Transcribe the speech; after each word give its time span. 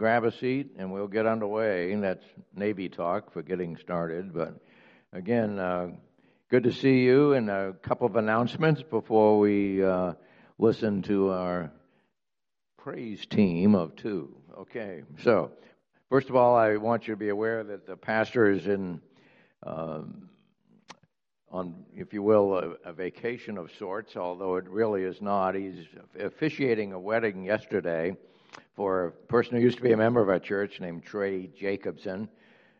grab 0.00 0.24
a 0.24 0.32
seat 0.32 0.70
and 0.78 0.90
we'll 0.90 1.06
get 1.06 1.26
underway. 1.26 1.94
That's 1.94 2.24
Navy 2.56 2.88
talk 2.88 3.34
for 3.34 3.42
getting 3.42 3.76
started. 3.76 4.32
But 4.32 4.58
again, 5.12 5.58
uh, 5.58 5.88
good 6.48 6.62
to 6.62 6.72
see 6.72 7.00
you 7.00 7.34
and 7.34 7.50
a 7.50 7.74
couple 7.82 8.06
of 8.06 8.16
announcements 8.16 8.82
before 8.82 9.38
we 9.38 9.84
uh, 9.84 10.14
listen 10.56 11.02
to 11.02 11.28
our 11.28 11.70
praise 12.78 13.26
team 13.26 13.74
of 13.74 13.94
two. 13.94 14.34
Okay, 14.60 15.02
so 15.22 15.50
first 16.08 16.30
of 16.30 16.34
all, 16.34 16.56
I 16.56 16.78
want 16.78 17.06
you 17.06 17.12
to 17.12 17.18
be 17.18 17.28
aware 17.28 17.62
that 17.62 17.86
the 17.86 17.94
pastor 17.94 18.50
is 18.50 18.66
in. 18.66 19.02
Um, 19.62 20.30
on, 21.50 21.84
if 21.94 22.14
you 22.14 22.22
will, 22.22 22.56
a, 22.56 22.88
a, 22.88 22.92
vacation 22.92 23.58
of 23.58 23.72
sorts, 23.76 24.16
although 24.16 24.54
it 24.54 24.68
really 24.68 25.02
is 25.02 25.20
not. 25.20 25.56
He's 25.56 25.84
officiating 26.18 26.92
a 26.92 26.98
wedding 26.98 27.44
yesterday 27.44 28.16
for 28.74 29.06
a 29.06 29.10
person 29.10 29.56
who 29.56 29.62
used 29.62 29.76
to 29.76 29.82
be 29.82 29.92
a 29.92 29.96
member 29.96 30.20
of 30.20 30.28
our 30.28 30.38
church 30.38 30.80
named 30.80 31.04
Trey 31.04 31.48
Jacobson. 31.48 32.28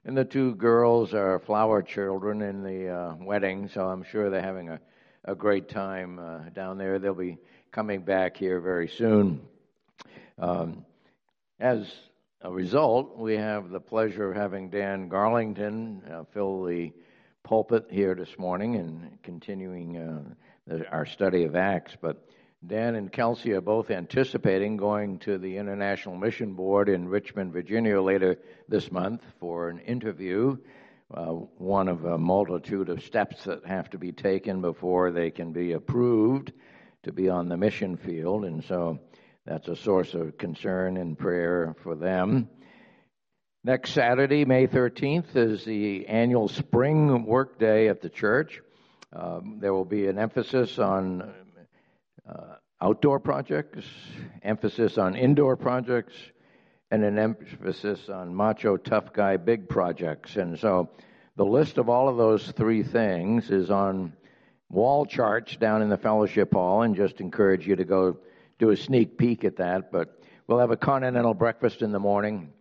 And 0.04 0.16
the 0.16 0.24
two 0.24 0.54
girls 0.54 1.12
are 1.12 1.38
flower 1.40 1.82
children 1.82 2.40
in 2.42 2.62
the 2.62 2.88
uh, 2.88 3.14
wedding, 3.20 3.68
so 3.68 3.86
I'm 3.86 4.02
sure 4.02 4.30
they're 4.30 4.40
having 4.40 4.70
a, 4.70 4.80
a 5.24 5.34
great 5.34 5.68
time 5.68 6.18
uh, 6.18 6.48
down 6.54 6.78
there. 6.78 6.98
They'll 6.98 7.14
be 7.14 7.38
coming 7.70 8.00
back 8.00 8.36
here 8.36 8.60
very 8.60 8.88
soon. 8.88 9.42
Um, 10.38 10.86
as 11.58 11.92
a 12.40 12.50
result, 12.50 13.18
we 13.18 13.36
have 13.36 13.68
the 13.68 13.80
pleasure 13.80 14.30
of 14.30 14.36
having 14.36 14.70
Dan 14.70 15.10
Garlington 15.10 16.10
uh, 16.10 16.24
fill 16.32 16.64
the 16.64 16.92
pulpit 17.42 17.86
here 17.90 18.14
this 18.14 18.38
morning 18.38 18.76
and 18.76 19.22
continuing 19.22 19.98
uh, 19.98 20.22
the, 20.66 20.88
our 20.90 21.04
study 21.04 21.44
of 21.44 21.54
Acts. 21.54 21.94
But 22.00 22.24
Dan 22.66 22.94
and 22.94 23.10
Kelsey 23.10 23.52
are 23.52 23.62
both 23.62 23.90
anticipating 23.90 24.76
going 24.76 25.18
to 25.20 25.38
the 25.38 25.56
International 25.56 26.14
Mission 26.14 26.52
Board 26.52 26.90
in 26.90 27.08
Richmond, 27.08 27.54
Virginia 27.54 28.02
later 28.02 28.36
this 28.68 28.92
month 28.92 29.22
for 29.38 29.70
an 29.70 29.78
interview, 29.78 30.58
uh, 31.12 31.24
one 31.24 31.88
of 31.88 32.04
a 32.04 32.18
multitude 32.18 32.90
of 32.90 33.02
steps 33.02 33.44
that 33.44 33.64
have 33.64 33.88
to 33.90 33.98
be 33.98 34.12
taken 34.12 34.60
before 34.60 35.10
they 35.10 35.30
can 35.30 35.54
be 35.54 35.72
approved 35.72 36.52
to 37.04 37.12
be 37.12 37.30
on 37.30 37.48
the 37.48 37.56
mission 37.56 37.96
field. 37.96 38.44
And 38.44 38.62
so 38.64 38.98
that's 39.46 39.68
a 39.68 39.76
source 39.76 40.12
of 40.12 40.36
concern 40.36 40.98
and 40.98 41.18
prayer 41.18 41.74
for 41.82 41.96
them. 41.96 42.50
Next 43.64 43.92
Saturday, 43.92 44.44
May 44.44 44.66
13th, 44.66 45.34
is 45.34 45.64
the 45.64 46.06
annual 46.08 46.48
spring 46.48 47.24
work 47.24 47.58
day 47.58 47.88
at 47.88 48.02
the 48.02 48.10
church. 48.10 48.60
Um, 49.14 49.60
there 49.60 49.72
will 49.72 49.86
be 49.86 50.08
an 50.08 50.18
emphasis 50.18 50.78
on 50.78 51.32
uh, 52.30 52.54
outdoor 52.80 53.20
projects, 53.20 53.84
emphasis 54.42 54.98
on 54.98 55.14
indoor 55.14 55.56
projects, 55.56 56.14
and 56.90 57.04
an 57.04 57.18
emphasis 57.18 58.08
on 58.08 58.34
macho 58.34 58.76
tough 58.76 59.12
guy 59.12 59.36
big 59.36 59.68
projects. 59.68 60.36
And 60.36 60.58
so 60.58 60.90
the 61.36 61.44
list 61.44 61.78
of 61.78 61.88
all 61.88 62.08
of 62.08 62.16
those 62.16 62.50
three 62.52 62.82
things 62.82 63.50
is 63.50 63.70
on 63.70 64.12
wall 64.68 65.06
charts 65.06 65.56
down 65.56 65.82
in 65.82 65.88
the 65.88 65.96
fellowship 65.96 66.52
hall, 66.52 66.82
and 66.82 66.96
just 66.96 67.20
encourage 67.20 67.66
you 67.66 67.76
to 67.76 67.84
go 67.84 68.16
do 68.58 68.70
a 68.70 68.76
sneak 68.76 69.18
peek 69.18 69.44
at 69.44 69.56
that. 69.56 69.92
But 69.92 70.20
we'll 70.46 70.58
have 70.58 70.70
a 70.70 70.76
continental 70.76 71.34
breakfast 71.34 71.82
in 71.82 71.92
the 71.92 72.00
morning, 72.00 72.52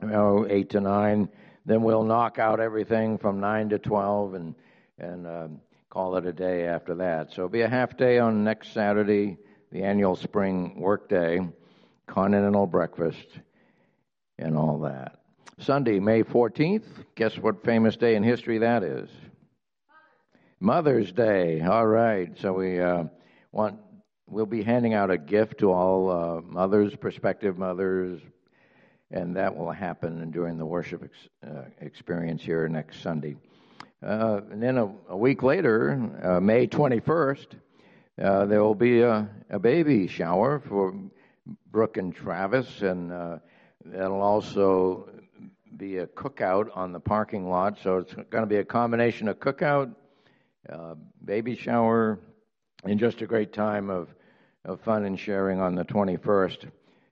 you 0.00 0.08
know, 0.08 0.46
eight 0.48 0.70
to 0.70 0.80
nine. 0.80 1.28
Then 1.64 1.82
we'll 1.82 2.04
knock 2.04 2.38
out 2.38 2.60
everything 2.60 3.18
from 3.18 3.40
nine 3.40 3.68
to 3.70 3.78
twelve, 3.78 4.34
and 4.34 4.54
and 4.98 5.26
um, 5.26 5.60
call 5.90 6.16
it 6.16 6.26
a 6.26 6.32
day 6.32 6.66
after 6.66 6.94
that. 6.96 7.30
So 7.32 7.42
it'll 7.42 7.48
be 7.48 7.62
a 7.62 7.68
half 7.68 7.96
day 7.96 8.18
on 8.18 8.44
next 8.44 8.72
Saturday, 8.72 9.38
the 9.70 9.82
annual 9.82 10.16
spring 10.16 10.80
workday, 10.80 11.40
continental 12.06 12.66
breakfast, 12.66 13.26
and 14.38 14.56
all 14.56 14.78
that. 14.80 15.20
Sunday, 15.58 16.00
May 16.00 16.22
14th, 16.22 16.84
guess 17.14 17.38
what 17.38 17.64
famous 17.64 17.96
day 17.96 18.14
in 18.14 18.22
history 18.22 18.58
that 18.58 18.82
is? 18.82 19.08
Mother's 20.60 21.12
Day. 21.12 21.60
All 21.60 21.86
right. 21.86 22.30
So 22.38 22.52
we 22.52 22.80
uh, 22.80 23.04
want 23.52 23.78
we'll 24.28 24.46
be 24.46 24.62
handing 24.62 24.94
out 24.94 25.10
a 25.10 25.18
gift 25.18 25.58
to 25.58 25.70
all 25.70 26.10
uh, 26.10 26.40
mothers, 26.40 26.94
prospective 26.96 27.58
mothers, 27.58 28.20
and 29.10 29.36
that 29.36 29.54
will 29.54 29.70
happen 29.70 30.30
during 30.30 30.58
the 30.58 30.66
worship 30.66 31.04
ex- 31.04 31.28
uh, 31.46 31.62
experience 31.80 32.42
here 32.42 32.68
next 32.68 33.02
Sunday. 33.02 33.36
Uh, 34.02 34.40
and 34.50 34.62
then 34.62 34.78
a, 34.78 34.90
a 35.08 35.16
week 35.16 35.42
later, 35.42 36.10
uh, 36.22 36.40
May 36.40 36.66
21st, 36.66 37.46
uh, 38.22 38.46
there 38.46 38.62
will 38.62 38.74
be 38.74 39.02
a, 39.02 39.28
a, 39.50 39.58
baby 39.58 40.06
shower 40.06 40.58
for 40.58 40.94
Brooke 41.70 41.98
and 41.98 42.14
Travis, 42.14 42.80
and 42.80 43.12
uh, 43.12 43.38
that'll 43.84 44.22
also 44.22 45.10
be 45.76 45.98
a 45.98 46.06
cookout 46.06 46.74
on 46.74 46.92
the 46.92 47.00
parking 47.00 47.50
lot. 47.50 47.78
So 47.82 47.98
it's 47.98 48.14
going 48.14 48.42
to 48.42 48.46
be 48.46 48.56
a 48.56 48.64
combination 48.64 49.28
of 49.28 49.38
cookout, 49.38 49.94
uh, 50.72 50.94
baby 51.26 51.56
shower, 51.56 52.18
and 52.84 52.98
just 52.98 53.20
a 53.20 53.26
great 53.26 53.52
time 53.52 53.90
of, 53.90 54.08
of 54.64 54.80
fun 54.80 55.04
and 55.04 55.20
sharing 55.20 55.60
on 55.60 55.74
the 55.74 55.84
21st. 55.84 56.70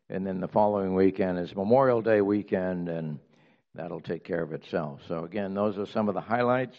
And 0.09 0.27
then 0.27 0.41
the 0.41 0.49
following 0.49 0.95
weekend 0.95 1.39
is 1.39 1.55
Memorial 1.55 2.01
Day 2.01 2.23
weekend, 2.23 2.89
and 2.89 3.19
that'll 3.75 4.01
take 4.01 4.25
care 4.25 4.43
of 4.43 4.55
itself. 4.55 5.03
So, 5.07 5.25
again, 5.25 5.53
those 5.53 5.77
are 5.77 5.87
some 5.87 6.09
of 6.09 6.15
the 6.15 6.21
highlights. 6.23 6.79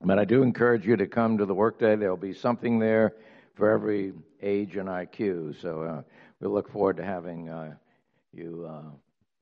But 0.00 0.18
I 0.18 0.24
do 0.24 0.42
encourage 0.42 0.84
you 0.84 0.96
to 0.96 1.06
come 1.06 1.38
to 1.38 1.46
the 1.46 1.54
workday. 1.54 1.94
There'll 1.94 2.16
be 2.16 2.34
something 2.34 2.80
there 2.80 3.14
for 3.54 3.70
every 3.70 4.12
age 4.42 4.76
and 4.76 4.88
IQ. 4.88 5.60
So, 5.60 5.82
uh, 5.82 6.02
we 6.40 6.48
look 6.48 6.70
forward 6.70 6.96
to 6.98 7.04
having 7.04 7.48
uh, 7.48 7.74
you 8.32 8.68
uh, 8.68 8.90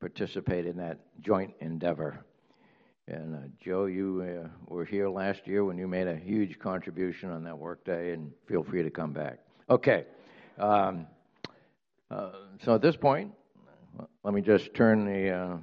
participate 0.00 0.66
in 0.66 0.76
that 0.76 0.98
joint 1.20 1.52
endeavor. 1.60 2.24
And 3.08 3.34
uh, 3.34 3.38
Joe, 3.60 3.86
you 3.86 4.22
uh, 4.44 4.48
were 4.66 4.84
here 4.84 5.08
last 5.08 5.46
year 5.46 5.64
when 5.64 5.76
you 5.76 5.88
made 5.88 6.06
a 6.06 6.14
huge 6.14 6.58
contribution 6.58 7.30
on 7.30 7.42
that 7.44 7.58
workday, 7.58 8.12
and 8.12 8.30
feel 8.46 8.62
free 8.62 8.82
to 8.82 8.90
come 8.90 9.12
back. 9.12 9.40
Okay. 9.68 10.04
Um, 10.58 11.06
so 12.62 12.74
at 12.74 12.82
this 12.82 12.94
point, 12.94 13.32
let 14.22 14.34
me 14.34 14.42
just 14.42 14.74
turn 14.74 15.06
the 15.06 15.58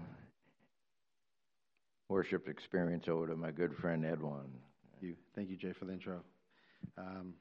worship 2.09 2.49
experience 2.49 3.07
over 3.07 3.27
to 3.27 3.35
my 3.35 3.51
good 3.51 3.75
friend 3.77 4.03
Edwan. 4.03 4.47
Thank 4.91 5.03
you, 5.03 5.15
thank 5.35 5.49
you, 5.49 5.55
Jay, 5.55 5.71
for 5.71 5.85
the 5.85 5.93
intro, 5.93 6.21
um, 6.97 7.33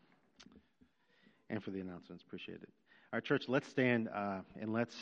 and 1.50 1.62
for 1.62 1.70
the 1.70 1.81
announcements. 1.81 2.22
Appreciate 2.22 2.62
it. 2.62 2.69
All 3.12 3.16
right, 3.16 3.25
church, 3.25 3.44
let's 3.48 3.69
stand 3.69 4.09
uh, 4.14 4.41
and 4.60 4.72
let's 4.72 4.94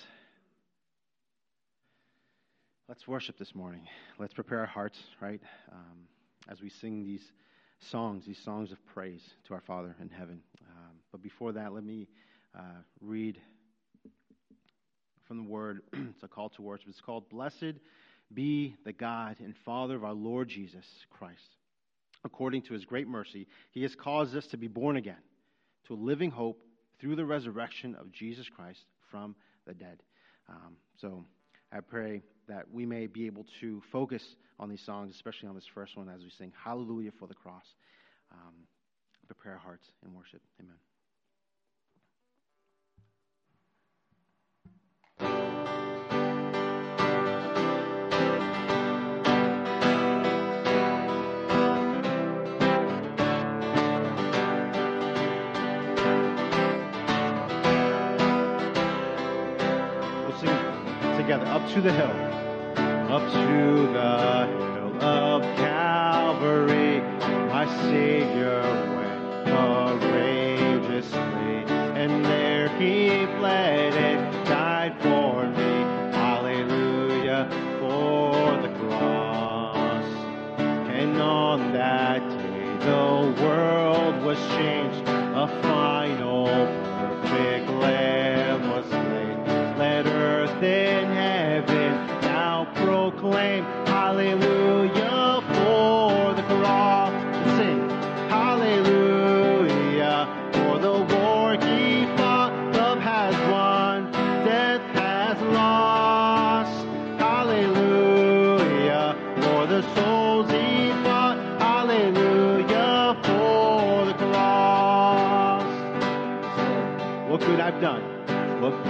let's 2.89 3.07
worship 3.09 3.39
this 3.39 3.55
morning. 3.55 3.83
Let's 4.19 4.33
prepare 4.33 4.61
our 4.61 4.67
hearts, 4.67 4.99
right, 5.21 5.41
um, 5.73 6.07
as 6.49 6.61
we 6.61 6.69
sing 6.69 7.05
these 7.05 7.33
songs, 7.81 8.25
these 8.27 8.39
songs 8.39 8.73
of 8.73 8.79
praise 8.87 9.23
to 9.49 9.55
our 9.55 9.61
Father 9.61 9.95
in 10.01 10.09
heaven. 10.09 10.41
Um, 10.71 10.97
but 11.11 11.23
before 11.23 11.53
that, 11.53 11.73
let 11.73 11.85
me 11.85 12.09
uh, 12.57 12.83
read 13.01 13.41
from 15.27 15.39
the 15.39 15.49
Word. 15.51 15.81
it's 15.93 16.23
a 16.23 16.29
call 16.29 16.49
to 16.51 16.63
worship. 16.63 16.89
It's 16.89 17.01
called 17.01 17.29
"Blessed." 17.29 17.75
be 18.35 18.75
the 18.85 18.93
God 18.93 19.37
and 19.39 19.55
Father 19.65 19.95
of 19.95 20.05
our 20.05 20.13
Lord 20.13 20.49
Jesus 20.49 20.85
Christ. 21.11 21.57
According 22.25 22.63
to 22.63 22.75
his 22.75 22.85
great 22.85 23.07
mercy, 23.07 23.47
he 23.71 23.83
has 23.83 23.95
caused 23.95 24.37
us 24.37 24.49
to 24.49 24.57
be 24.57 24.67
born 24.67 24.97
again 24.97 25.23
to 25.87 25.95
a 25.95 25.97
living 25.97 26.31
hope 26.31 26.61
through 27.01 27.17
the 27.17 27.25
resurrection 27.25 27.95
of 27.95 28.13
Jesus 28.13 28.47
Christ 28.55 28.81
from 29.11 29.35
the 29.67 29.75
dead. 29.75 30.03
Um, 30.49 30.77
so 31.01 31.25
I 31.73 31.81
pray 31.81 32.23
that 32.49 32.71
we 32.71 32.87
may 32.87 33.07
be 33.07 33.27
able 33.27 33.47
to 33.61 33.83
focus 33.93 34.23
on 34.59 34.69
these 34.69 34.83
songs, 34.85 35.15
especially 35.15 35.49
on 35.49 35.55
this 35.55 35.67
first 35.75 35.97
one 35.97 36.09
as 36.09 36.23
we 36.23 36.31
sing 36.39 36.53
Hallelujah 36.65 37.11
for 37.19 37.27
the 37.27 37.35
cross. 37.35 37.65
Um, 38.33 38.55
prepare 39.27 39.53
our 39.53 39.59
hearts 39.59 39.87
in 40.05 40.15
worship. 40.15 40.41
Amen. 40.61 40.77
Together. 61.27 61.47
Up 61.47 61.69
to 61.71 61.81
the 61.81 61.93
hill. 61.93 62.13
Up 63.11 63.23
to 63.33 63.93
the 63.93 64.47
hill 64.47 65.03
of 65.03 65.43
Calvary, 65.57 67.01
my 67.49 67.67
Savior 67.83 68.63
went 68.95 69.47
courageously, 70.01 71.19
and 72.01 72.25
there 72.25 72.69
he 72.79 73.27
bled 73.39 73.93
and 73.95 74.47
died 74.47 74.95
for 75.03 75.49
me. 75.49 75.73
Hallelujah 76.15 77.49
for 77.81 78.63
the 78.63 78.69
cross. 78.79 80.07
And 80.61 81.21
on 81.21 81.73
that 81.73 82.21
day 82.21 82.77
the 82.87 83.43
world 83.43 84.23
was 84.23 84.39
changed, 84.55 85.03
a 85.09 85.49
final 85.61 86.47
perfect 86.47 87.69
lamb 87.81 88.26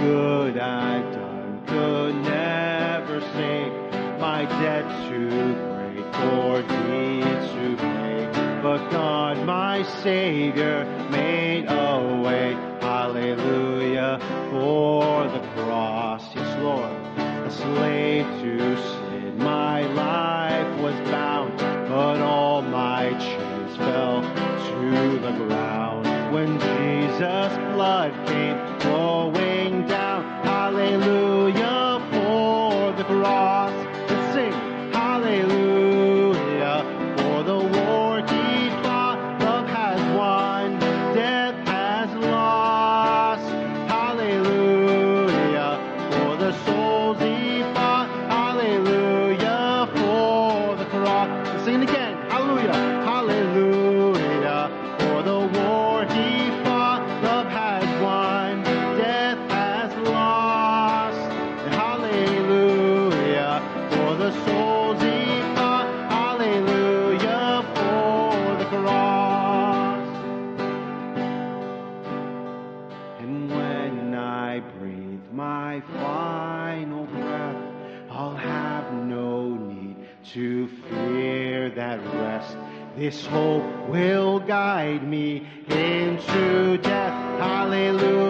good 0.07 0.57
I've 0.57 1.13
done 1.13 1.63
could 1.67 2.15
never 2.23 3.19
sink. 3.35 3.73
My 4.19 4.45
debt 4.61 4.87
too 5.09 5.53
great 5.73 6.07
for 6.15 6.61
deeds 6.61 7.47
to 7.57 7.75
pay. 7.77 8.59
But 8.63 8.89
God, 8.89 9.45
my 9.45 9.83
Savior, 10.03 10.85
made 11.11 11.65
a 11.67 12.21
way. 12.23 12.53
Hallelujah 12.79 14.19
for 14.49 15.27
the 15.27 15.43
cross. 15.55 16.23
Yes, 16.33 16.51
Lord, 16.61 16.91
a 17.47 17.51
slave 17.51 18.25
to 18.41 18.77
sin. 18.77 19.37
My 19.37 19.81
life 19.87 20.81
was 20.81 20.95
bound, 21.11 21.57
but 21.89 22.21
all 22.21 22.61
my 22.61 23.09
chains 23.19 23.75
fell 23.77 24.21
to 24.21 25.19
the 25.19 25.33
ground. 25.43 26.05
When 26.33 26.59
Jesus' 26.59 27.57
blood 27.73 28.26
His 83.07 83.25
hope 83.25 83.87
will 83.87 84.37
guide 84.41 85.07
me 85.07 85.47
into 85.69 86.77
death. 86.79 87.39
Hallelujah. 87.39 88.26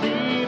to 0.00 0.39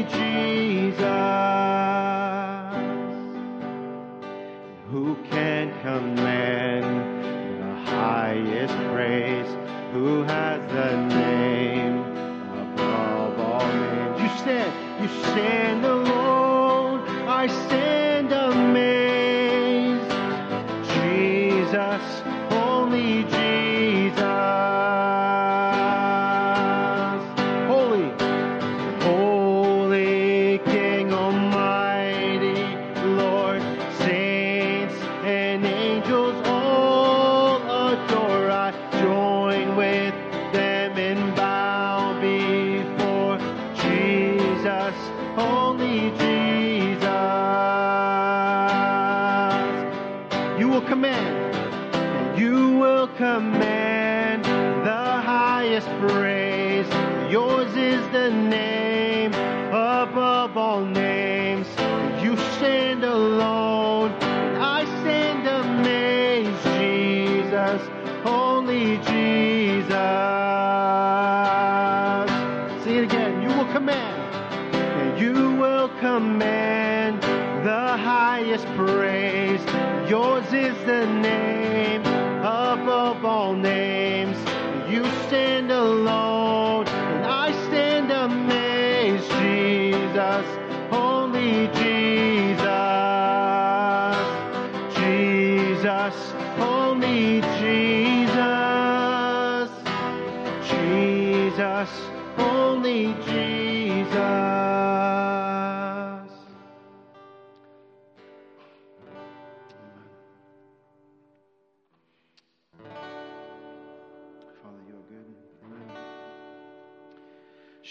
Jesus. 0.00 1.41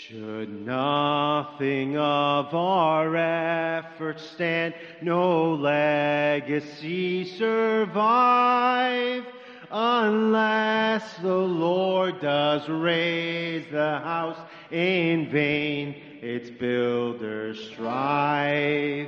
Should 0.07 0.65
nothing 0.65 1.95
of 1.95 2.55
our 2.55 3.15
efforts 3.15 4.27
stand, 4.31 4.73
no 4.99 5.53
legacy 5.53 7.23
survive, 7.23 9.23
unless 9.69 11.17
the 11.17 11.35
Lord 11.35 12.19
does 12.19 12.67
raise 12.67 13.67
the 13.71 13.99
house 13.99 14.39
in 14.71 15.29
vain, 15.29 15.93
its 16.23 16.49
builders 16.49 17.63
strive. 17.69 19.07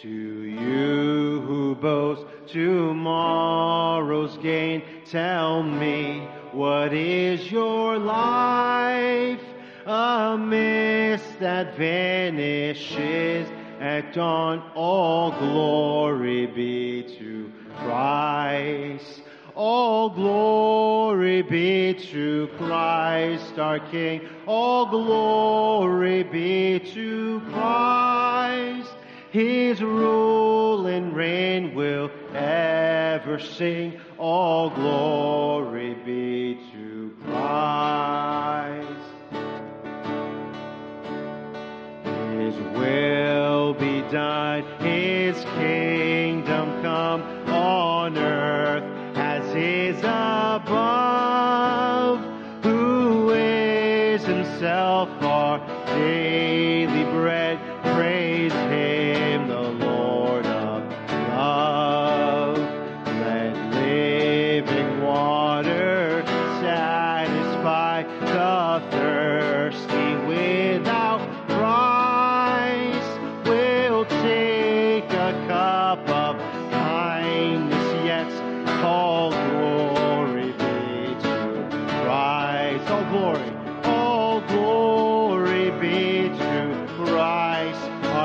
To 0.00 0.08
you 0.08 1.42
who 1.46 1.74
boast 1.74 2.24
tomorrow's 2.46 4.38
gain, 4.38 4.82
tell 5.04 5.62
me 5.62 6.26
what 6.52 6.94
is 6.94 7.52
your 7.52 7.98
life? 7.98 9.42
A 9.90 10.38
mist 10.38 11.40
that 11.40 11.76
vanishes 11.76 13.48
at 13.80 14.12
dawn, 14.12 14.62
all 14.76 15.32
glory 15.32 16.46
be 16.46 17.02
to 17.18 17.50
Christ. 17.78 19.22
All 19.56 20.08
glory 20.10 21.42
be 21.42 21.94
to 21.94 22.48
Christ 22.56 23.58
our 23.58 23.80
King. 23.80 24.28
All 24.46 24.86
glory 24.86 26.22
be 26.22 26.78
to 26.94 27.42
Christ. 27.50 28.92
His 29.32 29.82
rule 29.82 30.86
and 30.86 31.16
reign 31.16 31.74
will 31.74 32.12
ever 32.32 33.40
sing. 33.40 33.98
All 34.18 34.70
glory 34.70 35.94
be 35.94 36.60
to 36.72 37.12
Christ. 37.24 38.69
Will 42.80 43.74
be 43.74 44.00
done, 44.10 44.64
His 44.80 45.36
kingdom 45.56 46.82
come 46.82 47.39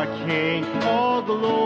Christ, 0.05 0.21
our 0.21 0.27
King. 0.27 0.65
All 0.83 1.21
glory 1.21 1.64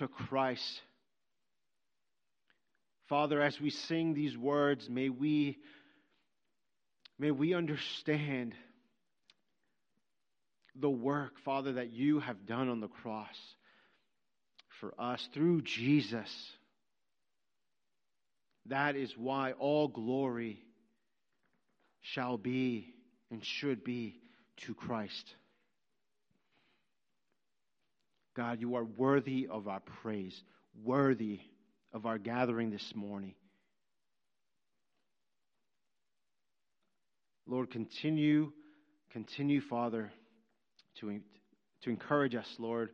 to 0.00 0.08
Christ. 0.08 0.80
Father, 3.10 3.40
as 3.42 3.60
we 3.60 3.68
sing 3.68 4.14
these 4.14 4.36
words, 4.36 4.88
may 4.88 5.10
we 5.10 5.58
may 7.18 7.30
we 7.30 7.52
understand 7.52 8.54
the 10.74 10.88
work, 10.88 11.32
Father, 11.44 11.74
that 11.74 11.92
you 11.92 12.20
have 12.20 12.46
done 12.46 12.70
on 12.70 12.80
the 12.80 12.88
cross 12.88 13.36
for 14.80 14.94
us 14.98 15.28
through 15.34 15.60
Jesus. 15.62 16.30
That 18.66 18.96
is 18.96 19.12
why 19.18 19.52
all 19.52 19.88
glory 19.88 20.62
shall 22.00 22.38
be 22.38 22.94
and 23.30 23.44
should 23.44 23.84
be 23.84 24.18
to 24.64 24.74
Christ. 24.74 25.34
God, 28.36 28.60
you 28.60 28.76
are 28.76 28.84
worthy 28.84 29.48
of 29.50 29.68
our 29.68 29.80
praise, 30.02 30.40
worthy 30.84 31.40
of 31.92 32.06
our 32.06 32.18
gathering 32.18 32.70
this 32.70 32.92
morning. 32.94 33.34
Lord, 37.46 37.70
continue, 37.70 38.52
continue, 39.10 39.60
Father, 39.60 40.12
to, 41.00 41.20
to 41.82 41.90
encourage 41.90 42.36
us, 42.36 42.46
Lord, 42.58 42.90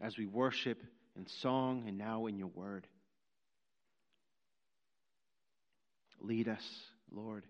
as 0.00 0.18
we 0.18 0.26
worship 0.26 0.82
in 1.16 1.26
song 1.40 1.84
and 1.86 1.96
now 1.96 2.26
in 2.26 2.36
your 2.36 2.48
word. 2.48 2.88
Lead 6.20 6.48
us, 6.48 6.62
Lord. 7.10 7.44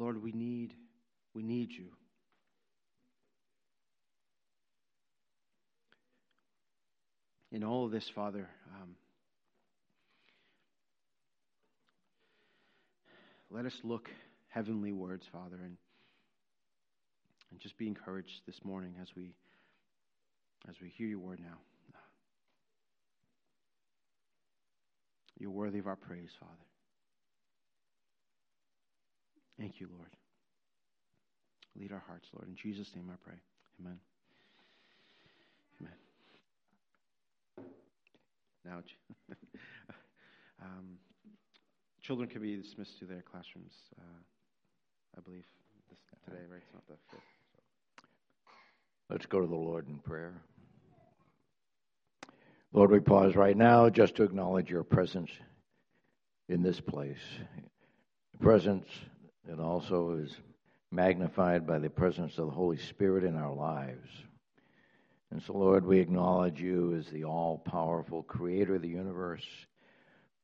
Lord, 0.00 0.22
we 0.22 0.32
need 0.32 0.72
we 1.34 1.42
need 1.42 1.70
you. 1.70 1.88
In 7.52 7.62
all 7.62 7.84
of 7.84 7.92
this, 7.92 8.08
Father, 8.14 8.48
um, 8.80 8.96
let 13.50 13.66
us 13.66 13.74
look 13.84 14.08
heavenly 14.48 14.92
words, 14.92 15.26
Father, 15.30 15.56
and 15.62 15.76
and 17.50 17.60
just 17.60 17.76
be 17.76 17.86
encouraged 17.86 18.40
this 18.46 18.64
morning 18.64 18.94
as 19.02 19.08
we 19.14 19.34
as 20.66 20.76
we 20.80 20.88
hear 20.88 21.08
your 21.08 21.18
word 21.18 21.40
now. 21.40 21.58
You're 25.38 25.50
worthy 25.50 25.78
of 25.78 25.86
our 25.86 25.96
praise, 25.96 26.30
Father. 26.38 26.69
Thank 29.60 29.78
you, 29.78 29.88
Lord. 29.94 30.08
Lead 31.78 31.92
our 31.92 32.02
hearts, 32.06 32.26
Lord. 32.32 32.48
In 32.48 32.56
Jesus' 32.56 32.90
name 32.96 33.10
I 33.12 33.16
pray. 33.22 33.36
Amen. 33.78 33.98
Amen. 35.82 35.92
Now, 38.64 38.82
um, 40.62 40.96
children 42.00 42.26
can 42.30 42.40
be 42.40 42.56
dismissed 42.56 42.98
to 43.00 43.04
their 43.04 43.20
classrooms, 43.20 43.74
uh, 43.98 45.18
I 45.18 45.20
believe, 45.20 45.44
this, 45.90 45.98
today, 46.24 46.46
right? 46.50 46.62
It's 46.64 46.72
not 46.72 46.86
the 46.86 46.94
fifth. 47.10 47.20
So. 47.52 47.58
Let's 49.10 49.26
go 49.26 49.42
to 49.42 49.46
the 49.46 49.54
Lord 49.54 49.88
in 49.88 49.98
prayer. 49.98 50.40
Lord, 52.72 52.90
we 52.90 53.00
pause 53.00 53.36
right 53.36 53.56
now 53.56 53.90
just 53.90 54.16
to 54.16 54.22
acknowledge 54.22 54.70
your 54.70 54.84
presence 54.84 55.30
in 56.48 56.62
this 56.62 56.80
place. 56.80 57.18
Presence 58.40 58.86
that 59.46 59.58
also 59.58 60.12
is 60.22 60.30
magnified 60.90 61.66
by 61.66 61.78
the 61.78 61.90
presence 61.90 62.38
of 62.38 62.46
the 62.46 62.52
Holy 62.52 62.78
Spirit 62.78 63.24
in 63.24 63.36
our 63.36 63.54
lives. 63.54 64.08
And 65.30 65.42
so, 65.42 65.52
Lord, 65.52 65.84
we 65.84 66.00
acknowledge 66.00 66.60
you 66.60 66.96
as 66.98 67.06
the 67.06 67.24
all 67.24 67.58
powerful 67.58 68.22
creator 68.22 68.76
of 68.76 68.82
the 68.82 68.88
universe 68.88 69.46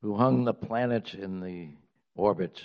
who 0.01 0.15
hung 0.15 0.45
the 0.45 0.53
planets 0.53 1.13
in 1.13 1.41
the 1.41 1.69
orbits 2.15 2.61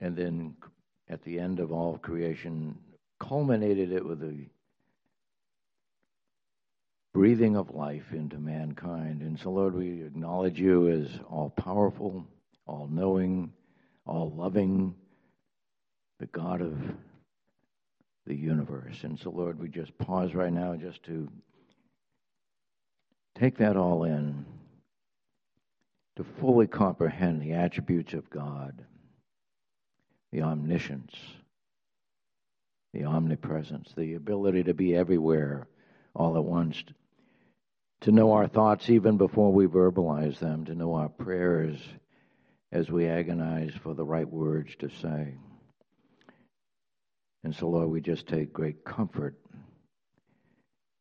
and 0.00 0.16
then 0.16 0.54
at 1.08 1.22
the 1.22 1.38
end 1.38 1.60
of 1.60 1.72
all 1.72 1.98
creation 1.98 2.76
culminated 3.18 3.92
it 3.92 4.04
with 4.04 4.20
the 4.20 4.46
breathing 7.12 7.56
of 7.56 7.74
life 7.74 8.12
into 8.12 8.38
mankind. 8.38 9.20
And 9.20 9.38
so, 9.38 9.50
Lord, 9.50 9.74
we 9.74 10.02
acknowledge 10.02 10.58
you 10.58 10.88
as 10.88 11.08
all 11.28 11.50
powerful, 11.50 12.26
all 12.66 12.88
knowing, 12.90 13.52
all 14.10 14.32
loving, 14.36 14.92
the 16.18 16.26
God 16.26 16.60
of 16.60 16.76
the 18.26 18.34
universe. 18.34 19.04
And 19.04 19.16
so, 19.18 19.30
Lord, 19.30 19.60
we 19.60 19.68
just 19.68 19.96
pause 19.98 20.34
right 20.34 20.52
now 20.52 20.74
just 20.74 21.04
to 21.04 21.30
take 23.38 23.58
that 23.58 23.76
all 23.76 24.02
in, 24.02 24.44
to 26.16 26.24
fully 26.40 26.66
comprehend 26.66 27.40
the 27.40 27.52
attributes 27.52 28.12
of 28.12 28.28
God, 28.28 28.84
the 30.32 30.42
omniscience, 30.42 31.14
the 32.92 33.04
omnipresence, 33.04 33.92
the 33.96 34.14
ability 34.14 34.64
to 34.64 34.74
be 34.74 34.96
everywhere 34.96 35.68
all 36.16 36.36
at 36.36 36.44
once, 36.44 36.82
to 38.00 38.10
know 38.10 38.32
our 38.32 38.48
thoughts 38.48 38.90
even 38.90 39.16
before 39.16 39.52
we 39.52 39.66
verbalize 39.66 40.40
them, 40.40 40.64
to 40.64 40.74
know 40.74 40.94
our 40.94 41.08
prayers 41.08 41.78
as 42.72 42.90
we 42.90 43.06
agonize 43.06 43.72
for 43.82 43.94
the 43.94 44.04
right 44.04 44.28
words 44.28 44.74
to 44.78 44.88
say. 44.88 45.34
And 47.42 47.54
so, 47.54 47.68
Lord, 47.68 47.90
we 47.90 48.00
just 48.00 48.26
take 48.26 48.52
great 48.52 48.84
comfort 48.84 49.36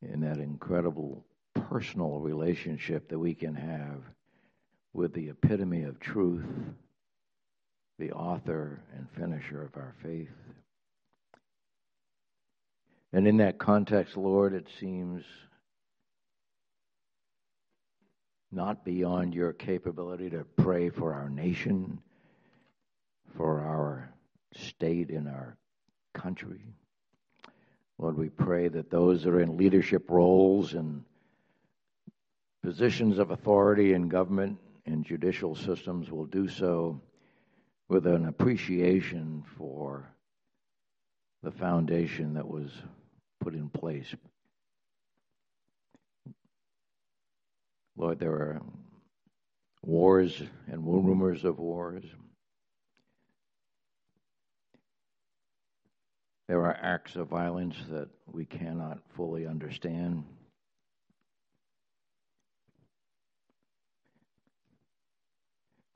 in 0.02 0.22
that 0.22 0.38
incredible 0.38 1.26
personal 1.54 2.20
relationship 2.20 3.10
that 3.10 3.20
we 3.20 3.36
can 3.36 3.54
have 3.56 4.02
with 4.94 5.14
the 5.14 5.30
epitome 5.30 5.84
of 5.84 6.00
truth, 6.00 6.46
the 8.00 8.12
author 8.12 8.82
and 8.96 9.08
finisher 9.12 9.62
of 9.64 9.76
our 9.76 9.94
faith. 10.02 10.30
And 13.12 13.28
in 13.28 13.38
that 13.38 13.58
context, 13.58 14.16
Lord, 14.16 14.54
it 14.54 14.68
seems 14.80 15.24
not 18.52 18.84
beyond 18.84 19.34
your 19.34 19.54
capability 19.54 20.30
to 20.30 20.46
pray 20.58 20.90
for 20.90 21.14
our 21.14 21.30
nation, 21.30 22.00
for 23.38 23.62
our 23.62 24.12
state 24.54 25.10
and 25.10 25.28
our 25.28 25.56
country. 26.14 26.62
Lord, 27.98 28.18
we 28.18 28.30
pray 28.30 28.70
that 28.70 28.90
those 28.90 29.24
that 29.24 29.30
are 29.32 29.42
in 29.42 29.58
leadership 29.58 30.10
roles 30.10 30.74
and 30.74 31.04
positions 32.64 33.20
of 33.20 33.32
authority 33.32 33.94
in 33.94 34.10
government 34.10 34.58
and 34.86 35.06
judicial 35.06 35.56
systems 35.56 36.10
will 36.10 36.26
do 36.26 36.48
so 36.48 37.00
with 37.88 38.08
an 38.08 38.26
appreciation 38.26 39.44
for 39.58 40.10
the 41.44 41.52
foundation 41.52 42.34
that 42.34 42.48
was 42.48 42.72
put 43.40 43.54
in 43.54 43.70
place. 43.70 44.14
Lord, 48.00 48.18
there 48.18 48.32
are 48.32 48.62
wars 49.84 50.42
and 50.68 50.86
rumors 50.86 51.44
of 51.44 51.60
wars. 51.60 52.06
There 56.48 56.62
are 56.62 56.78
acts 56.82 57.18
of 57.18 57.28
violence 57.28 57.76
that 57.90 58.08
we 58.32 58.46
cannot 58.46 59.00
fully 59.18 59.46
understand. 59.46 60.24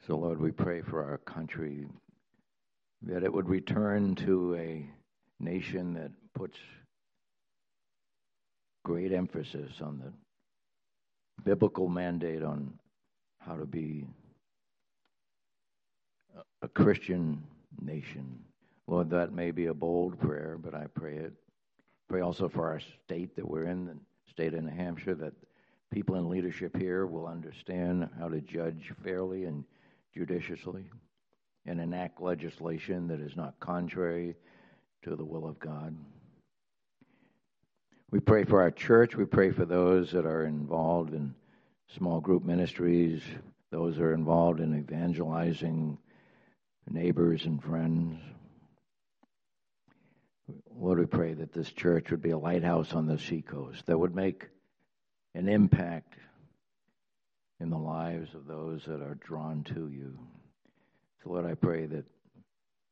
So, 0.05 0.17
Lord, 0.17 0.41
we 0.41 0.51
pray 0.51 0.81
for 0.81 1.01
our 1.05 1.19
country 1.19 1.87
that 3.03 3.23
it 3.23 3.31
would 3.31 3.47
return 3.47 4.15
to 4.15 4.55
a 4.55 4.85
nation 5.39 5.93
that 5.93 6.11
puts 6.35 6.57
great 8.83 9.13
emphasis 9.13 9.71
on 9.79 9.99
the 9.99 10.11
biblical 11.43 11.87
mandate 11.87 12.43
on 12.43 12.73
how 13.39 13.55
to 13.55 13.65
be 13.65 14.07
a 16.61 16.67
Christian 16.67 17.43
nation. 17.81 18.39
Lord, 18.87 19.09
that 19.09 19.33
may 19.33 19.51
be 19.51 19.67
a 19.67 19.73
bold 19.73 20.19
prayer, 20.19 20.57
but 20.61 20.73
I 20.73 20.87
pray 20.93 21.15
it. 21.15 21.33
Pray 22.09 22.21
also 22.21 22.47
for 22.47 22.67
our 22.67 22.79
state 23.05 23.35
that 23.35 23.47
we're 23.47 23.65
in, 23.65 23.85
the 23.85 23.97
state 24.29 24.53
of 24.53 24.63
New 24.63 24.75
Hampshire, 24.75 25.15
that 25.15 25.33
people 25.91 26.15
in 26.15 26.29
leadership 26.29 26.75
here 26.77 27.05
will 27.05 27.27
understand 27.27 28.09
how 28.19 28.27
to 28.29 28.41
judge 28.41 28.91
fairly 29.03 29.45
and 29.45 29.63
judiciously 30.13 30.85
and 31.65 31.79
enact 31.79 32.21
legislation 32.21 33.07
that 33.07 33.19
is 33.19 33.35
not 33.35 33.59
contrary 33.59 34.35
to 35.03 35.15
the 35.15 35.25
will 35.25 35.47
of 35.47 35.59
God. 35.59 35.95
We 38.13 38.19
pray 38.19 38.43
for 38.43 38.61
our 38.61 38.69
church. 38.69 39.15
We 39.15 39.25
pray 39.25 39.49
for 39.49 39.65
those 39.65 40.11
that 40.11 40.27
are 40.27 40.45
involved 40.45 41.15
in 41.15 41.33
small 41.97 42.19
group 42.19 42.43
ministries, 42.43 43.23
those 43.71 43.95
that 43.95 44.03
are 44.03 44.13
involved 44.13 44.59
in 44.59 44.77
evangelizing 44.77 45.97
neighbors 46.87 47.43
and 47.45 47.59
friends. 47.59 48.19
Lord, 50.77 50.99
we 50.99 51.07
pray 51.07 51.33
that 51.33 51.53
this 51.53 51.71
church 51.71 52.11
would 52.11 52.21
be 52.21 52.29
a 52.29 52.37
lighthouse 52.37 52.93
on 52.93 53.07
the 53.07 53.17
seacoast 53.17 53.87
that 53.87 53.97
would 53.97 54.13
make 54.13 54.47
an 55.33 55.49
impact 55.49 56.13
in 57.59 57.71
the 57.71 57.79
lives 57.79 58.35
of 58.35 58.45
those 58.45 58.85
that 58.85 59.01
are 59.01 59.17
drawn 59.25 59.63
to 59.73 59.87
you. 59.87 60.19
So, 61.23 61.31
Lord, 61.31 61.47
I 61.47 61.55
pray 61.55 61.87
that 61.87 62.05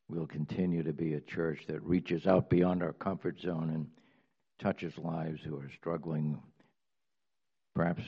we'll 0.10 0.26
continue 0.26 0.82
to 0.82 0.94
be 0.94 1.14
a 1.14 1.22
church 1.22 1.68
that 1.68 1.84
reaches 1.84 2.26
out 2.26 2.50
beyond 2.50 2.82
our 2.82 2.94
comfort 2.94 3.40
zone 3.40 3.70
and 3.70 3.86
touches 4.62 4.98
lives 4.98 5.42
who 5.44 5.58
are 5.58 5.70
struggling, 5.76 6.40
perhaps 7.76 8.04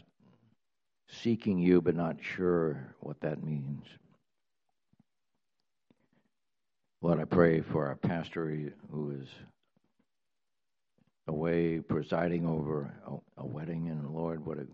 seeking 1.09 1.57
you 1.57 1.81
but 1.81 1.95
not 1.95 2.17
sure 2.21 2.95
what 2.99 3.19
that 3.21 3.43
means. 3.43 3.83
Lord, 7.01 7.19
I 7.19 7.25
pray 7.25 7.61
for 7.61 7.87
our 7.87 7.95
pastor 7.95 8.71
who 8.91 9.11
is 9.11 9.27
away 11.27 11.79
presiding 11.79 12.45
over 12.45 12.93
a, 13.07 13.41
a 13.41 13.45
wedding, 13.45 13.89
and 13.89 14.09
Lord, 14.09 14.45
what 14.45 14.57
a, 14.57 14.67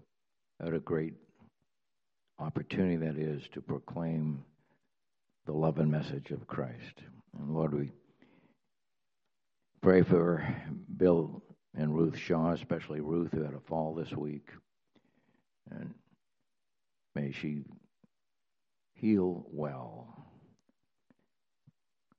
what 0.59 0.73
a 0.73 0.79
great 0.79 1.13
opportunity 2.37 2.97
that 2.97 3.17
is 3.17 3.41
to 3.53 3.61
proclaim 3.61 4.43
the 5.45 5.53
love 5.53 5.79
and 5.79 5.89
message 5.89 6.31
of 6.31 6.45
Christ. 6.45 7.01
And 7.39 7.53
Lord, 7.53 7.73
we 7.73 7.91
pray 9.81 10.03
for 10.03 10.45
Bill 10.97 11.41
and 11.75 11.95
Ruth 11.95 12.17
Shaw, 12.17 12.51
especially 12.51 12.99
Ruth, 12.99 13.31
who 13.31 13.43
had 13.43 13.53
a 13.53 13.59
fall 13.59 13.93
this 13.93 14.11
week. 14.11 14.49
And 15.71 15.93
may 17.15 17.31
she 17.31 17.63
heal 18.95 19.45
well. 19.51 20.15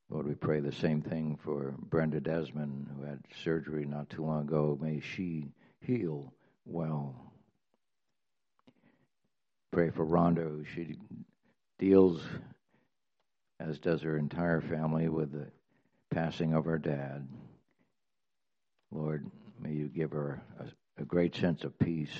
Lord, 0.08 0.26
we 0.26 0.34
pray 0.34 0.60
the 0.60 0.72
same 0.72 1.02
thing 1.02 1.38
for 1.44 1.74
Brenda 1.78 2.20
Desmond, 2.20 2.88
who 2.96 3.04
had 3.04 3.20
surgery 3.44 3.84
not 3.86 4.10
too 4.10 4.24
long 4.24 4.42
ago. 4.42 4.76
May 4.80 5.00
she 5.00 5.52
heal 5.80 6.32
well. 6.64 7.32
Pray 9.72 9.90
for 9.90 10.04
Rhonda, 10.04 10.42
who 10.42 10.64
she 10.64 10.96
deals, 11.78 12.22
as 13.60 13.78
does 13.78 14.02
her 14.02 14.16
entire 14.16 14.60
family, 14.60 15.08
with 15.08 15.30
the 15.30 15.46
passing 16.10 16.54
of 16.54 16.64
her 16.64 16.78
dad. 16.78 17.28
Lord, 18.90 19.30
may 19.60 19.72
you 19.72 19.88
give 19.88 20.12
her 20.12 20.42
a, 20.58 21.02
a 21.02 21.04
great 21.04 21.34
sense 21.34 21.64
of 21.64 21.78
peace. 21.78 22.16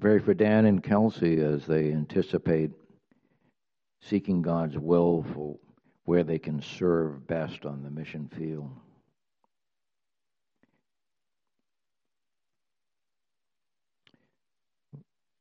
Pray 0.00 0.18
for 0.18 0.34
Dan 0.34 0.66
and 0.66 0.82
Kelsey 0.82 1.40
as 1.40 1.64
they 1.64 1.92
anticipate 1.92 2.72
seeking 4.00 4.42
God's 4.42 4.76
will 4.76 5.24
for 5.32 5.58
where 6.06 6.24
they 6.24 6.38
can 6.38 6.60
serve 6.60 7.26
best 7.28 7.64
on 7.64 7.84
the 7.84 7.90
mission 7.90 8.28
field. 8.36 8.68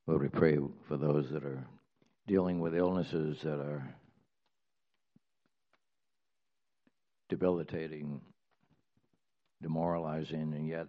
Lord, 0.05 0.21
we 0.21 0.29
pray 0.29 0.57
for 0.87 0.97
those 0.97 1.29
that 1.31 1.43
are 1.43 1.65
dealing 2.27 2.59
with 2.59 2.75
illnesses 2.75 3.39
that 3.41 3.59
are 3.59 3.95
debilitating, 7.31 8.19
demoralizing, 9.61 10.53
and 10.53 10.67
yet 10.67 10.87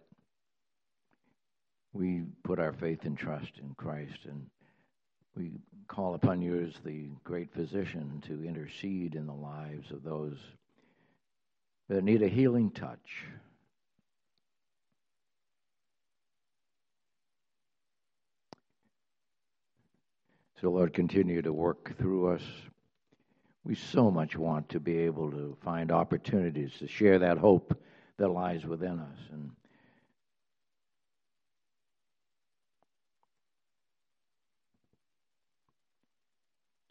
we 1.93 2.25
put 2.43 2.59
our 2.59 2.73
faith 2.73 3.05
and 3.05 3.17
trust 3.17 3.53
in 3.59 3.73
Christ 3.77 4.19
and 4.25 4.45
we 5.37 5.53
call 5.87 6.15
upon 6.15 6.43
you 6.43 6.61
as 6.67 6.75
the 6.85 7.11
great 7.23 7.55
physician 7.55 8.21
to 8.27 8.45
intercede 8.45 9.15
in 9.15 9.27
the 9.27 9.33
lives 9.33 9.93
of 9.93 10.03
those 10.03 10.37
that 11.89 12.03
need 12.03 12.23
a 12.23 12.29
healing 12.29 12.73
touch. 12.73 13.25
So, 20.61 20.71
Lord, 20.71 20.93
continue 20.93 21.41
to 21.43 21.53
work 21.53 21.97
through 21.99 22.35
us 22.35 22.43
we 23.65 23.75
so 23.75 24.11
much 24.11 24.37
want 24.37 24.69
to 24.71 24.81
be 24.81 24.99
able 24.99 25.31
to 25.31 25.57
find 25.63 25.93
opportunities 25.93 26.73
to 26.79 26.89
share 26.89 27.19
that 27.21 27.39
hope 27.39 27.81
that 28.19 28.29
lies 28.29 28.65
within 28.67 28.99
us. 28.99 29.19
And 29.31 29.51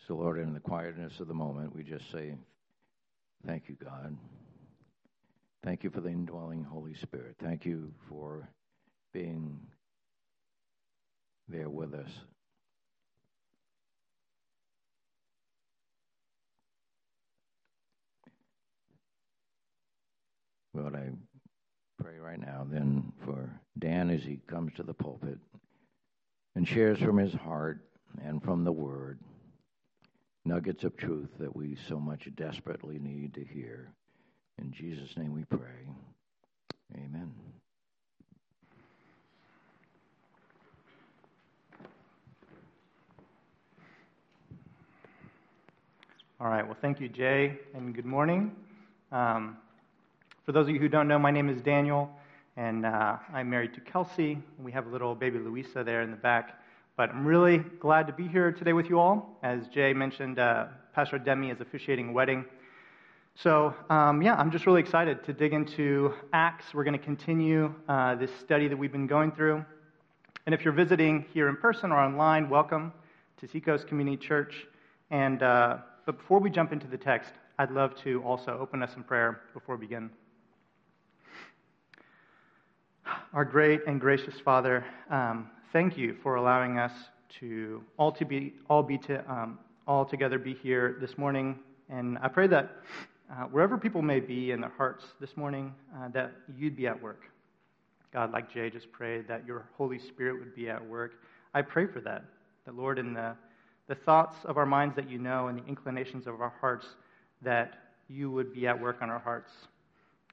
so, 0.08 0.16
Lord, 0.16 0.40
in 0.40 0.54
the 0.54 0.60
quietness 0.60 1.20
of 1.20 1.28
the 1.28 1.34
moment, 1.34 1.76
we 1.76 1.84
just 1.84 2.10
say, 2.12 2.36
Thank 3.46 3.70
you, 3.70 3.76
God. 3.84 4.16
Thank 5.64 5.84
you 5.84 5.90
for 5.90 6.00
the 6.00 6.10
indwelling 6.10 6.64
Holy 6.64 6.94
Spirit. 6.94 7.38
Thank 7.42 7.66
you 7.66 7.92
for 8.08 8.48
being 9.14 9.60
there 11.48 11.70
with 11.70 11.96
us 11.96 12.10
Lord, 20.74 20.96
I 20.96 21.10
pray 22.02 22.18
right 22.18 22.40
now 22.40 22.66
then 22.70 23.12
for 23.26 23.50
Dan 23.78 24.10
as 24.10 24.24
he 24.24 24.40
comes 24.48 24.74
to 24.76 24.84
the 24.84 24.94
pulpit 24.94 25.38
and 26.56 26.68
shares 26.68 27.00
from 27.00 27.18
his 27.18 27.34
heart 27.34 27.82
and 28.24 28.42
from 28.42 28.64
the 28.64 28.72
Word 28.72 29.20
nuggets 30.46 30.84
of 30.84 30.98
truth 30.98 31.30
that 31.40 31.56
we 31.56 31.78
so 31.88 32.00
much 32.00 32.28
desperately 32.36 33.00
need 33.00 33.34
to 33.34 33.44
hear. 33.44 33.94
In 34.58 34.72
Jesus' 34.72 35.16
name 35.18 35.34
we 35.34 35.44
pray. 35.44 35.88
Amen. 36.96 37.32
All 46.40 46.48
right. 46.48 46.66
Well, 46.66 46.78
thank 46.82 47.00
you, 47.00 47.08
Jay, 47.08 47.60
and 47.76 47.94
good 47.94 48.06
morning. 48.06 48.52
Um, 49.12 49.58
for 50.52 50.56
those 50.56 50.68
of 50.68 50.74
you 50.74 50.82
who 50.82 50.90
don't 50.90 51.08
know, 51.08 51.18
my 51.18 51.32
name 51.32 51.48
is 51.48 51.62
Daniel, 51.62 52.12
and 52.58 52.86
uh, 52.86 53.16
I'm 53.32 53.50
married 53.50 53.74
to 53.76 53.80
Kelsey. 53.80 54.38
We 54.60 54.70
have 54.74 54.86
a 54.86 54.90
little 54.90 55.16
baby 55.16 55.40
Louisa 55.40 55.82
there 55.82 56.02
in 56.02 56.12
the 56.12 56.18
back. 56.18 56.62
But 56.98 57.10
I'm 57.10 57.26
really 57.26 57.60
glad 57.80 58.06
to 58.08 58.12
be 58.12 58.28
here 58.28 58.52
today 58.52 58.74
with 58.74 58.90
you 58.90 59.00
all. 59.00 59.40
As 59.44 59.70
Jay 59.70 59.94
mentioned, 59.94 60.40
uh, 60.40 60.66
Pastor 60.94 61.18
Demi 61.20 61.52
is 61.52 61.62
officiating 61.62 62.10
a 62.10 62.12
wedding. 62.12 62.44
So, 63.34 63.74
um, 63.90 64.22
yeah, 64.22 64.36
I'm 64.36 64.52
just 64.52 64.66
really 64.66 64.82
excited 64.82 65.24
to 65.24 65.32
dig 65.32 65.54
into 65.54 66.14
Acts. 66.34 66.74
We're 66.74 66.84
going 66.84 67.00
to 67.00 67.06
continue 67.06 67.74
uh, 67.88 68.16
this 68.16 68.32
study 68.42 68.68
that 68.68 68.76
we've 68.76 68.92
been 68.92 69.08
going 69.08 69.32
through. 69.32 69.64
And 70.48 70.54
if 70.54 70.66
you're 70.66 70.74
visiting 70.74 71.24
here 71.34 71.48
in 71.48 71.56
person 71.56 71.94
or 71.94 71.98
online, 71.98 72.50
welcome 72.50 72.92
to 73.40 73.48
Seacoast 73.48 73.88
Community 73.88 74.18
Church. 74.18 74.68
And 75.12 75.44
uh, 75.44 75.78
but 76.06 76.18
before 76.18 76.42
we 76.42 76.50
jump 76.50 76.74
into 76.74 76.88
the 76.88 76.98
text, 76.98 77.32
I'd 77.58 77.72
love 77.72 77.96
to 78.04 78.22
also 78.24 78.58
open 78.60 78.84
us 78.84 78.98
in 78.98 79.04
prayer 79.04 79.44
before 79.54 79.78
we 79.78 79.88
begin. 79.88 80.10
Our 83.34 83.46
great 83.46 83.82
and 83.88 84.00
gracious 84.00 84.36
Father, 84.44 84.86
um, 85.10 85.50
thank 85.72 85.98
you 85.98 86.18
for 86.22 86.36
allowing 86.36 86.78
us 86.78 86.92
to 87.40 87.82
all 87.98 88.12
to 88.12 88.26
be 88.26 88.54
all 88.70 88.84
be 88.84 88.98
to 89.00 89.32
um, 89.32 89.60
all 89.88 90.06
together 90.06 90.38
be 90.38 90.54
here 90.54 90.98
this 91.00 91.18
morning, 91.18 91.58
and 91.90 92.18
I 92.22 92.28
pray 92.28 92.48
that 92.48 92.72
uh, 93.32 93.44
wherever 93.46 93.78
people 93.78 94.02
may 94.02 94.20
be 94.20 94.52
in 94.52 94.62
their 94.62 94.72
hearts 94.78 95.06
this 95.20 95.36
morning, 95.38 95.74
uh, 95.96 96.10
that 96.10 96.34
you'd 96.58 96.76
be 96.76 96.88
at 96.88 97.02
work. 97.02 97.22
God, 98.14 98.32
like 98.32 98.54
Jay 98.54 98.70
just 98.70 98.92
prayed, 98.92 99.28
that 99.28 99.46
your 99.46 99.66
Holy 99.78 100.00
Spirit 100.00 100.40
would 100.40 100.54
be 100.54 100.70
at 100.70 100.86
work. 100.86 101.14
I 101.54 101.62
pray 101.62 101.88
for 101.88 102.02
that. 102.02 102.26
The 102.66 102.72
Lord, 102.72 103.00
in 103.00 103.14
the 103.14 103.36
the 103.88 103.96
thoughts 103.96 104.36
of 104.46 104.58
our 104.58 104.66
minds 104.66 104.96
that 104.96 105.10
you 105.10 105.18
know 105.18 105.48
and 105.48 105.58
the 105.58 105.66
inclinations 105.68 106.28
of 106.28 106.42
our 106.42 106.54
hearts, 106.62 106.86
that 107.42 107.74
you 108.10 108.30
would 108.32 108.54
be 108.54 108.68
at 108.68 108.80
work 108.80 108.98
on 109.02 109.10
our 109.10 109.20
hearts. 109.20 109.52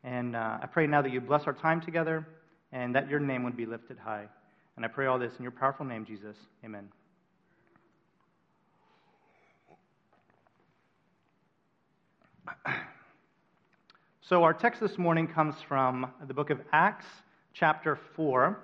And 0.05 0.37
uh, 0.37 0.59
I 0.62 0.67
pray 0.67 0.87
now 0.87 1.03
that 1.03 1.12
you 1.12 1.21
bless 1.21 1.45
our 1.47 1.53
time 1.53 1.81
together 1.81 2.27
and 2.72 2.94
that 2.94 3.09
your 3.09 3.20
name 3.20 3.44
would 3.44 3.57
be 3.57 3.66
lifted 3.66 3.98
high. 3.98 4.26
And 4.76 4.85
I 4.85 4.88
pray 4.88 5.07
all 5.07 5.18
this 5.18 5.33
in 5.37 5.42
your 5.42 5.52
powerful 5.52 5.85
name, 5.85 6.04
Jesus. 6.04 6.37
Amen. 6.64 6.88
So, 14.28 14.44
our 14.44 14.52
text 14.52 14.83
this 14.83 14.98
morning 14.98 15.26
comes 15.26 15.54
from 15.66 16.12
the 16.26 16.35
book 16.35 16.50
of 16.50 16.61
Acts, 16.70 17.07
chapter 17.54 17.98
4. 18.14 18.59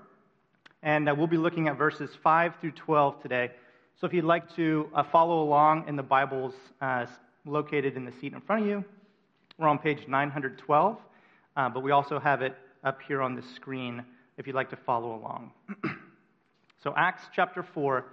And 0.82 1.08
uh, 1.08 1.14
we'll 1.16 1.26
be 1.26 1.38
looking 1.38 1.68
at 1.68 1.78
verses 1.78 2.10
5 2.22 2.56
through 2.60 2.72
12 2.72 3.22
today. 3.22 3.50
So, 3.98 4.06
if 4.06 4.12
you'd 4.12 4.26
like 4.26 4.54
to 4.56 4.90
uh, 4.94 5.04
follow 5.04 5.42
along 5.42 5.88
in 5.88 5.96
the 5.96 6.02
Bibles 6.02 6.52
uh, 6.82 7.06
located 7.46 7.96
in 7.96 8.04
the 8.04 8.12
seat 8.20 8.34
in 8.34 8.42
front 8.42 8.60
of 8.60 8.68
you, 8.68 8.84
we're 9.56 9.68
on 9.68 9.78
page 9.78 10.06
912. 10.06 10.98
Uh, 11.56 11.68
but 11.70 11.82
we 11.82 11.92
also 11.92 12.18
have 12.18 12.42
it 12.42 12.54
up 12.84 13.00
here 13.02 13.22
on 13.22 13.34
the 13.34 13.42
screen 13.54 14.04
if 14.36 14.46
you'd 14.46 14.56
like 14.56 14.70
to 14.70 14.76
follow 14.76 15.14
along. 15.14 15.52
so, 16.82 16.94
Acts 16.96 17.24
chapter 17.34 17.62
4, 17.62 18.04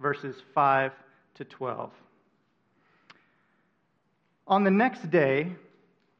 verses 0.00 0.36
5 0.54 0.92
to 1.34 1.44
12. 1.44 1.90
On 4.46 4.64
the 4.64 4.70
next 4.70 5.10
day, 5.10 5.52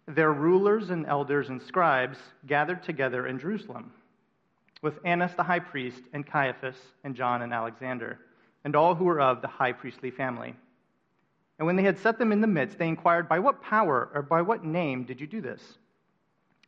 their 0.07 0.33
rulers 0.33 0.91
and 0.91 1.07
elders 1.07 1.49
and 1.49 1.63
scribes 1.63 2.19
gathered 2.47 2.83
together 2.83 3.27
in 3.27 3.39
Jerusalem 3.39 3.93
with 4.81 4.99
Annas 5.05 5.33
the 5.37 5.43
high 5.43 5.61
priest 5.61 6.03
and 6.13 6.27
Caiaphas 6.27 6.77
and 7.05 7.15
John 7.15 7.43
and 7.43 7.53
Alexander 7.53 8.19
and 8.65 8.77
all 8.77 8.95
who 8.95 9.05
were 9.05 9.21
of 9.21 9.41
the 9.41 9.49
high 9.49 9.73
priestly 9.73 10.11
family. 10.11 10.55
And 11.59 11.67
when 11.67 11.77
they 11.77 11.83
had 11.83 11.99
set 11.99 12.19
them 12.19 12.33
in 12.33 12.41
the 12.41 12.47
midst, 12.47 12.79
they 12.79 12.89
inquired, 12.89 13.29
By 13.29 13.39
what 13.39 13.63
power 13.63 14.11
or 14.15 14.23
by 14.23 14.43
what 14.43 14.65
name 14.65 15.05
did 15.05 15.21
you 15.21 15.27
do 15.27 15.41
this? 15.41 15.79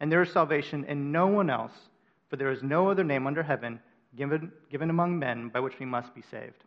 And 0.00 0.10
there 0.10 0.22
is 0.22 0.32
salvation 0.32 0.84
in 0.84 1.12
no 1.12 1.26
one 1.26 1.50
else, 1.50 1.72
for 2.28 2.36
there 2.36 2.50
is 2.50 2.62
no 2.62 2.90
other 2.90 3.04
name 3.04 3.26
under 3.26 3.42
heaven 3.42 3.78
given, 4.16 4.50
given 4.70 4.90
among 4.90 5.18
men 5.18 5.48
by 5.48 5.60
which 5.60 5.78
we 5.78 5.86
must 5.86 6.14
be 6.14 6.22
saved. 6.30 6.64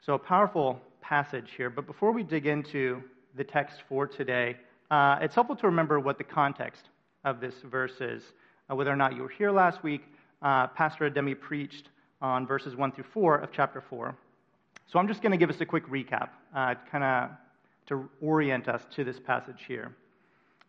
So, 0.00 0.14
a 0.14 0.18
powerful 0.18 0.80
passage 1.00 1.50
here, 1.56 1.68
but 1.68 1.86
before 1.86 2.12
we 2.12 2.22
dig 2.22 2.46
into 2.46 3.02
the 3.36 3.44
text 3.44 3.82
for 3.88 4.06
today, 4.06 4.56
uh, 4.90 5.18
it's 5.20 5.34
helpful 5.34 5.56
to 5.56 5.66
remember 5.66 6.00
what 6.00 6.18
the 6.18 6.24
context 6.24 6.88
of 7.24 7.40
this 7.40 7.54
verse 7.64 8.00
is. 8.00 8.22
Uh, 8.70 8.76
whether 8.76 8.90
or 8.90 8.96
not 8.96 9.14
you 9.14 9.22
were 9.22 9.28
here 9.28 9.50
last 9.50 9.82
week, 9.82 10.02
uh, 10.42 10.68
Pastor 10.68 11.10
Ademi 11.10 11.38
preached 11.38 11.88
on 12.22 12.46
verses 12.46 12.76
1 12.76 12.92
through 12.92 13.04
4 13.12 13.38
of 13.38 13.50
chapter 13.52 13.80
4. 13.80 14.16
So 14.86 14.98
I'm 14.98 15.08
just 15.08 15.22
going 15.22 15.32
to 15.32 15.38
give 15.38 15.50
us 15.50 15.60
a 15.60 15.66
quick 15.66 15.86
recap, 15.86 16.30
uh, 16.54 16.74
kind 16.90 17.04
of 17.04 17.30
to 17.86 18.08
orient 18.20 18.68
us 18.68 18.82
to 18.94 19.04
this 19.04 19.18
passage 19.18 19.64
here. 19.66 19.94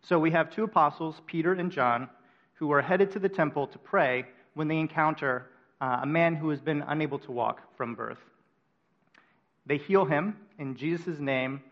So 0.02 0.18
we 0.18 0.32
have 0.32 0.50
two 0.50 0.64
apostles, 0.64 1.20
Peter 1.26 1.52
and 1.52 1.70
John, 1.70 2.08
who 2.54 2.72
are 2.72 2.82
headed 2.82 3.12
to 3.12 3.20
the 3.20 3.28
temple 3.28 3.68
to 3.68 3.78
pray 3.78 4.24
when 4.54 4.66
they 4.66 4.78
encounter 4.78 5.46
uh, 5.80 6.00
a 6.02 6.06
man 6.06 6.34
who 6.34 6.48
has 6.50 6.60
been 6.60 6.82
unable 6.82 7.20
to 7.20 7.30
walk 7.30 7.60
from 7.76 7.94
birth. 7.94 8.18
They 9.64 9.76
heal 9.76 10.04
him 10.04 10.36
in 10.58 10.76
Jesus' 10.76 11.20
name, 11.20 11.62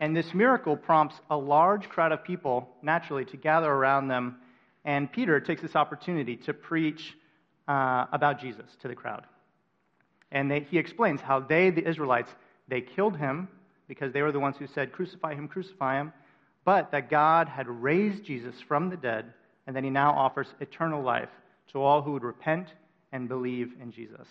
and 0.00 0.14
this 0.14 0.34
miracle 0.34 0.76
prompts 0.76 1.16
a 1.30 1.36
large 1.36 1.88
crowd 1.88 2.12
of 2.12 2.22
people, 2.22 2.68
naturally, 2.82 3.24
to 3.26 3.36
gather 3.38 3.70
around 3.70 4.08
them. 4.08 4.36
And 4.84 5.10
Peter 5.10 5.40
takes 5.40 5.62
this 5.62 5.74
opportunity 5.74 6.36
to 6.36 6.52
preach 6.52 7.16
uh, 7.66 8.06
about 8.12 8.38
Jesus 8.40 8.66
to 8.82 8.88
the 8.88 8.94
crowd. 8.94 9.24
And 10.30 10.50
they, 10.50 10.60
he 10.60 10.78
explains 10.78 11.22
how 11.22 11.40
they, 11.40 11.70
the 11.70 11.88
Israelites, 11.88 12.30
they 12.68 12.82
killed 12.82 13.16
him 13.16 13.48
because 13.88 14.12
they 14.12 14.20
were 14.20 14.32
the 14.32 14.40
ones 14.40 14.56
who 14.58 14.66
said, 14.66 14.92
Crucify 14.92 15.34
him, 15.34 15.48
crucify 15.48 15.96
him 15.96 16.12
but 16.68 16.90
that 16.90 17.08
God 17.08 17.48
had 17.48 17.66
raised 17.66 18.24
Jesus 18.24 18.54
from 18.60 18.90
the 18.90 18.96
dead, 18.98 19.32
and 19.66 19.74
that 19.74 19.84
he 19.84 19.88
now 19.88 20.10
offers 20.10 20.48
eternal 20.60 21.02
life 21.02 21.30
to 21.72 21.80
all 21.80 22.02
who 22.02 22.12
would 22.12 22.22
repent 22.22 22.74
and 23.10 23.26
believe 23.26 23.72
in 23.80 23.90
Jesus. 23.90 24.28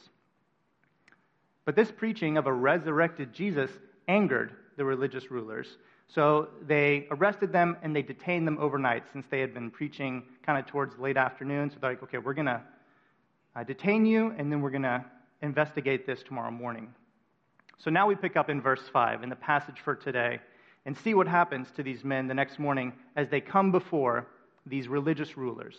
But 1.65 1.75
this 1.75 1.89
preaching 1.89 2.37
of 2.37 2.45
a 2.45 2.53
resurrected 2.53 3.33
Jesus 3.33 3.71
angered 4.07 4.51
the 4.75 4.85
religious 4.85 5.31
rulers. 5.31 5.77
So 6.09 6.49
they 6.61 7.07
arrested 7.09 7.51
them 7.51 7.75
and 7.81 7.95
they 7.95 8.03
detained 8.03 8.45
them 8.45 8.59
overnight 8.59 9.05
since 9.11 9.25
they 9.31 9.39
had 9.39 9.55
been 9.55 9.71
preaching 9.71 10.21
kind 10.45 10.59
of 10.59 10.67
towards 10.67 10.95
late 10.99 11.17
afternoon. 11.17 11.71
So 11.71 11.77
they're 11.81 11.89
like, 11.89 12.03
okay, 12.03 12.19
we're 12.19 12.35
going 12.35 12.45
to 12.45 12.61
uh, 13.55 13.63
detain 13.63 14.05
you 14.05 14.31
and 14.37 14.51
then 14.51 14.61
we're 14.61 14.69
going 14.69 14.83
to 14.83 15.03
investigate 15.41 16.05
this 16.05 16.21
tomorrow 16.21 16.51
morning. 16.51 16.93
So 17.79 17.89
now 17.89 18.05
we 18.05 18.13
pick 18.13 18.37
up 18.37 18.51
in 18.51 18.61
verse 18.61 18.83
5 18.93 19.23
in 19.23 19.29
the 19.29 19.35
passage 19.35 19.79
for 19.83 19.95
today 19.95 20.39
and 20.87 20.97
see 20.97 21.13
what 21.13 21.27
happens 21.27 21.67
to 21.75 21.83
these 21.83 22.05
men 22.05 22.27
the 22.27 22.33
next 22.33 22.57
morning 22.57 22.93
as 23.17 23.27
they 23.27 23.41
come 23.41 23.73
before 23.73 24.25
these 24.65 24.87
religious 24.87 25.35
rulers. 25.35 25.75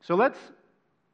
So 0.00 0.16
let's, 0.16 0.38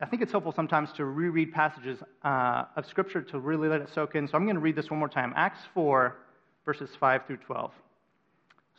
I 0.00 0.06
think 0.06 0.22
it's 0.22 0.32
helpful 0.32 0.50
sometimes 0.50 0.92
to 0.94 1.04
reread 1.04 1.52
passages 1.52 1.98
uh, 2.24 2.64
of 2.74 2.86
Scripture 2.86 3.20
to 3.20 3.38
really 3.38 3.68
let 3.68 3.82
it 3.82 3.90
soak 3.94 4.14
in. 4.14 4.26
So 4.26 4.38
I'm 4.38 4.44
going 4.44 4.56
to 4.56 4.62
read 4.62 4.76
this 4.76 4.90
one 4.90 4.98
more 4.98 5.10
time 5.10 5.34
Acts 5.36 5.60
4, 5.74 6.16
verses 6.64 6.88
5 6.98 7.26
through 7.26 7.36
12. 7.36 7.70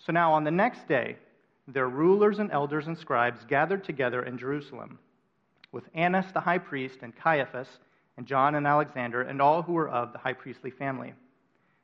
So 0.04 0.12
now 0.12 0.34
on 0.34 0.44
the 0.44 0.52
next 0.52 0.88
day, 0.88 1.16
their 1.68 1.90
rulers 1.90 2.40
and 2.40 2.52
elders 2.52 2.88
and 2.88 2.98
scribes 2.98 3.46
gathered 3.48 3.84
together 3.84 4.24
in 4.24 4.36
Jerusalem 4.36 4.98
with 5.72 5.84
Annas 5.94 6.26
the 6.34 6.40
high 6.40 6.58
priest 6.58 6.98
and 7.04 7.16
Caiaphas 7.16 7.68
and 8.18 8.26
John 8.26 8.56
and 8.56 8.66
Alexander 8.66 9.22
and 9.22 9.40
all 9.40 9.62
who 9.62 9.74
were 9.74 9.90
of 9.90 10.12
the 10.12 10.18
high 10.18 10.34
priestly 10.34 10.72
family. 10.72 11.14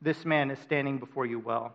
this 0.00 0.24
man 0.24 0.50
is 0.50 0.58
standing 0.60 0.98
before 0.98 1.26
you 1.26 1.38
well. 1.38 1.74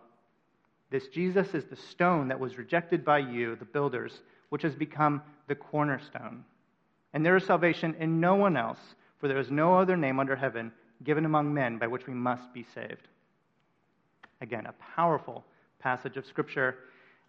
This 0.90 1.08
Jesus 1.08 1.54
is 1.54 1.64
the 1.64 1.76
stone 1.76 2.28
that 2.28 2.40
was 2.40 2.58
rejected 2.58 3.04
by 3.04 3.18
you, 3.18 3.56
the 3.56 3.64
builders, 3.64 4.20
which 4.48 4.62
has 4.62 4.74
become 4.74 5.22
the 5.48 5.54
cornerstone. 5.54 6.44
And 7.12 7.24
there 7.24 7.36
is 7.36 7.44
salvation 7.44 7.96
in 7.98 8.20
no 8.20 8.34
one 8.34 8.56
else, 8.56 8.78
for 9.18 9.28
there 9.28 9.38
is 9.38 9.50
no 9.50 9.74
other 9.74 9.96
name 9.96 10.20
under 10.20 10.36
heaven 10.36 10.72
given 11.02 11.24
among 11.24 11.52
men 11.52 11.78
by 11.78 11.86
which 11.86 12.06
we 12.06 12.14
must 12.14 12.52
be 12.52 12.64
saved. 12.74 13.08
Again, 14.40 14.66
a 14.66 14.74
powerful 14.94 15.44
passage 15.78 16.16
of 16.16 16.26
Scripture. 16.26 16.76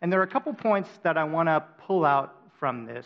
And 0.02 0.12
there 0.12 0.20
are 0.20 0.24
a 0.24 0.28
couple 0.28 0.54
points 0.54 0.90
that 1.04 1.18
I 1.18 1.24
want 1.24 1.48
to 1.48 1.64
pull 1.86 2.06
out 2.06 2.36
from 2.60 2.86
this 2.86 3.06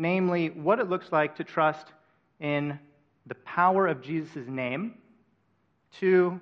namely, 0.00 0.48
what 0.48 0.78
it 0.78 0.88
looks 0.88 1.12
like 1.12 1.36
to 1.36 1.44
trust 1.44 1.86
in 2.40 2.78
the 3.26 3.34
power 3.34 3.86
of 3.86 4.02
Jesus' 4.02 4.48
name, 4.48 4.94
to 6.00 6.40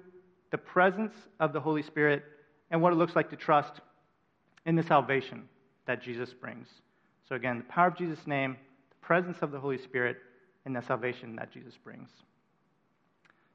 the 0.50 0.58
presence 0.58 1.14
of 1.40 1.52
the 1.52 1.61
Holy 1.61 1.82
Spirit, 1.82 2.22
and 2.70 2.82
what 2.82 2.92
it 2.92 2.96
looks 2.96 3.16
like 3.16 3.30
to 3.30 3.37
trust 3.37 3.80
in 4.66 4.76
the 4.76 4.82
salvation 4.82 5.48
that 5.87 6.02
Jesus 6.02 6.32
brings. 6.32 6.68
So, 7.28 7.34
again, 7.34 7.58
the 7.58 7.64
power 7.64 7.88
of 7.88 7.96
Jesus' 7.96 8.26
name, 8.26 8.56
the 8.90 9.06
presence 9.06 9.38
of 9.42 9.50
the 9.50 9.61
Holy 9.61 9.78
Spirit, 9.78 10.18
and 10.64 10.74
the 10.74 10.82
salvation 10.82 11.37
that 11.37 11.52
Jesus 11.52 11.74
brings. 11.82 12.11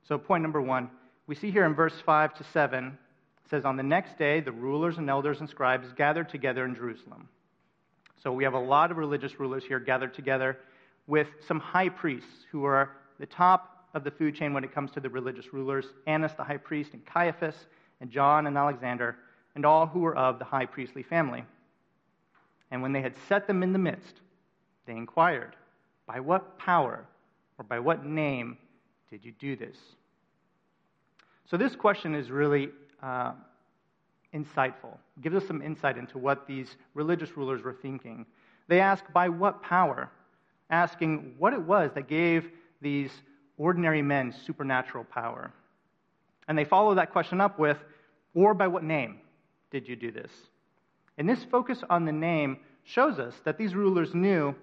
So, 0.08 0.18
point 0.18 0.42
number 0.42 0.62
one 0.62 0.90
we 1.26 1.36
see 1.36 1.52
here 1.52 1.66
in 1.66 1.74
verse 1.74 1.94
5 2.06 2.34
to 2.36 2.44
7, 2.52 2.86
it 2.86 3.50
says, 3.50 3.64
On 3.64 3.78
the 3.78 3.84
next 3.84 4.18
day, 4.18 4.42
the 4.42 4.52
rulers 4.52 4.98
and 4.98 5.10
elders 5.10 5.40
and 5.40 5.50
scribes 5.50 5.88
gathered 5.96 6.28
together 6.28 6.66
in 6.66 6.76
Jerusalem. 6.76 7.30
So, 8.22 8.34
we 8.34 8.44
have 8.44 8.54
a 8.54 8.60
lot 8.60 8.92
of 8.92 8.98
religious 8.98 9.40
rulers 9.40 9.64
here 9.66 9.80
gathered 9.80 10.14
together 10.14 10.58
with 11.08 11.28
some 11.48 11.60
high 11.60 11.90
priests 11.90 12.46
who 12.52 12.66
are 12.66 12.92
the 13.20 13.26
top 13.26 13.73
of 13.94 14.04
the 14.04 14.12
food 14.12 14.36
chain 14.36 14.54
when 14.54 14.64
it 14.64 14.74
comes 14.74 14.92
to 14.92 15.00
the 15.00 15.10
religious 15.10 15.54
rulers 15.54 15.86
Annas 16.08 16.34
the 16.34 16.44
high 16.44 16.58
priest, 16.58 16.94
and 16.94 17.06
Caiaphas, 17.06 17.56
and 18.02 18.10
John 18.10 18.48
and 18.48 18.58
Alexander, 18.58 19.18
and 19.56 19.66
all 19.66 19.86
who 19.86 20.00
were 20.00 20.16
of 20.16 20.40
the 20.40 20.46
high 20.46 20.66
priestly 20.66 21.04
family. 21.04 21.44
And 22.72 22.82
when 22.82 22.92
they 22.92 23.02
had 23.02 23.14
set 23.30 23.48
them 23.48 23.62
in 23.62 23.72
the 23.72 23.80
midst, 23.80 24.16
they 24.86 24.94
inquired, 24.94 25.56
By 26.08 26.20
what 26.20 26.58
power 26.58 27.06
or 27.58 27.64
by 27.64 27.80
what 27.80 28.06
name 28.06 28.58
did 29.10 29.24
you 29.24 29.32
do 29.40 29.56
this? 29.56 29.78
So, 31.46 31.58
this 31.58 31.76
question 31.76 32.16
is 32.16 32.32
really 32.32 32.70
uh, 33.02 33.34
insightful. 34.34 34.98
It 35.18 35.22
gives 35.22 35.36
us 35.36 35.48
some 35.48 35.62
insight 35.62 35.98
into 35.98 36.18
what 36.18 36.48
these 36.48 36.76
religious 36.96 37.38
rulers 37.38 37.62
were 37.62 37.78
thinking. 37.80 38.26
They 38.68 38.80
ask, 38.80 39.04
By 39.14 39.30
what 39.30 39.62
power? 39.62 40.10
Asking 40.70 41.36
what 41.38 41.54
it 41.54 41.62
was 41.62 41.92
that 41.94 42.08
gave 42.08 42.50
these 42.82 43.12
ordinary 43.58 44.02
men's 44.02 44.36
supernatural 44.46 45.04
power? 45.04 45.52
And 46.48 46.58
they 46.58 46.66
follow 46.66 46.96
that 46.96 47.12
question 47.12 47.40
up 47.40 47.60
with, 47.60 47.78
or 48.34 48.54
by 48.54 48.68
what 48.68 48.84
name 48.84 49.20
did 49.72 49.88
you 49.88 49.96
do 49.96 50.12
this? 50.12 50.32
And 51.18 51.30
this 51.30 51.44
focus 51.44 51.80
on 51.90 52.06
the 52.06 52.12
name 52.12 52.58
shows 52.84 53.20
us 53.20 53.36
that 53.46 53.58
these 53.58 53.76
rulers 53.76 54.14
knew 54.14 54.56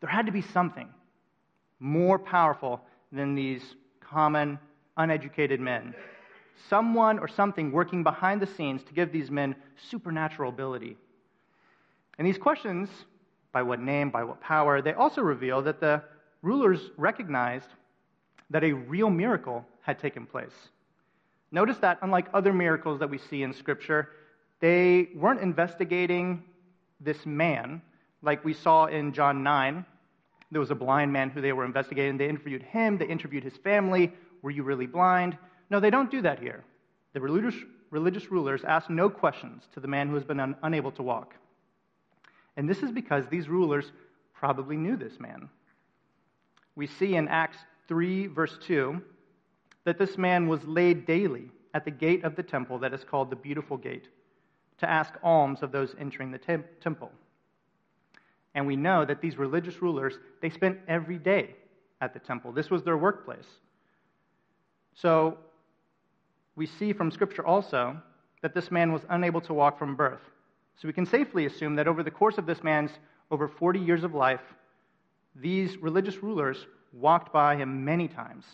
there 0.00 0.10
had 0.10 0.26
to 0.26 0.32
be 0.32 0.42
something 0.42 0.88
more 1.78 2.18
powerful 2.18 2.80
than 3.10 3.34
these 3.34 3.62
common, 4.00 4.58
uneducated 4.96 5.60
men. 5.60 5.94
Someone 6.68 7.18
or 7.18 7.28
something 7.28 7.72
working 7.72 8.02
behind 8.02 8.40
the 8.40 8.46
scenes 8.46 8.82
to 8.84 8.94
give 8.94 9.12
these 9.12 9.30
men 9.30 9.54
supernatural 9.90 10.50
ability. 10.50 10.96
And 12.18 12.26
these 12.26 12.38
questions, 12.38 12.88
by 13.52 13.62
what 13.62 13.80
name, 13.80 14.10
by 14.10 14.22
what 14.24 14.40
power, 14.40 14.80
they 14.80 14.92
also 14.92 15.22
reveal 15.22 15.62
that 15.62 15.80
the 15.80 16.02
rulers 16.42 16.90
recognized 16.96 17.68
that 18.52 18.62
a 18.62 18.72
real 18.72 19.10
miracle 19.10 19.64
had 19.80 19.98
taken 19.98 20.26
place. 20.26 20.52
Notice 21.50 21.78
that, 21.78 21.98
unlike 22.02 22.28
other 22.32 22.52
miracles 22.52 23.00
that 23.00 23.10
we 23.10 23.18
see 23.18 23.42
in 23.42 23.52
Scripture, 23.52 24.10
they 24.60 25.08
weren't 25.14 25.40
investigating 25.40 26.44
this 27.00 27.26
man, 27.26 27.82
like 28.22 28.44
we 28.44 28.52
saw 28.54 28.86
in 28.86 29.12
John 29.12 29.42
9. 29.42 29.84
There 30.50 30.60
was 30.60 30.70
a 30.70 30.74
blind 30.74 31.12
man 31.12 31.30
who 31.30 31.40
they 31.40 31.52
were 31.52 31.64
investigating. 31.64 32.16
They 32.16 32.28
interviewed 32.28 32.62
him, 32.62 32.98
they 32.98 33.06
interviewed 33.06 33.42
his 33.42 33.56
family. 33.56 34.12
Were 34.42 34.50
you 34.50 34.62
really 34.62 34.86
blind? 34.86 35.36
No, 35.70 35.80
they 35.80 35.90
don't 35.90 36.10
do 36.10 36.20
that 36.22 36.38
here. 36.38 36.62
The 37.14 37.20
religious, 37.20 38.30
rulers 38.30 38.62
ask 38.64 38.90
no 38.90 39.08
questions 39.08 39.62
to 39.74 39.80
the 39.80 39.88
man 39.88 40.08
who 40.08 40.14
has 40.14 40.24
been 40.24 40.40
un- 40.40 40.56
unable 40.62 40.92
to 40.92 41.02
walk. 41.02 41.34
And 42.56 42.68
this 42.68 42.82
is 42.82 42.90
because 42.90 43.24
these 43.30 43.48
rulers 43.48 43.92
probably 44.34 44.76
knew 44.76 44.96
this 44.96 45.18
man. 45.18 45.48
We 46.76 46.86
see 46.86 47.16
in 47.16 47.28
Acts 47.28 47.58
3, 47.92 48.26
verse 48.28 48.58
2, 48.66 49.02
that 49.84 49.98
this 49.98 50.16
man 50.16 50.48
was 50.48 50.64
laid 50.64 51.04
daily 51.04 51.50
at 51.74 51.84
the 51.84 51.90
gate 51.90 52.24
of 52.24 52.36
the 52.36 52.42
temple 52.42 52.78
that 52.78 52.94
is 52.94 53.04
called 53.04 53.28
the 53.28 53.36
Beautiful 53.36 53.76
Gate 53.76 54.08
to 54.78 54.88
ask 54.88 55.12
alms 55.22 55.62
of 55.62 55.72
those 55.72 55.94
entering 56.00 56.30
the 56.30 56.38
tem- 56.38 56.64
temple. 56.80 57.12
And 58.54 58.66
we 58.66 58.76
know 58.76 59.04
that 59.04 59.20
these 59.20 59.36
religious 59.36 59.82
rulers, 59.82 60.14
they 60.40 60.48
spent 60.48 60.78
every 60.88 61.18
day 61.18 61.54
at 62.00 62.14
the 62.14 62.18
temple. 62.18 62.50
This 62.50 62.70
was 62.70 62.82
their 62.82 62.96
workplace. 62.96 63.58
So 64.94 65.36
we 66.56 66.64
see 66.64 66.94
from 66.94 67.10
Scripture 67.10 67.44
also 67.44 67.98
that 68.40 68.54
this 68.54 68.70
man 68.70 68.90
was 68.90 69.02
unable 69.10 69.42
to 69.42 69.52
walk 69.52 69.78
from 69.78 69.96
birth. 69.96 70.22
So 70.76 70.88
we 70.88 70.94
can 70.94 71.04
safely 71.04 71.44
assume 71.44 71.74
that 71.74 71.86
over 71.86 72.02
the 72.02 72.10
course 72.10 72.38
of 72.38 72.46
this 72.46 72.62
man's 72.62 72.92
over 73.30 73.48
40 73.48 73.80
years 73.80 74.02
of 74.02 74.14
life, 74.14 74.40
these 75.36 75.76
religious 75.76 76.22
rulers 76.22 76.64
walked 76.92 77.32
by 77.32 77.56
him 77.56 77.84
many 77.84 78.08
times. 78.08 78.44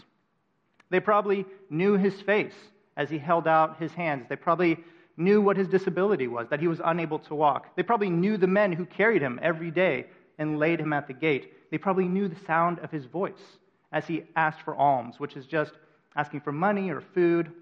They 0.90 1.01
probably 1.01 1.44
knew 1.70 1.94
his 1.94 2.20
face 2.22 2.55
as 2.96 3.11
he 3.11 3.18
held 3.18 3.46
out 3.46 3.79
his 3.79 3.92
hands. 3.92 4.27
They 4.29 4.37
probably 4.37 4.79
knew 5.16 5.40
what 5.40 5.57
his 5.57 5.68
disability 5.68 6.29
was, 6.29 6.46
that 6.48 6.61
he 6.61 6.68
was 6.68 6.81
unable 6.85 7.18
to 7.18 7.35
walk. 7.35 7.74
They 7.77 7.83
probably 7.83 8.11
knew 8.11 8.37
the 8.37 8.46
men 8.46 8.72
who 8.72 8.87
carried 8.87 9.20
him 9.20 9.38
every 9.42 9.70
day 9.70 10.07
and 10.38 10.59
laid 10.59 10.81
him 10.81 10.92
at 10.92 11.09
the 11.09 11.12
gate. 11.12 11.70
They 11.70 11.79
probably 11.79 12.07
knew 12.07 12.29
the 12.29 12.44
sound 12.46 12.79
of 12.79 12.90
his 12.90 13.05
voice 13.05 13.59
as 13.92 14.07
he 14.07 14.24
asked 14.37 14.62
for 14.62 14.77
alms, 14.77 15.18
which 15.18 15.37
is 15.37 15.46
just 15.46 15.72
asking 16.16 16.40
for 16.40 16.53
money 16.53 16.90
or 16.90 17.01
food 17.01 17.53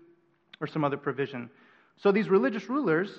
or 0.60 0.66
some 0.66 0.84
other 0.84 0.96
provision. 0.96 1.50
So 1.96 2.12
these 2.12 2.28
religious 2.28 2.68
rulers, 2.68 3.10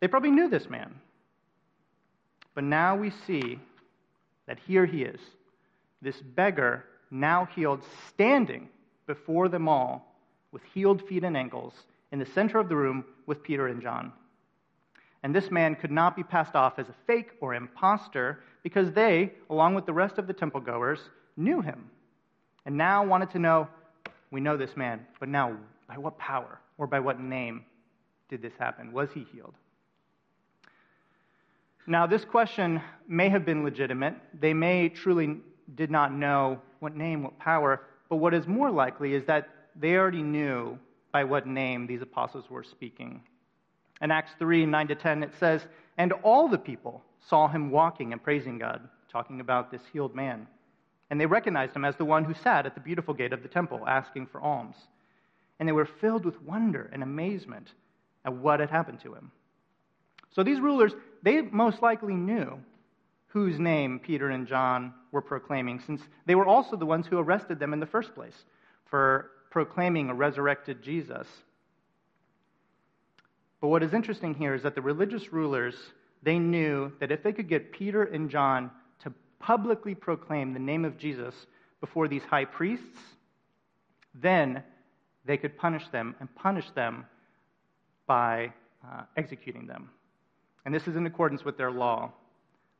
they 0.00 0.08
probably 0.08 0.30
knew 0.30 0.48
this 0.48 0.68
man. 0.68 0.94
But 2.54 2.64
now 2.64 2.96
we 2.96 3.12
see 3.26 3.60
that 4.46 4.58
here 4.66 4.86
he 4.86 5.02
is, 5.02 5.20
this 6.02 6.20
beggar 6.20 6.84
now 7.10 7.46
healed, 7.54 7.82
standing 8.08 8.68
before 9.06 9.48
them 9.48 9.68
all 9.68 10.14
with 10.52 10.62
healed 10.74 11.06
feet 11.08 11.24
and 11.24 11.36
ankles 11.36 11.74
in 12.12 12.18
the 12.18 12.26
center 12.26 12.58
of 12.58 12.68
the 12.68 12.76
room 12.76 13.04
with 13.26 13.42
Peter 13.42 13.66
and 13.66 13.82
John. 13.82 14.12
And 15.22 15.34
this 15.34 15.50
man 15.50 15.74
could 15.74 15.90
not 15.90 16.16
be 16.16 16.22
passed 16.22 16.54
off 16.54 16.78
as 16.78 16.88
a 16.88 16.94
fake 17.06 17.30
or 17.40 17.54
impostor 17.54 18.40
because 18.62 18.92
they, 18.92 19.32
along 19.50 19.74
with 19.74 19.86
the 19.86 19.92
rest 19.92 20.18
of 20.18 20.26
the 20.26 20.32
temple 20.32 20.60
goers, 20.60 21.00
knew 21.36 21.60
him 21.60 21.90
and 22.66 22.76
now 22.76 23.04
wanted 23.04 23.30
to 23.30 23.38
know 23.38 23.68
we 24.30 24.40
know 24.40 24.56
this 24.56 24.76
man, 24.76 25.06
but 25.20 25.28
now 25.28 25.56
by 25.88 25.96
what 25.96 26.18
power 26.18 26.60
or 26.76 26.86
by 26.86 27.00
what 27.00 27.18
name 27.18 27.64
did 28.28 28.42
this 28.42 28.52
happen? 28.58 28.92
Was 28.92 29.08
he 29.14 29.26
healed? 29.32 29.54
Now, 31.86 32.06
this 32.06 32.26
question 32.26 32.82
may 33.06 33.30
have 33.30 33.46
been 33.46 33.64
legitimate. 33.64 34.14
They 34.38 34.52
may 34.52 34.90
truly 34.90 35.38
did 35.74 35.90
not 35.90 36.12
know 36.12 36.60
what 36.80 36.96
name, 36.96 37.22
what 37.22 37.38
power, 37.38 37.82
but 38.08 38.16
what 38.16 38.34
is 38.34 38.46
more 38.46 38.70
likely 38.70 39.14
is 39.14 39.24
that 39.26 39.48
they 39.76 39.96
already 39.96 40.22
knew 40.22 40.78
by 41.12 41.24
what 41.24 41.46
name 41.46 41.86
these 41.86 42.02
apostles 42.02 42.50
were 42.50 42.64
speaking. 42.64 43.22
In 44.00 44.10
Acts 44.10 44.32
3 44.38 44.66
9 44.66 44.88
to 44.88 44.94
10, 44.94 45.22
it 45.22 45.32
says, 45.38 45.66
And 45.96 46.12
all 46.22 46.48
the 46.48 46.58
people 46.58 47.02
saw 47.26 47.48
him 47.48 47.70
walking 47.70 48.12
and 48.12 48.22
praising 48.22 48.58
God, 48.58 48.88
talking 49.10 49.40
about 49.40 49.70
this 49.70 49.82
healed 49.92 50.14
man. 50.14 50.46
And 51.10 51.20
they 51.20 51.26
recognized 51.26 51.74
him 51.74 51.84
as 51.84 51.96
the 51.96 52.04
one 52.04 52.24
who 52.24 52.34
sat 52.34 52.66
at 52.66 52.74
the 52.74 52.80
beautiful 52.80 53.14
gate 53.14 53.32
of 53.32 53.42
the 53.42 53.48
temple 53.48 53.84
asking 53.86 54.26
for 54.26 54.40
alms. 54.40 54.76
And 55.58 55.68
they 55.68 55.72
were 55.72 55.86
filled 55.86 56.24
with 56.24 56.40
wonder 56.42 56.88
and 56.92 57.02
amazement 57.02 57.72
at 58.24 58.32
what 58.32 58.60
had 58.60 58.70
happened 58.70 59.00
to 59.00 59.14
him. 59.14 59.32
So 60.30 60.42
these 60.42 60.60
rulers, 60.60 60.92
they 61.22 61.40
most 61.42 61.82
likely 61.82 62.14
knew 62.14 62.60
whose 63.28 63.58
name 63.58 63.98
Peter 63.98 64.30
and 64.30 64.46
John 64.46 64.92
were 65.12 65.22
proclaiming, 65.22 65.80
since 65.80 66.02
they 66.26 66.34
were 66.34 66.46
also 66.46 66.76
the 66.76 66.86
ones 66.86 67.06
who 67.06 67.18
arrested 67.18 67.58
them 67.58 67.72
in 67.72 67.80
the 67.80 67.86
first 67.86 68.14
place 68.14 68.44
for 68.86 69.30
proclaiming 69.50 70.08
a 70.08 70.14
resurrected 70.14 70.82
Jesus. 70.82 71.26
But 73.60 73.68
what 73.68 73.82
is 73.82 73.92
interesting 73.92 74.34
here 74.34 74.54
is 74.54 74.62
that 74.62 74.74
the 74.74 74.82
religious 74.82 75.32
rulers, 75.32 75.74
they 76.22 76.38
knew 76.38 76.92
that 77.00 77.10
if 77.10 77.22
they 77.22 77.32
could 77.32 77.48
get 77.48 77.72
Peter 77.72 78.04
and 78.04 78.30
John 78.30 78.70
to 79.02 79.12
publicly 79.40 79.94
proclaim 79.94 80.52
the 80.52 80.58
name 80.58 80.84
of 80.84 80.96
Jesus 80.96 81.34
before 81.80 82.08
these 82.08 82.22
high 82.22 82.44
priests, 82.44 82.98
then 84.14 84.62
they 85.24 85.36
could 85.36 85.56
punish 85.58 85.86
them 85.88 86.14
and 86.20 86.34
punish 86.34 86.70
them 86.70 87.04
by 88.06 88.52
uh, 88.84 89.02
executing 89.16 89.66
them. 89.66 89.90
And 90.64 90.74
this 90.74 90.86
is 90.86 90.96
in 90.96 91.06
accordance 91.06 91.44
with 91.44 91.56
their 91.56 91.70
law. 91.70 92.12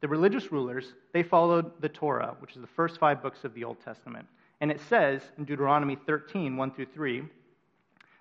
The 0.01 0.09
religious 0.09 0.53
rulers, 0.53 0.95
they 1.13 1.23
followed 1.23 1.71
the 1.81 1.89
Torah, 1.89 2.37
which 2.41 2.55
is 2.55 2.61
the 2.61 2.69
first 2.69 2.99
five 2.99 3.23
books 3.23 3.45
of 3.45 3.55
the 3.55 3.65
Old 3.65 3.79
Testament. 3.85 4.27
And 4.61 4.71
it 4.71 4.81
says 4.89 5.23
in 5.37 5.45
Deuteronomy 5.45 5.97
13, 6.07 6.57
1 6.57 6.71
through 6.73 6.87
3, 6.95 7.25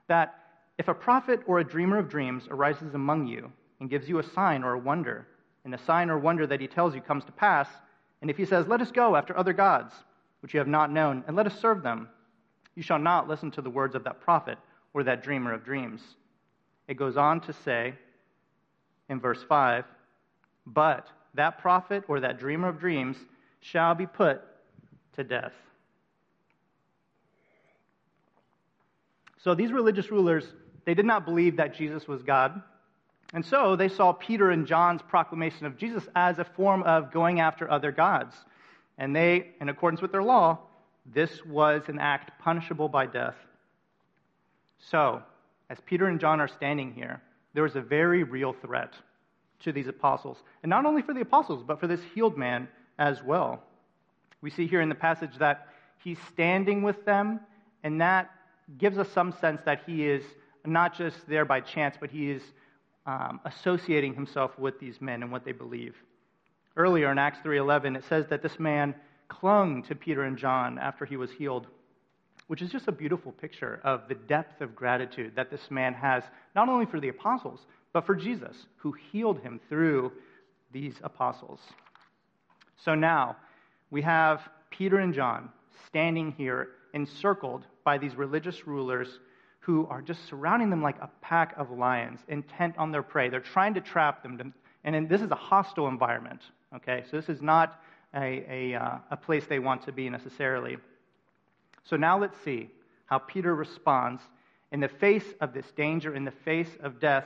that 0.07 0.35
if 0.77 0.87
a 0.87 0.93
prophet 0.93 1.41
or 1.45 1.59
a 1.59 1.67
dreamer 1.67 1.97
of 1.97 2.09
dreams 2.09 2.47
arises 2.49 2.93
among 2.93 3.27
you 3.27 3.51
and 3.79 3.89
gives 3.89 4.07
you 4.07 4.19
a 4.19 4.23
sign 4.23 4.63
or 4.63 4.73
a 4.73 4.79
wonder, 4.79 5.27
and 5.63 5.73
the 5.73 5.77
sign 5.77 6.09
or 6.09 6.17
wonder 6.17 6.47
that 6.47 6.61
he 6.61 6.67
tells 6.67 6.95
you 6.95 7.01
comes 7.01 7.25
to 7.25 7.31
pass, 7.31 7.67
and 8.21 8.29
if 8.29 8.37
he 8.37 8.45
says, 8.45 8.67
Let 8.67 8.81
us 8.81 8.91
go 8.91 9.15
after 9.15 9.37
other 9.37 9.53
gods, 9.53 9.93
which 10.41 10.53
you 10.53 10.59
have 10.59 10.67
not 10.67 10.91
known, 10.91 11.23
and 11.27 11.35
let 11.35 11.47
us 11.47 11.59
serve 11.59 11.83
them, 11.83 12.07
you 12.75 12.83
shall 12.83 12.99
not 12.99 13.27
listen 13.27 13.51
to 13.51 13.61
the 13.61 13.69
words 13.69 13.95
of 13.95 14.03
that 14.03 14.21
prophet 14.21 14.57
or 14.93 15.03
that 15.03 15.23
dreamer 15.23 15.53
of 15.53 15.65
dreams. 15.65 16.01
It 16.87 16.95
goes 16.95 17.17
on 17.17 17.41
to 17.41 17.53
say 17.53 17.95
in 19.09 19.19
verse 19.19 19.43
5 19.43 19.83
But 20.65 21.07
that 21.37 21.59
prophet 21.59 22.03
or 22.07 22.19
that 22.19 22.39
dreamer 22.39 22.67
of 22.67 22.79
dreams 22.79 23.17
shall 23.61 23.95
be 23.95 24.05
put 24.05 24.41
to 25.15 25.23
death. 25.23 25.53
So 29.43 29.55
these 29.55 29.71
religious 29.71 30.11
rulers, 30.11 30.45
they 30.85 30.93
did 30.93 31.05
not 31.05 31.25
believe 31.25 31.57
that 31.57 31.75
Jesus 31.75 32.07
was 32.07 32.21
God. 32.21 32.61
And 33.33 33.45
so 33.45 33.75
they 33.75 33.87
saw 33.87 34.13
Peter 34.13 34.51
and 34.51 34.67
John's 34.67 35.01
proclamation 35.01 35.65
of 35.65 35.77
Jesus 35.77 36.07
as 36.15 36.39
a 36.39 36.43
form 36.43 36.83
of 36.83 37.11
going 37.11 37.39
after 37.39 37.69
other 37.69 37.91
gods. 37.91 38.35
And 38.97 39.15
they, 39.15 39.51
in 39.61 39.69
accordance 39.69 40.01
with 40.01 40.11
their 40.11 40.23
law, 40.23 40.59
this 41.05 41.45
was 41.45 41.83
an 41.87 41.99
act 41.99 42.39
punishable 42.39 42.89
by 42.89 43.05
death. 43.05 43.35
So, 44.79 45.21
as 45.69 45.77
Peter 45.85 46.07
and 46.07 46.19
John 46.19 46.39
are 46.39 46.47
standing 46.47 46.93
here, 46.93 47.21
there 47.53 47.65
is 47.65 47.75
a 47.75 47.81
very 47.81 48.23
real 48.23 48.53
threat 48.53 48.93
to 49.63 49.71
these 49.71 49.87
apostles. 49.87 50.37
And 50.63 50.69
not 50.69 50.85
only 50.85 51.01
for 51.01 51.13
the 51.13 51.21
apostles, 51.21 51.63
but 51.65 51.79
for 51.79 51.87
this 51.87 52.01
healed 52.13 52.37
man 52.37 52.67
as 52.99 53.23
well. 53.23 53.63
We 54.41 54.49
see 54.49 54.67
here 54.67 54.81
in 54.81 54.89
the 54.89 54.95
passage 54.95 55.37
that 55.39 55.67
he's 56.03 56.19
standing 56.31 56.83
with 56.83 57.05
them, 57.05 57.39
and 57.83 58.01
that 58.01 58.29
gives 58.77 58.97
us 58.97 59.09
some 59.11 59.33
sense 59.39 59.61
that 59.65 59.81
he 59.85 60.05
is 60.05 60.23
not 60.65 60.95
just 60.95 61.27
there 61.27 61.45
by 61.45 61.61
chance, 61.61 61.95
but 61.99 62.09
he 62.09 62.29
is 62.29 62.43
um, 63.05 63.39
associating 63.45 64.13
himself 64.13 64.57
with 64.59 64.79
these 64.79 64.99
men 64.99 65.23
and 65.23 65.31
what 65.31 65.45
they 65.45 65.53
believe. 65.53 65.95
Earlier 66.75 67.11
in 67.11 67.17
Acts 67.17 67.39
3:11, 67.39 67.95
it 67.95 68.03
says 68.03 68.27
that 68.27 68.43
this 68.43 68.59
man 68.59 68.93
clung 69.29 69.83
to 69.83 69.95
Peter 69.95 70.23
and 70.23 70.37
John 70.37 70.77
after 70.77 71.05
he 71.05 71.17
was 71.17 71.31
healed, 71.31 71.67
which 72.47 72.61
is 72.61 72.71
just 72.71 72.87
a 72.87 72.91
beautiful 72.91 73.31
picture 73.31 73.79
of 73.83 74.07
the 74.07 74.15
depth 74.15 74.61
of 74.61 74.75
gratitude 74.75 75.33
that 75.35 75.49
this 75.49 75.71
man 75.71 75.93
has, 75.93 76.23
not 76.55 76.69
only 76.69 76.85
for 76.85 76.99
the 76.99 77.09
apostles, 77.09 77.65
but 77.97 78.05
for 78.05 78.13
Jesus, 78.13 78.55
who 78.75 78.91
healed 79.11 79.39
him 79.39 79.59
through 79.69 80.11
these 80.71 80.93
apostles. 81.01 81.59
So 82.85 82.93
now 82.93 83.37
we 83.89 84.03
have 84.03 84.47
Peter 84.69 84.99
and 84.99 85.15
John 85.15 85.49
standing 85.87 86.31
here 86.33 86.67
encircled 86.93 87.65
by 87.83 87.97
these 87.97 88.15
religious 88.15 88.67
rulers 88.67 89.07
who 89.61 89.87
are 89.87 90.03
just 90.03 90.23
surrounding 90.27 90.69
them 90.69 90.83
like 90.83 90.99
a 91.01 91.09
pack 91.23 91.55
of 91.57 91.71
lions, 91.71 92.19
intent 92.27 92.77
on 92.77 92.91
their 92.91 93.01
prey. 93.01 93.29
They're 93.29 93.39
trying 93.39 93.73
to 93.73 93.81
trap 93.81 94.21
them. 94.21 94.53
and 94.83 95.09
this 95.09 95.23
is 95.23 95.31
a 95.31 95.35
hostile 95.35 95.87
environment, 95.87 96.41
okay? 96.75 97.03
So 97.09 97.17
this 97.17 97.29
is 97.29 97.41
not 97.41 97.81
a, 98.13 98.45
a, 98.47 98.75
uh, 98.75 98.97
a 99.09 99.17
place 99.17 99.47
they 99.47 99.57
want 99.57 99.81
to 99.85 99.91
be 99.91 100.07
necessarily. 100.07 100.77
So 101.83 101.95
now 101.95 102.19
let's 102.19 102.37
see 102.45 102.69
how 103.07 103.17
Peter 103.17 103.55
responds 103.55 104.21
in 104.71 104.81
the 104.81 104.87
face 104.87 105.25
of 105.41 105.51
this 105.51 105.65
danger, 105.71 106.13
in 106.13 106.25
the 106.25 106.31
face 106.45 106.77
of 106.83 106.99
death, 106.99 107.25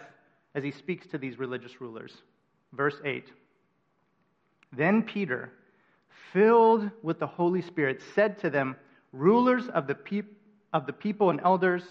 as 0.55 0.63
he 0.63 0.71
speaks 0.71 1.07
to 1.07 1.17
these 1.17 1.39
religious 1.39 1.79
rulers. 1.81 2.13
Verse 2.73 2.95
8 3.03 3.25
Then 4.73 5.03
Peter, 5.03 5.51
filled 6.33 6.89
with 7.01 7.19
the 7.19 7.27
Holy 7.27 7.61
Spirit, 7.61 8.01
said 8.15 8.39
to 8.39 8.49
them, 8.49 8.75
Rulers 9.11 9.67
of 9.69 9.87
the, 9.87 9.95
peop- 9.95 10.37
of 10.73 10.85
the 10.85 10.93
people 10.93 11.29
and 11.29 11.41
elders, 11.41 11.83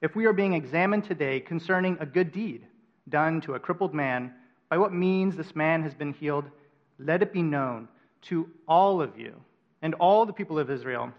if 0.00 0.16
we 0.16 0.24
are 0.24 0.32
being 0.32 0.54
examined 0.54 1.04
today 1.04 1.40
concerning 1.40 1.96
a 2.00 2.06
good 2.06 2.32
deed 2.32 2.66
done 3.08 3.40
to 3.42 3.54
a 3.54 3.60
crippled 3.60 3.94
man 3.94 4.32
by 4.68 4.78
what 4.78 4.92
means 4.92 5.36
this 5.36 5.54
man 5.54 5.82
has 5.82 5.94
been 5.94 6.12
healed, 6.14 6.46
let 6.98 7.22
it 7.22 7.32
be 7.32 7.42
known 7.42 7.88
to 8.22 8.48
all 8.66 9.02
of 9.02 9.18
you 9.18 9.34
and 9.82 9.94
all 9.94 10.24
the 10.24 10.32
people 10.32 10.58
of 10.58 10.70
Israel 10.70 11.12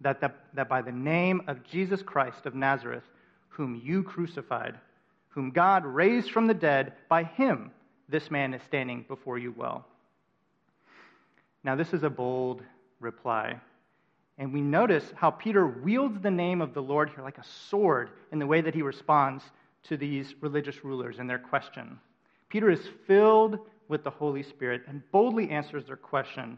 that, 0.00 0.20
that, 0.20 0.36
that 0.54 0.68
by 0.68 0.82
the 0.82 0.92
name 0.92 1.42
of 1.48 1.64
Jesus 1.64 2.02
Christ 2.02 2.46
of 2.46 2.54
Nazareth, 2.54 3.04
whom 3.48 3.80
you 3.82 4.02
crucified, 4.02 4.78
whom 5.36 5.50
God 5.50 5.84
raised 5.84 6.30
from 6.30 6.46
the 6.46 6.54
dead, 6.54 6.94
by 7.10 7.22
him 7.22 7.70
this 8.08 8.30
man 8.30 8.54
is 8.54 8.62
standing 8.62 9.04
before 9.06 9.36
you 9.36 9.52
well. 9.54 9.86
Now, 11.62 11.76
this 11.76 11.92
is 11.92 12.02
a 12.02 12.10
bold 12.10 12.62
reply. 13.00 13.60
And 14.38 14.50
we 14.50 14.62
notice 14.62 15.04
how 15.14 15.30
Peter 15.30 15.66
wields 15.66 16.22
the 16.22 16.30
name 16.30 16.62
of 16.62 16.72
the 16.72 16.82
Lord 16.82 17.10
here 17.10 17.22
like 17.22 17.36
a 17.36 17.44
sword 17.68 18.10
in 18.32 18.38
the 18.38 18.46
way 18.46 18.62
that 18.62 18.74
he 18.74 18.80
responds 18.80 19.44
to 19.84 19.98
these 19.98 20.34
religious 20.40 20.82
rulers 20.82 21.18
and 21.18 21.28
their 21.28 21.38
question. 21.38 21.98
Peter 22.48 22.70
is 22.70 22.88
filled 23.06 23.58
with 23.88 24.04
the 24.04 24.10
Holy 24.10 24.42
Spirit 24.42 24.84
and 24.88 25.02
boldly 25.12 25.50
answers 25.50 25.84
their 25.84 25.96
question 25.96 26.56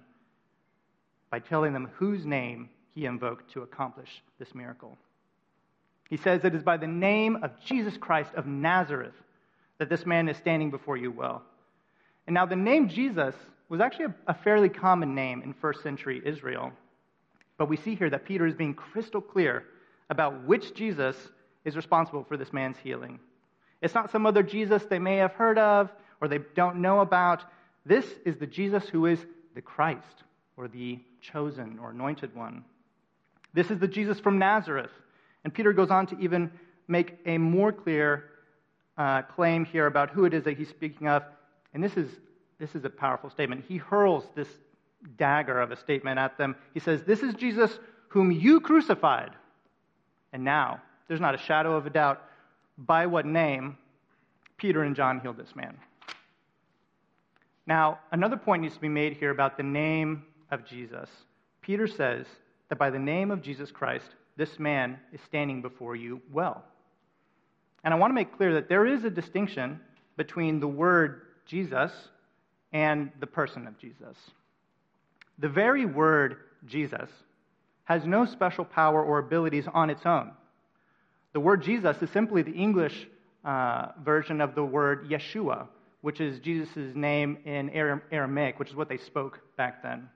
by 1.30 1.40
telling 1.40 1.72
them 1.72 1.90
whose 1.94 2.24
name 2.24 2.68
he 2.94 3.06
invoked 3.06 3.50
to 3.52 3.62
accomplish 3.62 4.22
this 4.38 4.54
miracle. 4.54 4.96
He 6.08 6.16
says, 6.16 6.44
It 6.44 6.54
is 6.54 6.62
by 6.62 6.76
the 6.76 6.86
name 6.86 7.38
of 7.42 7.50
Jesus 7.64 7.96
Christ 7.96 8.30
of 8.34 8.46
Nazareth 8.46 9.14
that 9.78 9.88
this 9.88 10.04
man 10.04 10.28
is 10.28 10.36
standing 10.36 10.70
before 10.70 10.96
you 10.96 11.12
well. 11.12 11.42
And 12.26 12.34
now, 12.34 12.46
the 12.46 12.56
name 12.56 12.88
Jesus 12.88 13.34
was 13.68 13.80
actually 13.80 14.06
a, 14.06 14.14
a 14.28 14.34
fairly 14.34 14.68
common 14.68 15.14
name 15.14 15.42
in 15.42 15.54
first 15.54 15.82
century 15.82 16.20
Israel. 16.24 16.72
But 17.56 17.68
we 17.68 17.76
see 17.76 17.94
here 17.94 18.10
that 18.10 18.24
Peter 18.24 18.46
is 18.46 18.54
being 18.54 18.74
crystal 18.74 19.20
clear 19.20 19.64
about 20.10 20.44
which 20.44 20.74
Jesus 20.74 21.16
is 21.64 21.76
responsible 21.76 22.24
for 22.24 22.36
this 22.36 22.52
man's 22.52 22.78
healing. 22.78 23.18
It's 23.82 23.94
not 23.94 24.10
some 24.10 24.26
other 24.26 24.42
Jesus 24.42 24.84
they 24.84 24.98
may 24.98 25.16
have 25.16 25.32
heard 25.32 25.58
of 25.58 25.90
or 26.20 26.28
they 26.28 26.40
don't 26.54 26.80
know 26.80 27.00
about. 27.00 27.44
This 27.84 28.06
is 28.24 28.36
the 28.36 28.46
Jesus 28.46 28.88
who 28.88 29.06
is 29.06 29.24
the 29.54 29.62
Christ 29.62 30.24
or 30.56 30.68
the 30.68 30.98
chosen 31.20 31.78
or 31.80 31.90
anointed 31.90 32.34
one. 32.34 32.64
This 33.54 33.70
is 33.70 33.78
the 33.78 33.88
Jesus 33.88 34.18
from 34.20 34.38
Nazareth. 34.38 34.90
And 35.44 35.52
Peter 35.52 35.72
goes 35.72 35.90
on 35.90 36.06
to 36.08 36.18
even 36.18 36.50
make 36.88 37.18
a 37.26 37.38
more 37.38 37.72
clear 37.72 38.30
uh, 38.96 39.22
claim 39.22 39.64
here 39.64 39.86
about 39.86 40.10
who 40.10 40.24
it 40.24 40.34
is 40.34 40.44
that 40.44 40.58
he's 40.58 40.68
speaking 40.68 41.08
of. 41.08 41.22
And 41.74 41.82
this 41.82 41.96
is, 41.96 42.10
this 42.58 42.74
is 42.74 42.84
a 42.84 42.90
powerful 42.90 43.30
statement. 43.30 43.64
He 43.68 43.76
hurls 43.76 44.24
this 44.34 44.48
dagger 45.16 45.60
of 45.60 45.70
a 45.70 45.76
statement 45.76 46.18
at 46.18 46.36
them. 46.38 46.56
He 46.74 46.80
says, 46.80 47.02
This 47.04 47.22
is 47.22 47.34
Jesus 47.34 47.78
whom 48.08 48.32
you 48.32 48.60
crucified. 48.60 49.30
And 50.32 50.44
now, 50.44 50.80
there's 51.06 51.20
not 51.20 51.34
a 51.34 51.38
shadow 51.38 51.76
of 51.76 51.86
a 51.86 51.90
doubt 51.90 52.22
by 52.76 53.06
what 53.06 53.26
name 53.26 53.76
Peter 54.56 54.82
and 54.82 54.94
John 54.94 55.20
healed 55.20 55.36
this 55.36 55.54
man. 55.54 55.76
Now, 57.66 57.98
another 58.12 58.36
point 58.36 58.62
needs 58.62 58.74
to 58.74 58.80
be 58.80 58.88
made 58.88 59.14
here 59.14 59.30
about 59.30 59.56
the 59.56 59.62
name 59.62 60.24
of 60.50 60.64
Jesus. 60.64 61.08
Peter 61.60 61.86
says 61.86 62.26
that 62.68 62.78
by 62.78 62.90
the 62.90 62.98
name 62.98 63.30
of 63.30 63.42
Jesus 63.42 63.70
Christ, 63.70 64.14
this 64.38 64.58
man 64.58 64.98
is 65.12 65.20
standing 65.26 65.60
before 65.60 65.96
you 65.96 66.22
well. 66.32 66.64
And 67.84 67.92
I 67.92 67.96
want 67.96 68.12
to 68.12 68.14
make 68.14 68.36
clear 68.36 68.54
that 68.54 68.68
there 68.68 68.86
is 68.86 69.04
a 69.04 69.10
distinction 69.10 69.80
between 70.16 70.60
the 70.60 70.68
word 70.68 71.22
Jesus 71.44 71.90
and 72.72 73.10
the 73.20 73.26
person 73.26 73.66
of 73.66 73.76
Jesus. 73.78 74.16
The 75.38 75.48
very 75.48 75.84
word 75.84 76.36
Jesus 76.66 77.10
has 77.84 78.04
no 78.04 78.26
special 78.26 78.64
power 78.64 79.02
or 79.02 79.18
abilities 79.18 79.66
on 79.74 79.90
its 79.90 80.06
own. 80.06 80.30
The 81.32 81.40
word 81.40 81.62
Jesus 81.62 81.96
is 82.00 82.10
simply 82.10 82.42
the 82.42 82.52
English 82.52 83.08
uh, 83.44 83.88
version 84.04 84.40
of 84.40 84.54
the 84.54 84.64
word 84.64 85.08
Yeshua, 85.10 85.66
which 86.00 86.20
is 86.20 86.38
Jesus' 86.38 86.94
name 86.94 87.38
in 87.44 87.70
Aramaic, 87.70 88.58
which 88.58 88.70
is 88.70 88.76
what 88.76 88.88
they 88.88 88.98
spoke 88.98 89.40
back 89.56 89.82
then. 89.82 90.08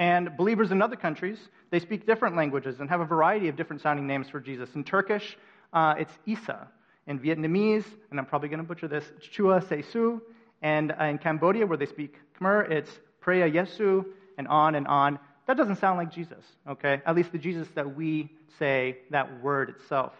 And 0.00 0.34
believers 0.34 0.70
in 0.70 0.80
other 0.80 0.96
countries, 0.96 1.38
they 1.68 1.78
speak 1.78 2.06
different 2.06 2.34
languages 2.34 2.80
and 2.80 2.88
have 2.88 3.02
a 3.02 3.04
variety 3.04 3.48
of 3.48 3.56
different 3.56 3.82
sounding 3.82 4.06
names 4.06 4.30
for 4.30 4.40
Jesus. 4.40 4.70
In 4.74 4.82
Turkish, 4.82 5.36
uh, 5.74 5.94
it's 5.98 6.12
Isa. 6.24 6.68
In 7.06 7.20
Vietnamese, 7.20 7.84
and 8.10 8.18
I'm 8.18 8.24
probably 8.24 8.48
going 8.48 8.60
to 8.60 8.66
butcher 8.66 8.88
this, 8.88 9.04
it's 9.18 9.26
Chua 9.26 9.62
Sesu. 9.62 10.22
And 10.62 10.94
uh, 10.98 11.04
in 11.04 11.18
Cambodia, 11.18 11.66
where 11.66 11.76
they 11.76 11.84
speak 11.84 12.14
Khmer, 12.40 12.70
it's 12.70 12.90
Preya 13.22 13.52
Yesu, 13.52 14.06
and 14.38 14.48
on 14.48 14.74
and 14.74 14.86
on. 14.86 15.18
That 15.46 15.58
doesn't 15.58 15.76
sound 15.76 15.98
like 15.98 16.10
Jesus, 16.10 16.44
okay? 16.66 17.02
At 17.04 17.14
least 17.14 17.32
the 17.32 17.38
Jesus 17.38 17.68
that 17.74 17.94
we 17.94 18.30
say, 18.58 19.00
that 19.10 19.42
word 19.42 19.68
itself. 19.68 20.14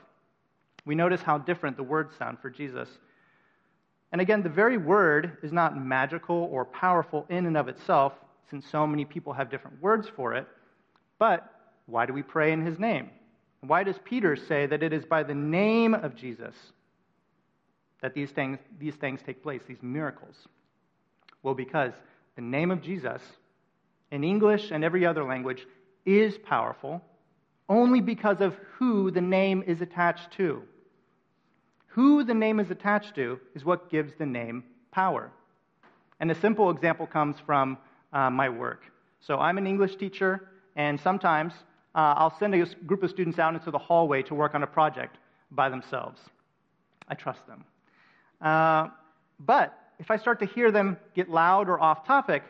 We 0.84 0.94
notice 0.94 1.22
how 1.22 1.38
different 1.38 1.78
the 1.78 1.84
words 1.84 2.12
sound 2.18 2.38
for 2.40 2.50
Jesus. 2.50 2.90
And 4.12 4.20
again, 4.20 4.42
the 4.42 4.50
very 4.50 4.76
word 4.76 5.38
is 5.42 5.52
not 5.52 5.74
magical 5.74 6.50
or 6.52 6.66
powerful 6.66 7.24
in 7.30 7.46
and 7.46 7.56
of 7.56 7.68
itself, 7.68 8.12
since 8.50 8.66
so 8.66 8.86
many 8.86 9.04
people 9.04 9.32
have 9.32 9.50
different 9.50 9.80
words 9.80 10.08
for 10.14 10.34
it. 10.34 10.46
But 11.18 11.50
why 11.86 12.06
do 12.06 12.12
we 12.12 12.22
pray 12.22 12.52
in 12.52 12.64
his 12.64 12.78
name? 12.78 13.10
Why 13.60 13.84
does 13.84 13.96
Peter 14.04 14.36
say 14.36 14.66
that 14.66 14.82
it 14.82 14.92
is 14.92 15.04
by 15.04 15.22
the 15.22 15.34
name 15.34 15.94
of 15.94 16.16
Jesus 16.16 16.54
that 18.02 18.14
these 18.14 18.30
things, 18.30 18.58
these 18.78 18.94
things 18.94 19.20
take 19.24 19.42
place, 19.42 19.62
these 19.68 19.82
miracles? 19.82 20.34
Well, 21.42 21.54
because 21.54 21.92
the 22.36 22.42
name 22.42 22.70
of 22.70 22.82
Jesus, 22.82 23.22
in 24.10 24.24
English 24.24 24.70
and 24.70 24.82
every 24.82 25.04
other 25.04 25.24
language, 25.24 25.66
is 26.06 26.38
powerful 26.38 27.02
only 27.68 28.00
because 28.00 28.40
of 28.40 28.56
who 28.78 29.10
the 29.10 29.20
name 29.20 29.62
is 29.66 29.80
attached 29.80 30.32
to. 30.32 30.62
Who 31.88 32.24
the 32.24 32.34
name 32.34 32.60
is 32.60 32.70
attached 32.70 33.14
to 33.16 33.38
is 33.54 33.64
what 33.64 33.90
gives 33.90 34.12
the 34.18 34.26
name 34.26 34.64
power. 34.90 35.30
And 36.18 36.30
a 36.30 36.34
simple 36.34 36.70
example 36.70 37.06
comes 37.06 37.36
from 37.44 37.78
uh, 38.12 38.30
my 38.30 38.48
work. 38.48 38.82
So 39.20 39.38
I'm 39.38 39.58
an 39.58 39.66
English 39.66 39.96
teacher, 39.96 40.48
and 40.76 40.98
sometimes 41.00 41.52
uh, 41.94 42.14
I'll 42.16 42.36
send 42.38 42.54
a 42.54 42.64
group 42.86 43.02
of 43.02 43.10
students 43.10 43.38
out 43.38 43.54
into 43.54 43.70
the 43.70 43.78
hallway 43.78 44.22
to 44.24 44.34
work 44.34 44.54
on 44.54 44.62
a 44.62 44.66
project 44.66 45.18
by 45.50 45.68
themselves. 45.68 46.20
I 47.08 47.14
trust 47.14 47.46
them. 47.46 47.64
Uh, 48.40 48.88
but 49.38 49.76
if 49.98 50.10
I 50.10 50.16
start 50.16 50.38
to 50.40 50.46
hear 50.46 50.70
them 50.70 50.96
get 51.14 51.28
loud 51.28 51.68
or 51.68 51.80
off 51.80 52.06
topic, 52.06 52.42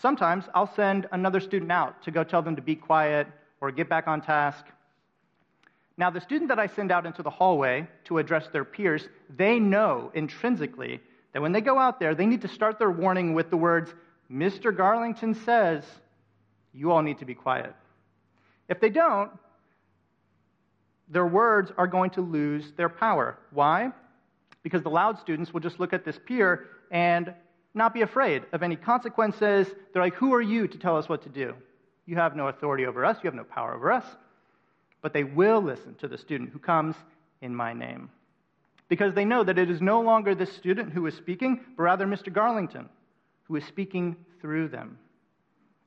sometimes 0.00 0.44
I'll 0.54 0.72
send 0.74 1.08
another 1.12 1.40
student 1.40 1.72
out 1.72 2.02
to 2.04 2.10
go 2.10 2.22
tell 2.22 2.42
them 2.42 2.56
to 2.56 2.62
be 2.62 2.76
quiet 2.76 3.26
or 3.60 3.70
get 3.70 3.88
back 3.88 4.06
on 4.06 4.20
task. 4.20 4.64
Now, 5.96 6.10
the 6.10 6.20
student 6.20 6.48
that 6.48 6.58
I 6.58 6.66
send 6.66 6.90
out 6.90 7.06
into 7.06 7.22
the 7.22 7.30
hallway 7.30 7.86
to 8.04 8.18
address 8.18 8.48
their 8.52 8.64
peers, 8.64 9.08
they 9.36 9.58
know 9.58 10.10
intrinsically 10.14 11.00
that 11.32 11.42
when 11.42 11.52
they 11.52 11.60
go 11.60 11.78
out 11.78 12.00
there, 12.00 12.14
they 12.14 12.26
need 12.26 12.42
to 12.42 12.48
start 12.48 12.78
their 12.78 12.90
warning 12.90 13.34
with 13.34 13.50
the 13.50 13.56
words, 13.56 13.92
Mr. 14.32 14.74
Garlington 14.74 15.44
says, 15.44 15.84
you 16.72 16.90
all 16.90 17.02
need 17.02 17.18
to 17.18 17.24
be 17.24 17.34
quiet. 17.34 17.74
If 18.68 18.80
they 18.80 18.88
don't, 18.88 19.30
their 21.08 21.26
words 21.26 21.70
are 21.76 21.86
going 21.86 22.10
to 22.10 22.22
lose 22.22 22.72
their 22.76 22.88
power. 22.88 23.38
Why? 23.50 23.92
Because 24.62 24.82
the 24.82 24.90
loud 24.90 25.18
students 25.18 25.52
will 25.52 25.60
just 25.60 25.78
look 25.78 25.92
at 25.92 26.04
this 26.04 26.18
peer 26.24 26.68
and 26.90 27.34
not 27.74 27.92
be 27.92 28.02
afraid 28.02 28.44
of 28.52 28.62
any 28.62 28.76
consequences. 28.76 29.66
They're 29.92 30.02
like, 30.02 30.14
Who 30.14 30.32
are 30.34 30.42
you 30.42 30.66
to 30.66 30.78
tell 30.78 30.96
us 30.96 31.08
what 31.08 31.22
to 31.24 31.28
do? 31.28 31.54
You 32.06 32.16
have 32.16 32.34
no 32.34 32.48
authority 32.48 32.86
over 32.86 33.04
us, 33.04 33.18
you 33.22 33.28
have 33.28 33.34
no 33.34 33.44
power 33.44 33.74
over 33.74 33.92
us. 33.92 34.04
But 35.02 35.12
they 35.12 35.24
will 35.24 35.60
listen 35.60 35.94
to 35.96 36.08
the 36.08 36.16
student 36.16 36.50
who 36.50 36.58
comes 36.58 36.94
in 37.40 37.54
my 37.54 37.72
name. 37.72 38.08
Because 38.88 39.14
they 39.14 39.24
know 39.24 39.42
that 39.44 39.58
it 39.58 39.70
is 39.70 39.80
no 39.80 40.00
longer 40.00 40.34
this 40.34 40.52
student 40.52 40.92
who 40.92 41.06
is 41.06 41.14
speaking, 41.14 41.60
but 41.76 41.82
rather 41.82 42.06
Mr. 42.06 42.32
Garlington, 42.32 42.86
who 43.52 43.56
is 43.56 43.64
speaking 43.66 44.16
through 44.40 44.66
them. 44.66 44.96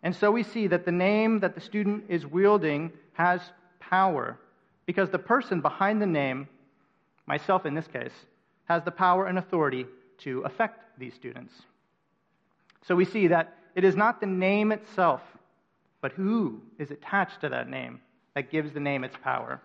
And 0.03 0.15
so 0.15 0.29
we 0.29 0.43
see 0.43 0.67
that 0.67 0.85
the 0.85 0.91
name 0.91 1.39
that 1.39 1.55
the 1.55 1.61
student 1.61 2.03
is 2.09 2.23
wielding 2.23 2.91
has 3.13 3.41
power 3.79 4.37
because 4.85 5.09
the 5.09 5.17
person 5.17 5.61
behind 5.61 5.99
the 5.99 6.05
name, 6.05 6.47
myself 7.25 7.65
in 7.65 7.73
this 7.73 7.87
case, 7.87 8.13
has 8.65 8.83
the 8.83 8.91
power 8.91 9.25
and 9.25 9.39
authority 9.39 9.87
to 10.19 10.41
affect 10.41 10.79
these 10.99 11.15
students. 11.15 11.55
So 12.83 12.95
we 12.95 13.03
see 13.03 13.25
that 13.29 13.57
it 13.73 13.83
is 13.83 13.95
not 13.95 14.19
the 14.19 14.27
name 14.27 14.71
itself, 14.71 15.21
but 16.01 16.11
who 16.11 16.61
is 16.77 16.91
attached 16.91 17.41
to 17.41 17.49
that 17.49 17.67
name 17.67 17.99
that 18.35 18.51
gives 18.51 18.73
the 18.73 18.79
name 18.79 19.03
its 19.03 19.15
power. 19.23 19.59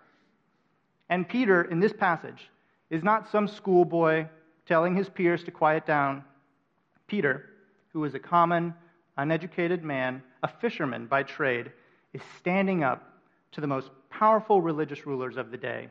And 1.11 1.28
Peter, 1.28 1.61
in 1.64 1.80
this 1.80 1.92
passage, 1.92 2.48
is 2.88 3.05
not 3.05 3.30
some 3.30 3.46
schoolboy 3.46 4.26
telling 4.64 4.96
his 4.96 5.11
peers 5.11 5.44
to 5.44 5.51
quiet 5.51 5.84
down. 5.84 6.24
Peter, 7.07 7.44
who 7.93 8.05
is 8.05 8.14
a 8.14 8.18
common, 8.18 8.74
uneducated 9.16 9.82
man, 9.82 10.22
a 10.43 10.49
fisherman 10.49 11.07
by 11.07 11.22
trade, 11.22 11.70
is 12.12 12.22
standing 12.38 12.82
up 12.82 13.07
to 13.53 13.61
the 13.61 13.66
most 13.66 13.91
powerful 14.11 14.61
religious 14.61 15.07
rulers 15.07 15.36
of 15.36 15.51
the 15.51 15.57
day. 15.57 15.88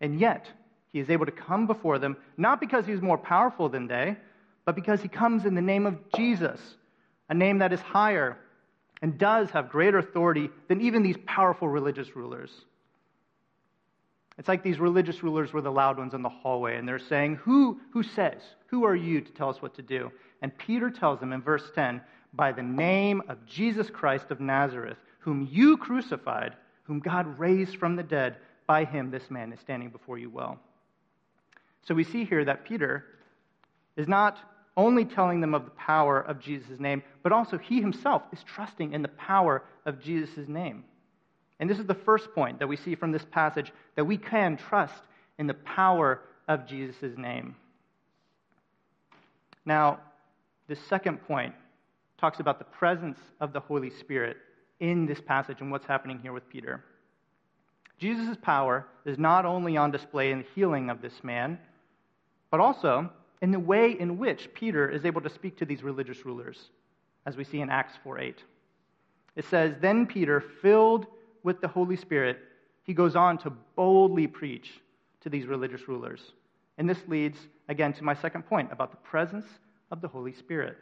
And 0.00 0.18
yet, 0.18 0.48
he 0.92 1.00
is 1.00 1.10
able 1.10 1.26
to 1.26 1.32
come 1.32 1.66
before 1.66 1.98
them, 1.98 2.16
not 2.36 2.60
because 2.60 2.86
he's 2.86 3.00
more 3.00 3.18
powerful 3.18 3.68
than 3.68 3.86
they, 3.86 4.16
but 4.64 4.74
because 4.74 5.00
he 5.00 5.08
comes 5.08 5.44
in 5.44 5.54
the 5.54 5.62
name 5.62 5.86
of 5.86 5.98
Jesus, 6.14 6.60
a 7.28 7.34
name 7.34 7.58
that 7.58 7.72
is 7.72 7.80
higher 7.80 8.38
and 9.02 9.18
does 9.18 9.50
have 9.50 9.70
greater 9.70 9.98
authority 9.98 10.48
than 10.68 10.80
even 10.80 11.02
these 11.02 11.16
powerful 11.26 11.68
religious 11.68 12.16
rulers. 12.16 12.50
It's 14.38 14.48
like 14.48 14.62
these 14.62 14.80
religious 14.80 15.22
rulers 15.22 15.52
were 15.52 15.60
the 15.60 15.70
loud 15.70 15.98
ones 15.98 16.14
in 16.14 16.22
the 16.22 16.28
hallway, 16.28 16.76
and 16.76 16.88
they're 16.88 16.98
saying, 16.98 17.36
Who, 17.36 17.80
who 17.92 18.02
says? 18.02 18.40
Who 18.66 18.84
are 18.84 18.96
you 18.96 19.20
to 19.20 19.32
tell 19.32 19.48
us 19.48 19.62
what 19.62 19.74
to 19.74 19.82
do? 19.82 20.10
And 20.44 20.56
Peter 20.58 20.90
tells 20.90 21.20
them 21.20 21.32
in 21.32 21.40
verse 21.40 21.70
10 21.74 22.02
By 22.34 22.52
the 22.52 22.62
name 22.62 23.22
of 23.30 23.46
Jesus 23.46 23.88
Christ 23.88 24.26
of 24.30 24.40
Nazareth, 24.40 24.98
whom 25.20 25.48
you 25.50 25.78
crucified, 25.78 26.54
whom 26.82 26.98
God 27.00 27.38
raised 27.38 27.78
from 27.78 27.96
the 27.96 28.02
dead, 28.02 28.36
by 28.66 28.84
him 28.84 29.10
this 29.10 29.30
man 29.30 29.54
is 29.54 29.60
standing 29.60 29.88
before 29.88 30.18
you 30.18 30.28
well. 30.28 30.58
So 31.88 31.94
we 31.94 32.04
see 32.04 32.26
here 32.26 32.44
that 32.44 32.66
Peter 32.66 33.06
is 33.96 34.06
not 34.06 34.36
only 34.76 35.06
telling 35.06 35.40
them 35.40 35.54
of 35.54 35.64
the 35.64 35.70
power 35.70 36.20
of 36.20 36.40
Jesus' 36.40 36.78
name, 36.78 37.02
but 37.22 37.32
also 37.32 37.56
he 37.56 37.80
himself 37.80 38.22
is 38.30 38.44
trusting 38.44 38.92
in 38.92 39.00
the 39.00 39.08
power 39.08 39.64
of 39.86 39.98
Jesus' 39.98 40.46
name. 40.46 40.84
And 41.58 41.70
this 41.70 41.78
is 41.78 41.86
the 41.86 41.94
first 41.94 42.34
point 42.34 42.58
that 42.58 42.68
we 42.68 42.76
see 42.76 42.96
from 42.96 43.12
this 43.12 43.24
passage 43.30 43.72
that 43.96 44.04
we 44.04 44.18
can 44.18 44.58
trust 44.58 45.04
in 45.38 45.46
the 45.46 45.54
power 45.54 46.20
of 46.48 46.66
Jesus' 46.66 47.16
name. 47.16 47.56
Now, 49.64 50.00
the 50.68 50.76
second 50.76 51.18
point 51.26 51.54
talks 52.18 52.40
about 52.40 52.58
the 52.58 52.64
presence 52.64 53.18
of 53.40 53.52
the 53.52 53.60
Holy 53.60 53.90
Spirit 53.90 54.36
in 54.80 55.06
this 55.06 55.20
passage 55.20 55.60
and 55.60 55.70
what's 55.70 55.86
happening 55.86 56.18
here 56.18 56.32
with 56.32 56.48
Peter. 56.48 56.84
Jesus' 57.98 58.36
power 58.40 58.86
is 59.04 59.18
not 59.18 59.44
only 59.44 59.76
on 59.76 59.90
display 59.90 60.30
in 60.30 60.38
the 60.38 60.46
healing 60.54 60.90
of 60.90 61.00
this 61.00 61.22
man, 61.22 61.58
but 62.50 62.60
also 62.60 63.10
in 63.42 63.50
the 63.50 63.58
way 63.58 63.92
in 63.98 64.18
which 64.18 64.52
Peter 64.54 64.88
is 64.88 65.04
able 65.04 65.20
to 65.20 65.30
speak 65.30 65.56
to 65.58 65.64
these 65.64 65.82
religious 65.82 66.24
rulers, 66.24 66.70
as 67.26 67.36
we 67.36 67.44
see 67.44 67.60
in 67.60 67.70
Acts 67.70 67.94
4 68.02 68.18
8. 68.18 68.42
It 69.36 69.44
says, 69.46 69.74
Then 69.80 70.06
Peter, 70.06 70.40
filled 70.62 71.06
with 71.42 71.60
the 71.60 71.68
Holy 71.68 71.96
Spirit, 71.96 72.38
he 72.84 72.94
goes 72.94 73.16
on 73.16 73.38
to 73.38 73.50
boldly 73.76 74.26
preach 74.26 74.80
to 75.20 75.28
these 75.28 75.46
religious 75.46 75.88
rulers. 75.88 76.32
And 76.78 76.88
this 76.88 76.98
leads, 77.06 77.38
again, 77.68 77.92
to 77.94 78.04
my 78.04 78.14
second 78.14 78.42
point 78.46 78.72
about 78.72 78.90
the 78.90 78.96
presence 78.98 79.46
of 79.90 80.00
the 80.00 80.08
Holy 80.08 80.32
Spirit. 80.32 80.76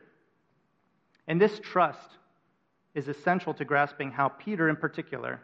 And 1.29 1.41
this 1.41 1.61
trust 1.61 2.11
is 2.95 3.09
essential 3.09 3.55
to 3.55 3.65
grasping 3.65 4.11
how 4.11 4.29
Peter, 4.29 4.69
in 4.69 4.77
particular, 4.77 5.41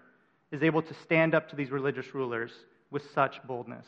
is 0.51 0.63
able 0.63 0.83
to 0.83 0.95
stand 0.95 1.35
up 1.35 1.49
to 1.51 1.57
these 1.57 1.71
religious 1.71 2.15
rulers 2.15 2.53
with 2.91 3.11
such 3.13 3.43
boldness. 3.47 3.87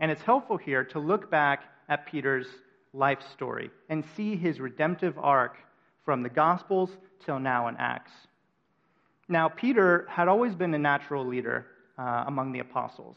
And 0.00 0.10
it's 0.10 0.22
helpful 0.22 0.56
here 0.56 0.84
to 0.84 0.98
look 0.98 1.30
back 1.30 1.64
at 1.88 2.06
Peter's 2.06 2.46
life 2.92 3.20
story 3.32 3.70
and 3.88 4.04
see 4.16 4.36
his 4.36 4.60
redemptive 4.60 5.18
arc 5.18 5.56
from 6.04 6.22
the 6.22 6.28
Gospels 6.28 6.90
till 7.24 7.38
now 7.38 7.68
in 7.68 7.76
Acts. 7.78 8.12
Now, 9.28 9.48
Peter 9.48 10.06
had 10.08 10.28
always 10.28 10.54
been 10.54 10.72
a 10.74 10.78
natural 10.78 11.26
leader 11.26 11.66
uh, 11.98 12.24
among 12.26 12.52
the 12.52 12.60
apostles. 12.60 13.16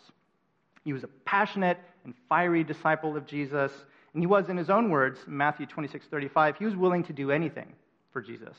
He 0.84 0.94
was 0.94 1.04
a 1.04 1.10
passionate 1.26 1.78
and 2.04 2.14
fiery 2.28 2.64
disciple 2.64 3.16
of 3.16 3.28
Jesus, 3.28 3.72
and 4.20 4.24
he 4.26 4.28
was, 4.28 4.50
in 4.50 4.58
his 4.58 4.70
own 4.70 4.90
words, 4.90 5.22
Matthew 5.28 5.66
26 5.66 6.08
35, 6.08 6.58
he 6.58 6.66
was 6.66 6.76
willing 6.76 7.06
to 7.06 7.14
do 7.14 7.32
anything 7.32 7.72
for 8.12 8.22
Jesus. 8.22 8.54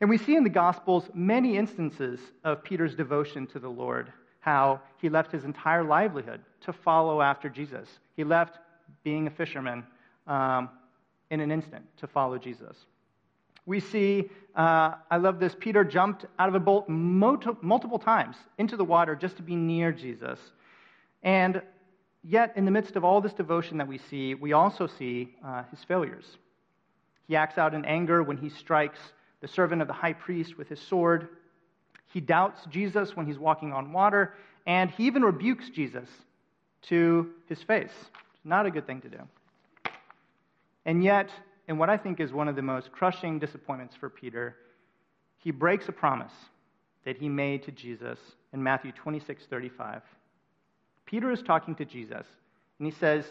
And 0.00 0.08
we 0.08 0.16
see 0.16 0.36
in 0.36 0.42
the 0.42 0.48
Gospels 0.48 1.04
many 1.12 1.58
instances 1.58 2.18
of 2.44 2.64
Peter's 2.64 2.94
devotion 2.94 3.46
to 3.48 3.58
the 3.58 3.68
Lord, 3.68 4.10
how 4.40 4.80
he 5.02 5.10
left 5.10 5.32
his 5.32 5.44
entire 5.44 5.84
livelihood 5.84 6.40
to 6.62 6.72
follow 6.72 7.20
after 7.20 7.50
Jesus. 7.50 7.90
He 8.16 8.24
left 8.24 8.56
being 9.04 9.26
a 9.26 9.30
fisherman 9.30 9.84
um, 10.26 10.70
in 11.30 11.40
an 11.40 11.50
instant 11.50 11.84
to 11.98 12.06
follow 12.06 12.38
Jesus. 12.38 12.74
We 13.66 13.80
see, 13.80 14.30
uh, 14.56 14.94
I 15.10 15.18
love 15.18 15.40
this, 15.40 15.54
Peter 15.60 15.84
jumped 15.84 16.24
out 16.38 16.48
of 16.48 16.54
a 16.54 16.60
boat 16.60 16.88
multiple 16.88 17.98
times 17.98 18.36
into 18.56 18.78
the 18.78 18.84
water 18.84 19.14
just 19.14 19.36
to 19.36 19.42
be 19.42 19.56
near 19.56 19.92
Jesus. 19.92 20.38
And 21.22 21.60
yet, 22.28 22.52
in 22.56 22.64
the 22.64 22.70
midst 22.70 22.94
of 22.96 23.04
all 23.04 23.20
this 23.20 23.32
devotion 23.32 23.78
that 23.78 23.88
we 23.88 23.98
see, 23.98 24.34
we 24.34 24.52
also 24.52 24.86
see 24.86 25.34
uh, 25.44 25.62
his 25.70 25.82
failures. 25.84 26.24
He 27.26 27.36
acts 27.36 27.58
out 27.58 27.74
in 27.74 27.84
anger 27.84 28.22
when 28.22 28.36
he 28.36 28.50
strikes 28.50 28.98
the 29.40 29.48
servant 29.48 29.80
of 29.80 29.88
the 29.88 29.94
high 29.94 30.12
priest 30.12 30.58
with 30.58 30.68
his 30.68 30.80
sword. 30.80 31.28
He 32.12 32.20
doubts 32.20 32.60
Jesus 32.70 33.16
when 33.16 33.26
he's 33.26 33.38
walking 33.38 33.72
on 33.72 33.92
water, 33.92 34.34
and 34.66 34.90
he 34.90 35.06
even 35.06 35.22
rebukes 35.22 35.70
Jesus 35.70 36.08
to 36.82 37.30
his 37.46 37.62
face. 37.62 37.92
Not 38.44 38.66
a 38.66 38.70
good 38.70 38.86
thing 38.86 39.00
to 39.02 39.08
do. 39.08 39.20
And 40.84 41.02
yet, 41.02 41.30
in 41.66 41.78
what 41.78 41.90
I 41.90 41.96
think 41.96 42.20
is 42.20 42.32
one 42.32 42.48
of 42.48 42.56
the 42.56 42.62
most 42.62 42.92
crushing 42.92 43.38
disappointments 43.38 43.94
for 43.94 44.08
Peter, 44.08 44.56
he 45.38 45.50
breaks 45.50 45.88
a 45.88 45.92
promise 45.92 46.32
that 47.04 47.16
he 47.16 47.28
made 47.28 47.62
to 47.64 47.72
Jesus 47.72 48.18
in 48.52 48.62
Matthew 48.62 48.92
26 48.92 49.44
35. 49.48 50.02
Peter 51.08 51.32
is 51.32 51.40
talking 51.40 51.74
to 51.74 51.86
Jesus, 51.86 52.26
and 52.78 52.86
he 52.86 52.92
says, 52.92 53.24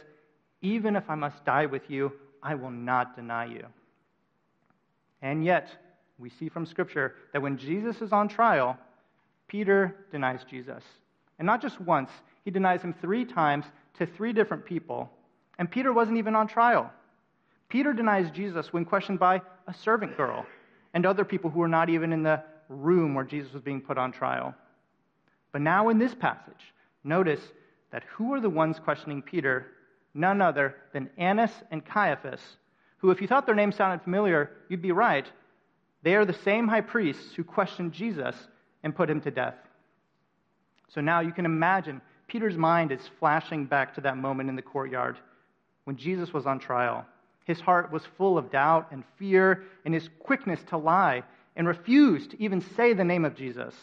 Even 0.63 0.95
if 0.95 1.07
I 1.11 1.13
must 1.13 1.45
die 1.45 1.67
with 1.67 1.83
you, 1.91 2.11
I 2.41 2.55
will 2.55 2.71
not 2.71 3.15
deny 3.15 3.45
you. 3.45 3.67
And 5.21 5.45
yet, 5.45 5.69
we 6.17 6.31
see 6.31 6.49
from 6.49 6.65
Scripture 6.65 7.13
that 7.33 7.41
when 7.43 7.55
Jesus 7.55 8.01
is 8.01 8.11
on 8.11 8.29
trial, 8.29 8.75
Peter 9.47 9.95
denies 10.11 10.43
Jesus. 10.49 10.83
And 11.37 11.45
not 11.45 11.61
just 11.61 11.79
once, 11.79 12.09
he 12.43 12.49
denies 12.49 12.81
him 12.81 12.95
three 12.99 13.23
times 13.23 13.65
to 13.99 14.07
three 14.07 14.33
different 14.33 14.65
people, 14.65 15.11
and 15.59 15.69
Peter 15.69 15.93
wasn't 15.93 16.17
even 16.17 16.35
on 16.35 16.47
trial. 16.47 16.91
Peter 17.69 17.93
denies 17.93 18.31
Jesus 18.31 18.73
when 18.73 18.85
questioned 18.85 19.19
by 19.19 19.39
a 19.67 19.73
servant 19.73 20.17
girl 20.17 20.47
and 20.95 21.05
other 21.05 21.23
people 21.23 21.51
who 21.51 21.59
were 21.59 21.67
not 21.67 21.91
even 21.91 22.11
in 22.11 22.23
the 22.23 22.41
room 22.69 23.13
where 23.13 23.23
Jesus 23.23 23.53
was 23.53 23.61
being 23.61 23.81
put 23.81 23.99
on 23.99 24.11
trial. 24.11 24.55
But 25.51 25.61
now 25.61 25.89
in 25.89 25.99
this 25.99 26.15
passage, 26.15 26.73
notice 27.03 27.41
that 27.91 28.03
who 28.15 28.33
are 28.33 28.41
the 28.41 28.49
ones 28.49 28.79
questioning 28.79 29.21
Peter? 29.21 29.67
None 30.13 30.41
other 30.41 30.75
than 30.93 31.09
Annas 31.17 31.51
and 31.71 31.85
Caiaphas, 31.85 32.41
who, 32.97 33.11
if 33.11 33.21
you 33.21 33.27
thought 33.27 33.45
their 33.45 33.55
names 33.55 33.75
sounded 33.75 34.03
familiar, 34.03 34.51
you'd 34.69 34.81
be 34.81 34.91
right. 34.91 35.29
They 36.03 36.15
are 36.15 36.25
the 36.25 36.33
same 36.33 36.67
high 36.67 36.81
priests 36.81 37.33
who 37.35 37.43
questioned 37.43 37.93
Jesus 37.93 38.35
and 38.83 38.95
put 38.95 39.09
him 39.09 39.21
to 39.21 39.31
death. 39.31 39.55
So 40.89 41.01
now 41.01 41.19
you 41.19 41.31
can 41.31 41.45
imagine 41.45 42.01
Peter's 42.27 42.57
mind 42.57 42.91
is 42.91 43.09
flashing 43.19 43.65
back 43.65 43.95
to 43.95 44.01
that 44.01 44.17
moment 44.17 44.49
in 44.49 44.55
the 44.55 44.61
courtyard 44.61 45.17
when 45.85 45.95
Jesus 45.95 46.33
was 46.33 46.45
on 46.45 46.59
trial. 46.59 47.05
His 47.45 47.61
heart 47.61 47.91
was 47.91 48.03
full 48.17 48.37
of 48.37 48.51
doubt 48.51 48.87
and 48.91 49.03
fear, 49.17 49.63
and 49.85 49.93
his 49.93 50.09
quickness 50.19 50.59
to 50.67 50.77
lie 50.77 51.23
and 51.55 51.67
refuse 51.67 52.27
to 52.27 52.41
even 52.43 52.59
say 52.59 52.93
the 52.93 53.05
name 53.05 53.23
of 53.23 53.35
Jesus, 53.35 53.73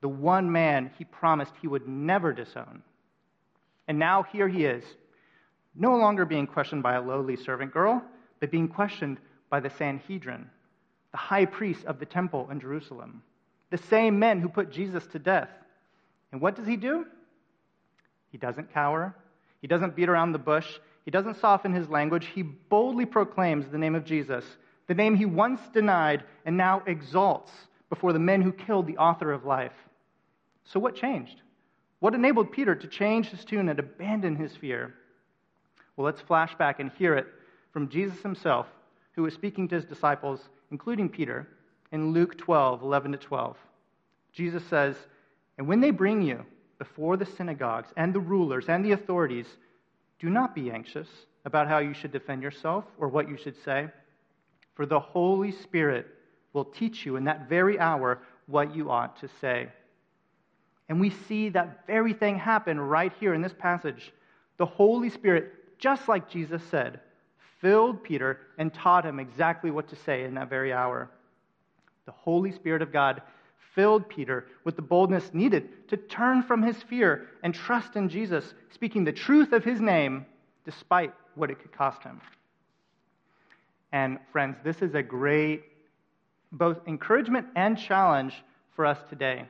the 0.00 0.08
one 0.08 0.50
man 0.50 0.90
he 0.98 1.04
promised 1.04 1.52
he 1.60 1.66
would 1.66 1.88
never 1.88 2.32
disown. 2.32 2.82
And 3.88 3.98
now 3.98 4.22
here 4.22 4.46
he 4.48 4.66
is, 4.66 4.84
no 5.74 5.96
longer 5.96 6.24
being 6.24 6.46
questioned 6.46 6.82
by 6.82 6.94
a 6.94 7.02
lowly 7.02 7.36
servant 7.36 7.72
girl, 7.72 8.02
but 8.38 8.50
being 8.50 8.68
questioned 8.68 9.18
by 9.50 9.60
the 9.60 9.70
Sanhedrin, 9.70 10.48
the 11.10 11.16
high 11.16 11.46
priests 11.46 11.84
of 11.84 11.98
the 11.98 12.06
temple 12.06 12.48
in 12.50 12.60
Jerusalem, 12.60 13.22
the 13.70 13.78
same 13.78 14.18
men 14.18 14.40
who 14.40 14.48
put 14.48 14.70
Jesus 14.70 15.06
to 15.08 15.18
death. 15.18 15.48
And 16.32 16.40
what 16.40 16.54
does 16.54 16.66
he 16.66 16.76
do? 16.76 17.06
He 18.30 18.38
doesn't 18.38 18.72
cower. 18.72 19.16
He 19.62 19.66
doesn't 19.66 19.96
beat 19.96 20.08
around 20.08 20.32
the 20.32 20.38
bush. 20.38 20.78
He 21.04 21.10
doesn't 21.10 21.40
soften 21.40 21.72
his 21.72 21.88
language. 21.88 22.26
He 22.26 22.42
boldly 22.42 23.06
proclaims 23.06 23.66
the 23.66 23.78
name 23.78 23.94
of 23.94 24.04
Jesus, 24.04 24.44
the 24.86 24.94
name 24.94 25.16
he 25.16 25.24
once 25.24 25.60
denied 25.72 26.24
and 26.44 26.56
now 26.56 26.82
exalts 26.86 27.52
before 27.88 28.12
the 28.12 28.18
men 28.18 28.42
who 28.42 28.52
killed 28.52 28.86
the 28.86 28.98
author 28.98 29.32
of 29.32 29.46
life. 29.46 29.72
So, 30.64 30.78
what 30.78 30.94
changed? 30.94 31.40
What 32.00 32.14
enabled 32.14 32.52
Peter 32.52 32.74
to 32.74 32.86
change 32.86 33.28
his 33.28 33.44
tune 33.44 33.68
and 33.68 33.78
abandon 33.78 34.36
his 34.36 34.54
fear? 34.56 34.94
Well, 35.96 36.04
let's 36.04 36.20
flash 36.20 36.54
back 36.54 36.78
and 36.78 36.92
hear 36.92 37.14
it 37.16 37.26
from 37.72 37.88
Jesus 37.88 38.20
himself, 38.22 38.66
who 39.12 39.22
was 39.22 39.34
speaking 39.34 39.66
to 39.68 39.74
his 39.74 39.84
disciples, 39.84 40.48
including 40.70 41.08
Peter, 41.08 41.48
in 41.90 42.12
Luke 42.12 42.38
12 42.38 42.82
11 42.82 43.12
to 43.12 43.18
12. 43.18 43.56
Jesus 44.32 44.62
says, 44.66 44.96
And 45.56 45.66
when 45.66 45.80
they 45.80 45.90
bring 45.90 46.22
you 46.22 46.44
before 46.78 47.16
the 47.16 47.26
synagogues 47.26 47.88
and 47.96 48.14
the 48.14 48.20
rulers 48.20 48.68
and 48.68 48.84
the 48.84 48.92
authorities, 48.92 49.46
do 50.20 50.30
not 50.30 50.54
be 50.54 50.70
anxious 50.70 51.08
about 51.44 51.68
how 51.68 51.78
you 51.78 51.94
should 51.94 52.12
defend 52.12 52.42
yourself 52.42 52.84
or 52.98 53.08
what 53.08 53.28
you 53.28 53.36
should 53.36 53.56
say, 53.64 53.88
for 54.74 54.86
the 54.86 55.00
Holy 55.00 55.50
Spirit 55.50 56.06
will 56.52 56.64
teach 56.64 57.04
you 57.04 57.16
in 57.16 57.24
that 57.24 57.48
very 57.48 57.78
hour 57.80 58.20
what 58.46 58.74
you 58.74 58.90
ought 58.90 59.18
to 59.20 59.28
say. 59.40 59.68
And 60.88 61.00
we 61.00 61.10
see 61.10 61.50
that 61.50 61.86
very 61.86 62.14
thing 62.14 62.38
happen 62.38 62.80
right 62.80 63.12
here 63.20 63.34
in 63.34 63.42
this 63.42 63.52
passage. 63.52 64.12
The 64.56 64.66
Holy 64.66 65.10
Spirit, 65.10 65.78
just 65.78 66.08
like 66.08 66.30
Jesus 66.30 66.62
said, 66.70 67.00
filled 67.60 68.02
Peter 68.02 68.40
and 68.56 68.72
taught 68.72 69.04
him 69.04 69.20
exactly 69.20 69.70
what 69.70 69.88
to 69.88 69.96
say 69.96 70.24
in 70.24 70.34
that 70.34 70.48
very 70.48 70.72
hour. 70.72 71.10
The 72.06 72.12
Holy 72.12 72.52
Spirit 72.52 72.82
of 72.82 72.92
God 72.92 73.20
filled 73.74 74.08
Peter 74.08 74.46
with 74.64 74.76
the 74.76 74.82
boldness 74.82 75.30
needed 75.34 75.88
to 75.88 75.96
turn 75.96 76.42
from 76.42 76.62
his 76.62 76.76
fear 76.84 77.26
and 77.42 77.54
trust 77.54 77.96
in 77.96 78.08
Jesus, 78.08 78.54
speaking 78.70 79.04
the 79.04 79.12
truth 79.12 79.52
of 79.52 79.64
his 79.64 79.80
name 79.80 80.26
despite 80.64 81.12
what 81.34 81.50
it 81.50 81.60
could 81.60 81.72
cost 81.72 82.02
him. 82.02 82.20
And 83.92 84.18
friends, 84.32 84.56
this 84.64 84.82
is 84.82 84.94
a 84.94 85.02
great 85.02 85.62
both 86.50 86.78
encouragement 86.86 87.46
and 87.56 87.78
challenge 87.78 88.34
for 88.74 88.86
us 88.86 88.98
today. 89.08 89.46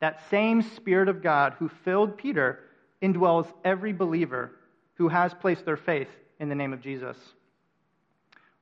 That 0.00 0.28
same 0.30 0.62
Spirit 0.62 1.08
of 1.08 1.22
God 1.22 1.54
who 1.58 1.68
filled 1.68 2.16
Peter 2.16 2.60
indwells 3.02 3.52
every 3.64 3.92
believer 3.92 4.52
who 4.94 5.08
has 5.08 5.32
placed 5.34 5.64
their 5.64 5.76
faith 5.76 6.08
in 6.38 6.48
the 6.48 6.54
name 6.54 6.72
of 6.72 6.80
Jesus. 6.80 7.16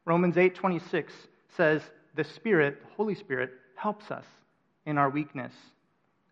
Romans 0.04 0.36
8:26 0.36 1.28
says, 1.48 1.90
"The 2.14 2.24
Spirit, 2.24 2.80
the 2.80 2.94
Holy 2.94 3.14
Spirit, 3.14 3.52
helps 3.74 4.10
us 4.10 4.26
in 4.86 4.98
our 4.98 5.10
weakness." 5.10 5.54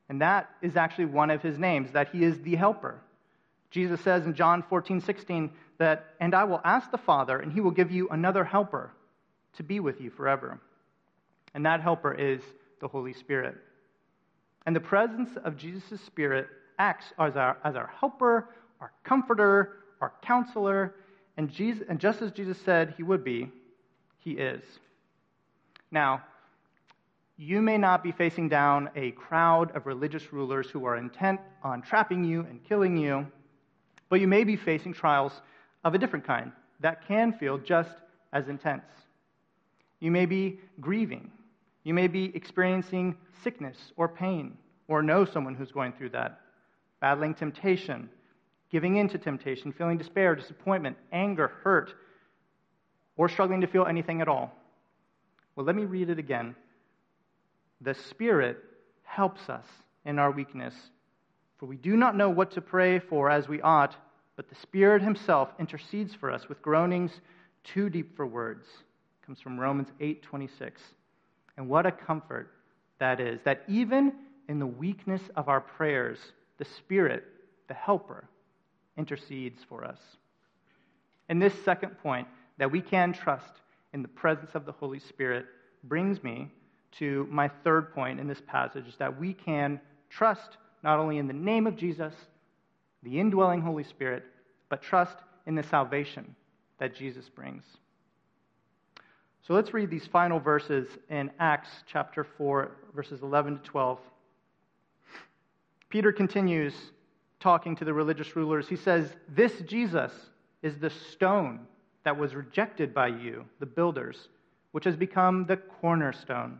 And 0.09 0.21
that 0.21 0.51
is 0.63 0.77
actually 0.77 1.07
one 1.07 1.31
of 1.31 1.43
his 1.43 1.59
names, 1.59 1.93
that 1.93 2.09
he 2.09 2.23
is 2.25 2.41
the 2.43 2.55
helper. 2.55 3.01
Jesus 3.71 4.01
says 4.01 4.25
in 4.25 4.35
John 4.35 4.63
14:16 4.63 5.51
that, 5.79 6.15
"And 6.21 6.35
I 6.35 6.45
will 6.45 6.61
ask 6.65 6.91
the 6.91 6.99
Father, 6.99 7.39
and 7.39 7.53
he 7.53 7.61
will 7.61 7.73
give 7.73 7.91
you 7.91 8.09
another 8.09 8.45
helper 8.45 8.93
to 9.55 9.63
be 9.63 9.81
with 9.81 10.01
you 10.01 10.11
forever." 10.11 10.61
And 11.55 11.67
that 11.67 11.81
helper 11.81 12.15
is 12.15 12.43
the 12.81 12.89
Holy 12.89 13.13
Spirit. 13.13 13.57
And 14.67 14.75
the 14.75 14.81
presence 14.81 15.31
of 15.45 15.57
Jesus' 15.57 16.01
Spirit 16.01 16.49
acts 16.79 17.07
as 17.19 17.37
our, 17.37 17.57
as 17.65 17.77
our 17.77 17.91
helper, 17.99 18.51
our 18.81 18.93
comforter, 19.05 19.77
our 20.01 20.13
counselor, 20.23 20.95
and, 21.37 21.51
Jesus, 21.51 21.85
and 21.89 21.99
just 21.99 22.21
as 22.21 22.33
Jesus 22.33 22.59
said 22.65 22.95
he 22.97 23.03
would 23.03 23.23
be, 23.23 23.51
he 24.19 24.33
is. 24.33 24.63
Now, 25.91 26.23
you 27.37 27.61
may 27.61 27.77
not 27.77 28.03
be 28.03 28.13
facing 28.13 28.49
down 28.49 28.91
a 28.97 29.13
crowd 29.13 29.75
of 29.77 29.87
religious 29.87 30.33
rulers 30.33 30.69
who 30.71 30.85
are 30.87 30.97
intent 30.97 31.41
on 31.63 31.83
trapping 31.83 32.25
you 32.25 32.41
and 32.41 32.65
killing 32.65 32.97
you, 32.97 33.27
but 34.09 34.21
you 34.21 34.27
may 34.27 34.43
be 34.43 34.57
facing 34.57 34.95
trials 34.95 35.33
of 35.85 35.95
a 35.95 35.99
different 35.99 36.27
kind 36.27 36.51
that 36.81 37.07
can 37.07 37.33
feel 37.33 37.59
just 37.59 37.91
as 38.33 38.49
intense. 38.49 38.85
You 40.01 40.11
may 40.11 40.27
be 40.27 40.59
grieving. 40.81 41.31
You 41.87 41.95
may 41.95 42.09
be 42.09 42.33
experiencing 42.35 43.17
sickness 43.45 43.77
or 43.97 44.09
pain, 44.09 44.59
or 44.89 45.05
know 45.05 45.25
someone 45.25 45.55
who's 45.55 45.71
going 45.71 45.93
through 45.93 46.09
that, 46.09 46.41
battling 47.01 47.33
temptation, 47.33 48.11
giving 48.73 48.97
in 48.97 49.09
to 49.11 49.19
temptation, 49.19 49.71
feeling 49.71 49.97
despair, 49.97 50.35
disappointment, 50.35 50.97
anger, 51.13 51.53
hurt, 51.63 51.95
or 53.17 53.29
struggling 53.29 53.61
to 53.61 53.69
feel 53.69 53.87
anything 53.87 54.21
at 54.21 54.27
all. 54.27 54.51
Well, 55.55 55.65
let 55.65 55.77
me 55.77 55.85
read 55.85 56.11
it 56.11 56.19
again. 56.19 56.57
The 57.83 57.95
Spirit 57.95 58.57
helps 59.05 59.49
us 59.49 59.67
in 60.05 60.19
our 60.19 60.33
weakness, 60.33 60.75
for 61.57 61.67
we 61.67 61.77
do 61.77 61.97
not 61.97 62.17
know 62.17 62.31
what 62.31 62.51
to 62.51 62.61
pray 62.61 62.99
for 62.99 63.31
as 63.31 63.47
we 63.47 63.63
ought, 63.63 63.95
but 64.35 64.49
the 64.49 64.57
Spirit 64.57 65.03
Himself 65.03 65.51
intercedes 65.61 66.17
for 66.17 66.33
us 66.33 66.49
with 66.49 66.61
groanings 66.63 67.13
too 67.63 67.89
deep 67.89 68.17
for 68.17 68.27
words. 68.27 68.67
It 68.67 69.25
comes 69.25 69.41
from 69.41 69.61
Romans 69.61 69.93
8:26. 70.01 70.81
And 71.57 71.69
what 71.69 71.87
a 71.87 71.93
comfort 71.93 72.51
that 72.99 73.21
is, 73.21 73.41
that 73.45 73.63
even 73.69 74.13
in 74.49 74.59
the 74.59 74.67
weakness 74.67 75.23
of 75.37 75.49
our 75.49 75.61
prayers, 75.61 76.19
the 76.59 76.65
Spirit, 76.65 77.25
the 77.69 77.75
Helper, 77.75 78.29
intercedes 78.97 79.61
for 79.69 79.85
us. 79.85 79.99
And 81.29 81.41
this 81.41 81.55
second 81.65 81.99
point, 82.03 82.29
that 82.59 82.71
we 82.71 82.81
can 82.81 83.13
trust 83.13 83.53
in 83.93 84.03
the 84.03 84.09
presence 84.09 84.51
of 84.55 84.65
the 84.65 84.73
Holy 84.73 84.99
Spirit, 84.99 85.47
brings 85.85 86.23
me 86.23 86.51
to 86.99 87.27
my 87.31 87.49
third 87.65 87.93
point 87.93 88.19
in 88.19 88.27
this 88.27 88.41
passage 88.47 88.97
that 88.99 89.21
we 89.21 89.33
can 89.33 89.81
trust 90.09 90.57
not 90.83 90.99
only 90.99 91.19
in 91.19 91.27
the 91.27 91.33
name 91.33 91.67
of 91.67 91.77
Jesus, 91.77 92.15
the 93.03 93.19
indwelling 93.19 93.61
Holy 93.61 93.85
Spirit, 93.85 94.25
but 94.69 94.83
trust 94.83 95.17
in 95.47 95.55
the 95.55 95.63
salvation 95.63 96.35
that 96.79 96.95
Jesus 96.95 97.29
brings. 97.29 97.63
So 99.47 99.55
let's 99.55 99.73
read 99.73 99.91
these 99.91 100.09
final 100.09 100.41
verses 100.41 100.89
in 101.09 101.31
Acts 101.39 101.69
chapter 101.87 102.25
4, 102.25 102.69
verses 102.97 103.23
11 103.23 103.59
to 103.59 103.63
12. 103.63 104.01
Peter 105.89 106.11
continues 106.11 106.75
talking 107.39 107.77
to 107.77 107.85
the 107.85 107.95
religious 107.95 108.35
rulers. 108.35 108.69
He 108.69 108.75
says, 108.75 109.09
This 109.29 109.53
Jesus 109.61 110.11
is 110.63 110.79
the 110.79 110.91
stone 110.91 111.61
that 112.03 112.19
was 112.19 112.35
rejected 112.35 112.93
by 112.93 113.07
you, 113.07 113.45
the 113.61 113.67
builders, 113.67 114.31
which 114.73 114.85
has 114.85 114.97
become 114.97 115.47
the 115.47 115.59
cornerstone. 115.59 116.59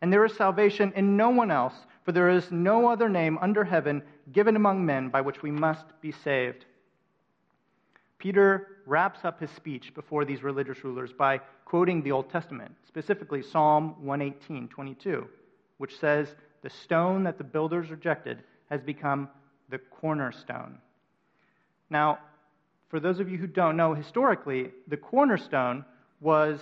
And 0.00 0.10
there 0.10 0.24
is 0.24 0.34
salvation 0.34 0.94
in 0.96 1.18
no 1.18 1.28
one 1.28 1.50
else, 1.50 1.74
for 2.02 2.12
there 2.12 2.30
is 2.30 2.50
no 2.50 2.88
other 2.88 3.10
name 3.10 3.36
under 3.42 3.62
heaven 3.62 4.02
given 4.32 4.56
among 4.56 4.86
men 4.86 5.10
by 5.10 5.20
which 5.20 5.42
we 5.42 5.50
must 5.50 5.84
be 6.00 6.12
saved. 6.12 6.64
Peter 8.18 8.68
wraps 8.86 9.24
up 9.24 9.40
his 9.40 9.50
speech 9.50 9.92
before 9.94 10.24
these 10.24 10.42
religious 10.42 10.82
rulers 10.84 11.12
by 11.12 11.40
quoting 11.64 12.02
the 12.02 12.12
Old 12.12 12.30
Testament, 12.30 12.74
specifically 12.86 13.42
Psalm 13.42 13.96
118, 14.04 14.68
22, 14.68 15.26
which 15.78 15.98
says, 15.98 16.34
The 16.62 16.70
stone 16.70 17.24
that 17.24 17.38
the 17.38 17.44
builders 17.44 17.90
rejected 17.90 18.42
has 18.70 18.80
become 18.80 19.28
the 19.68 19.78
cornerstone. 19.78 20.78
Now, 21.90 22.18
for 22.88 23.00
those 23.00 23.20
of 23.20 23.28
you 23.28 23.36
who 23.36 23.46
don't 23.46 23.76
know, 23.76 23.94
historically, 23.94 24.70
the 24.88 24.96
cornerstone 24.96 25.84
was, 26.20 26.60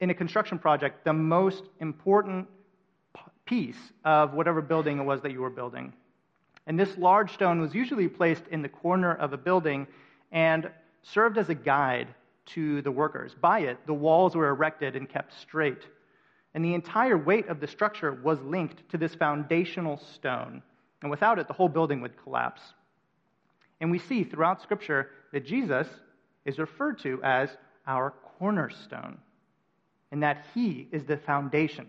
in 0.00 0.10
a 0.10 0.14
construction 0.14 0.58
project, 0.58 1.04
the 1.04 1.12
most 1.12 1.64
important 1.80 2.46
piece 3.44 3.78
of 4.04 4.34
whatever 4.34 4.62
building 4.62 4.98
it 4.98 5.02
was 5.02 5.20
that 5.22 5.32
you 5.32 5.40
were 5.40 5.50
building. 5.50 5.92
And 6.66 6.78
this 6.78 6.96
large 6.98 7.32
stone 7.32 7.60
was 7.60 7.74
usually 7.74 8.08
placed 8.08 8.44
in 8.50 8.62
the 8.62 8.68
corner 8.68 9.14
of 9.14 9.32
a 9.32 9.38
building 9.38 9.86
and 10.32 10.70
served 11.02 11.38
as 11.38 11.48
a 11.48 11.54
guide 11.54 12.08
to 12.46 12.82
the 12.82 12.90
workers. 12.90 13.34
By 13.40 13.60
it, 13.60 13.78
the 13.86 13.94
walls 13.94 14.34
were 14.34 14.48
erected 14.48 14.96
and 14.96 15.08
kept 15.08 15.38
straight. 15.40 15.86
And 16.54 16.64
the 16.64 16.74
entire 16.74 17.16
weight 17.16 17.48
of 17.48 17.60
the 17.60 17.66
structure 17.66 18.12
was 18.12 18.40
linked 18.40 18.88
to 18.90 18.98
this 18.98 19.14
foundational 19.14 19.98
stone. 20.14 20.62
And 21.02 21.10
without 21.10 21.38
it, 21.38 21.46
the 21.46 21.54
whole 21.54 21.68
building 21.68 22.00
would 22.00 22.22
collapse. 22.22 22.62
And 23.80 23.90
we 23.90 23.98
see 23.98 24.24
throughout 24.24 24.62
Scripture 24.62 25.10
that 25.32 25.46
Jesus 25.46 25.86
is 26.44 26.58
referred 26.58 26.98
to 27.00 27.22
as 27.22 27.50
our 27.86 28.12
cornerstone, 28.38 29.18
and 30.10 30.22
that 30.22 30.46
he 30.54 30.88
is 30.90 31.04
the 31.04 31.16
foundation 31.16 31.86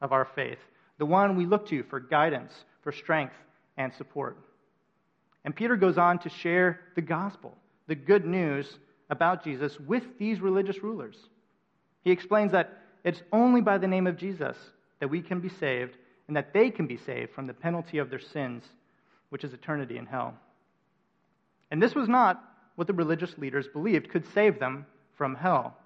of 0.00 0.12
our 0.12 0.24
faith, 0.24 0.58
the 0.98 1.06
one 1.06 1.36
we 1.36 1.46
look 1.46 1.68
to 1.68 1.82
for 1.84 2.00
guidance, 2.00 2.52
for 2.82 2.92
strength, 2.92 3.34
and 3.76 3.92
support. 3.94 4.36
And 5.44 5.54
Peter 5.54 5.76
goes 5.76 5.98
on 5.98 6.18
to 6.20 6.28
share 6.28 6.80
the 6.94 7.02
gospel, 7.02 7.56
the 7.90 7.96
good 7.96 8.24
news 8.24 8.78
about 9.10 9.42
Jesus, 9.42 9.80
with 9.80 10.04
these 10.16 10.40
religious 10.40 10.80
rulers. 10.80 11.16
He 12.04 12.12
explains 12.12 12.52
that 12.52 12.78
it's 13.02 13.20
only 13.32 13.60
by 13.60 13.78
the 13.78 13.88
name 13.88 14.06
of 14.06 14.16
Jesus 14.16 14.56
that 15.00 15.10
we 15.10 15.20
can 15.20 15.40
be 15.40 15.48
saved 15.48 15.96
and 16.28 16.36
that 16.36 16.54
they 16.54 16.70
can 16.70 16.86
be 16.86 16.96
saved 16.96 17.32
from 17.32 17.48
the 17.48 17.52
penalty 17.52 17.98
of 17.98 18.08
their 18.08 18.20
sins, 18.20 18.62
which 19.30 19.42
is 19.42 19.52
eternity 19.52 19.98
in 19.98 20.06
hell. 20.06 20.34
And 21.72 21.82
this 21.82 21.96
was 21.96 22.08
not 22.08 22.40
what 22.76 22.86
the 22.86 22.92
religious 22.92 23.36
leaders 23.38 23.66
believed 23.66 24.08
could 24.08 24.24
save 24.34 24.60
them 24.60 24.86
from 25.16 25.34
hell. 25.34 25.76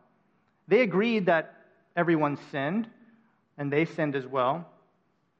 They 0.69 0.83
agreed 0.83 1.25
that 1.25 1.55
everyone 1.97 2.37
sinned, 2.51 2.87
and 3.57 3.73
they 3.73 3.87
sinned 3.87 4.15
as 4.15 4.27
well, 4.27 4.69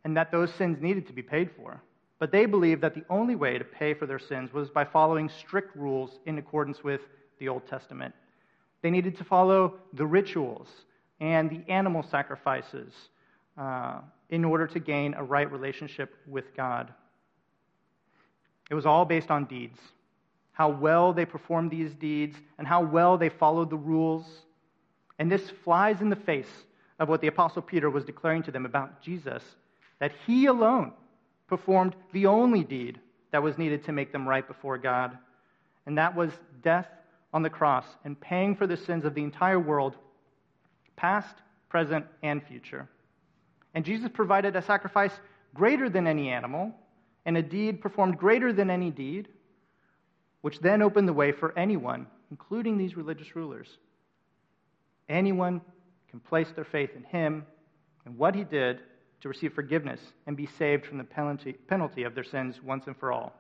and 0.03 0.17
that 0.17 0.33
those 0.33 0.51
sins 0.55 0.79
needed 0.81 1.09
to 1.09 1.13
be 1.13 1.21
paid 1.23 1.51
for. 1.59 1.83
But 2.19 2.33
they 2.33 2.47
believed 2.47 2.83
that 2.83 2.95
the 2.95 3.05
only 3.11 3.35
way 3.35 3.59
to 3.59 3.65
pay 3.65 3.95
for 3.95 4.07
their 4.07 4.19
sins 4.19 4.53
was 4.53 4.71
by 4.71 4.85
following 4.85 5.29
strict 5.29 5.77
rules 5.77 6.19
in 6.27 6.39
accordance 6.39 6.83
with 6.83 7.01
the 7.39 7.49
Old 7.49 7.67
Testament. 7.67 8.15
They 8.83 8.91
needed 8.91 9.17
to 9.19 9.25
follow 9.25 9.75
the 9.93 10.07
rituals 10.07 10.69
and 11.21 11.51
the 11.51 11.71
animal 11.71 12.03
sacrifices 12.03 12.93
uh, 13.59 14.01
in 14.31 14.45
order 14.45 14.67
to 14.67 14.79
gain 14.79 15.15
a 15.15 15.25
right 15.25 15.51
relationship 15.51 16.15
with 16.27 16.55
God. 16.57 16.93
It 18.71 18.75
was 18.75 18.87
all 18.87 19.05
based 19.05 19.31
on 19.31 19.45
deeds 19.45 19.79
how 20.55 20.69
well 20.69 21.13
they 21.13 21.27
performed 21.27 21.71
these 21.71 21.93
deeds, 21.95 22.37
and 22.59 22.67
how 22.67 22.81
well 22.83 23.19
they 23.19 23.29
followed 23.29 23.71
the 23.71 23.77
rules. 23.77 24.25
And 25.19 25.31
this 25.31 25.51
flies 25.65 26.01
in 26.01 26.09
the 26.09 26.17
face 26.17 26.65
of 27.01 27.09
what 27.09 27.21
the 27.21 27.27
Apostle 27.27 27.61
Peter 27.61 27.91
was 27.91 28.05
declaring 28.05 28.45
to 28.45 28.53
them 28.53 28.65
about 28.65 29.03
Jesus 29.03 29.43
that 29.99 30.13
he 30.27 30.47
alone 30.47 30.93
performed 31.47 31.95
the 32.13 32.27
only 32.27 32.65
deed 32.65 33.01
that 33.31 33.43
was 33.43 33.59
needed 33.59 33.85
to 33.85 33.93
make 33.93 34.13
them 34.13 34.29
right 34.29 34.47
before 34.47 34.79
God, 34.79 35.19
and 35.87 35.99
that 35.99 36.15
was 36.15 36.31
death 36.63 36.89
on 37.33 37.43
the 37.43 37.51
cross 37.51 37.85
and 38.05 38.21
paying 38.21 38.55
for 38.55 38.67
the 38.67 38.77
sins 38.77 39.05
of 39.05 39.15
the 39.15 39.23
entire 39.23 39.59
world, 39.59 39.97
past, 40.97 41.35
present, 41.69 42.07
and 42.23 42.43
future. 42.47 42.89
And 43.75 43.85
Jesus 43.85 44.09
provided 44.13 44.55
a 44.55 44.63
sacrifice 44.63 45.13
greater 45.53 45.89
than 45.89 46.07
any 46.07 46.31
animal, 46.31 46.73
and 47.27 47.37
a 47.37 47.43
deed 47.43 47.81
performed 47.81 48.19
greater 48.19 48.53
than 48.53 48.71
any 48.71 48.91
deed, 48.91 49.29
which 50.43 50.61
then 50.61 50.83
opened 50.83 51.09
the 51.09 51.13
way 51.13 51.33
for 51.33 51.57
anyone, 51.59 52.07
including 52.31 52.79
these 52.79 52.97
religious 52.97 53.35
rulers. 53.35 53.79
Anyone 55.09 55.61
can 56.11 56.21
place 56.21 56.49
their 56.55 56.65
faith 56.65 56.91
in 56.95 57.03
him 57.03 57.45
and 58.05 58.17
what 58.17 58.35
he 58.35 58.45
did 58.45 58.81
to 59.25 59.29
receive 59.31 59.55
forgiveness 59.55 60.01
and 60.27 60.37
be 60.37 60.45
saved 60.45 60.85
from 60.85 60.99
the 60.99 61.05
penalty, 61.05 61.55
penalty 61.55 62.03
of 62.03 62.15
their 62.15 62.23
sins 62.23 62.63
once 62.63 62.87
and 62.87 62.95
for 62.95 63.11
all. 63.11 63.33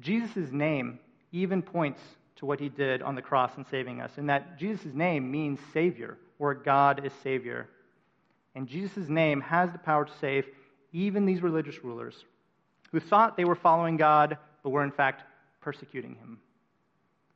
Jesus' 0.00 0.50
name 0.50 0.98
even 1.32 1.60
points 1.60 2.00
to 2.36 2.46
what 2.46 2.58
he 2.58 2.70
did 2.70 3.02
on 3.02 3.14
the 3.14 3.20
cross 3.20 3.50
in 3.58 3.66
saving 3.70 4.00
us, 4.00 4.12
and 4.16 4.30
that 4.30 4.58
Jesus' 4.58 4.94
name 4.94 5.30
means 5.30 5.60
Savior, 5.74 6.16
or 6.38 6.54
God 6.54 7.04
is 7.04 7.12
Savior. 7.22 7.68
And 8.54 8.66
Jesus' 8.66 9.10
name 9.10 9.42
has 9.42 9.70
the 9.70 9.76
power 9.76 10.06
to 10.06 10.18
save 10.18 10.46
even 10.94 11.26
these 11.26 11.42
religious 11.42 11.84
rulers 11.84 12.24
who 12.90 13.00
thought 13.00 13.36
they 13.36 13.44
were 13.44 13.54
following 13.54 13.98
God, 13.98 14.38
but 14.62 14.70
were 14.70 14.82
in 14.82 14.92
fact 14.92 15.24
persecuting 15.60 16.14
him. 16.14 16.38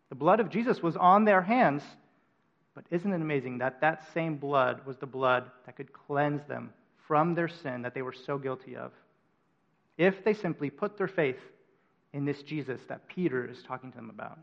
The 0.09 0.15
blood 0.15 0.41
of 0.41 0.49
Jesus 0.49 0.83
was 0.83 0.97
on 0.97 1.27
their 1.27 1.43
hands, 1.43 1.83
but 2.75 2.87
isn't 2.91 3.13
it 3.13 3.17
amazing 3.17 3.59
that 3.59 3.83
that 3.83 4.11
same 4.15 4.37
blood 4.37 4.87
was 4.87 4.97
the 4.97 5.05
blood 5.05 5.51
that 5.67 5.77
could 5.77 5.93
cleanse 5.93 6.43
them 6.47 6.73
from 7.07 7.35
their 7.35 7.49
sin 7.49 7.83
that 7.83 7.95
they 7.95 8.03
were 8.03 8.13
so 8.13 8.39
guilty 8.39 8.77
of? 8.77 8.93
If 9.99 10.25
they 10.25 10.35
simply 10.35 10.71
put 10.71 10.99
their 10.99 11.09
faith 11.09 11.39
in 12.13 12.25
this 12.25 12.43
Jesus 12.43 12.81
that 12.89 13.07
Peter 13.09 13.49
is 13.49 13.63
talking 13.63 13.91
to 13.91 13.97
them 13.97 14.11
about. 14.11 14.39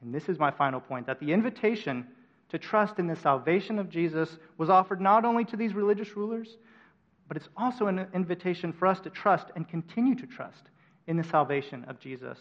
And 0.00 0.14
this 0.14 0.28
is 0.28 0.38
my 0.38 0.50
final 0.50 0.80
point 0.80 1.06
that 1.06 1.20
the 1.20 1.32
invitation 1.32 2.06
to 2.50 2.58
trust 2.58 2.98
in 2.98 3.06
the 3.06 3.16
salvation 3.16 3.78
of 3.78 3.88
Jesus 3.88 4.36
was 4.58 4.70
offered 4.70 5.00
not 5.00 5.24
only 5.24 5.44
to 5.46 5.56
these 5.56 5.74
religious 5.74 6.16
rulers, 6.16 6.56
but 7.26 7.36
it's 7.36 7.48
also 7.56 7.86
an 7.86 8.06
invitation 8.12 8.72
for 8.72 8.86
us 8.86 9.00
to 9.00 9.10
trust 9.10 9.46
and 9.56 9.68
continue 9.68 10.14
to 10.14 10.26
trust 10.26 10.64
in 11.06 11.16
the 11.16 11.24
salvation 11.24 11.84
of 11.84 11.98
Jesus. 11.98 12.38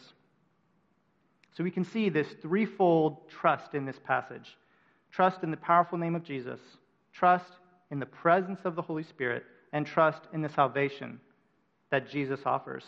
So 1.55 1.63
we 1.63 1.71
can 1.71 1.83
see 1.83 2.09
this 2.09 2.27
threefold 2.41 3.29
trust 3.29 3.73
in 3.73 3.85
this 3.85 3.99
passage 4.05 4.57
trust 5.11 5.43
in 5.43 5.51
the 5.51 5.57
powerful 5.57 5.95
name 5.95 6.15
of 6.15 6.23
Jesus, 6.23 6.59
trust 7.13 7.45
in 7.93 7.99
the 7.99 8.05
presence 8.07 8.61
of 8.65 8.75
the 8.75 8.81
Holy 8.81 9.03
Spirit, 9.03 9.43
and 9.71 9.85
trust 9.85 10.23
in 10.33 10.41
the 10.41 10.49
salvation 10.49 11.19
that 11.91 12.09
Jesus 12.09 12.39
offers. 12.43 12.83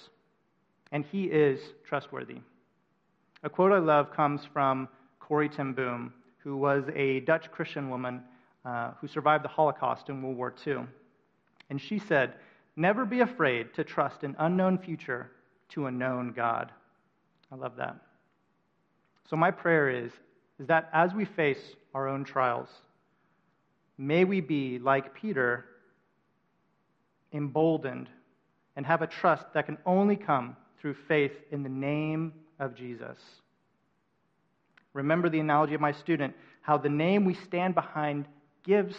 And 0.92 1.06
he 1.06 1.26
is 1.26 1.60
trustworthy. 1.88 2.38
A 3.44 3.50
quote 3.50 3.72
I 3.72 3.78
love 3.78 4.12
comes 4.12 4.42
from 4.52 4.90
Corrie 5.20 5.48
ten 5.48 5.74
Boom, 5.74 6.12
who 6.40 6.58
was 6.58 6.86
a 6.96 7.20
Dutch 7.20 7.52
Christian 7.52 7.92
woman 7.92 8.24
uh, 8.66 8.94
who 9.00 9.08
survived 9.08 9.44
the 9.44 9.50
Holocaust 9.50 10.10
in 10.10 10.24
World 10.24 10.38
War 10.38 10.56
II. 10.66 10.88
And 11.70 11.80
she 11.80 12.00
said, 12.00 12.34
Never 12.76 13.06
be 13.06 13.20
afraid 13.20 13.76
to 13.76 13.84
trust 13.84 14.24
an 14.24 14.36
unknown 14.40 14.80
future 14.80 15.30
to 15.70 15.86
a 15.86 15.92
known 15.92 16.34
God. 16.36 16.72
I 17.52 17.56
love 17.56 17.76
that. 17.76 17.96
So, 19.30 19.36
my 19.36 19.52
prayer 19.52 19.88
is, 19.88 20.12
is 20.60 20.66
that 20.66 20.90
as 20.94 21.14
we 21.14 21.26
face 21.26 21.76
our 21.94 22.08
own 22.08 22.24
trials, 22.24 22.70
may 23.98 24.24
we 24.24 24.42
be, 24.42 24.80
like 24.80 25.14
Peter, 25.14 25.66
emboldened 27.34 28.10
and 28.76 28.86
have 28.86 29.02
a 29.02 29.08
trust 29.08 29.46
that 29.54 29.66
can 29.66 29.78
only 29.86 30.16
come 30.16 30.56
through 30.80 30.96
faith 31.08 31.34
in 31.52 31.64
the 31.64 31.70
name 31.70 32.34
of 32.60 32.76
Jesus. 32.76 33.18
Remember 34.94 35.30
the 35.30 35.40
analogy 35.40 35.74
of 35.74 35.82
my 35.82 35.92
student 35.92 36.34
how 36.62 36.78
the 36.78 36.90
name 36.90 37.26
we 37.26 37.34
stand 37.34 37.76
behind 37.76 38.26
gives 38.64 38.96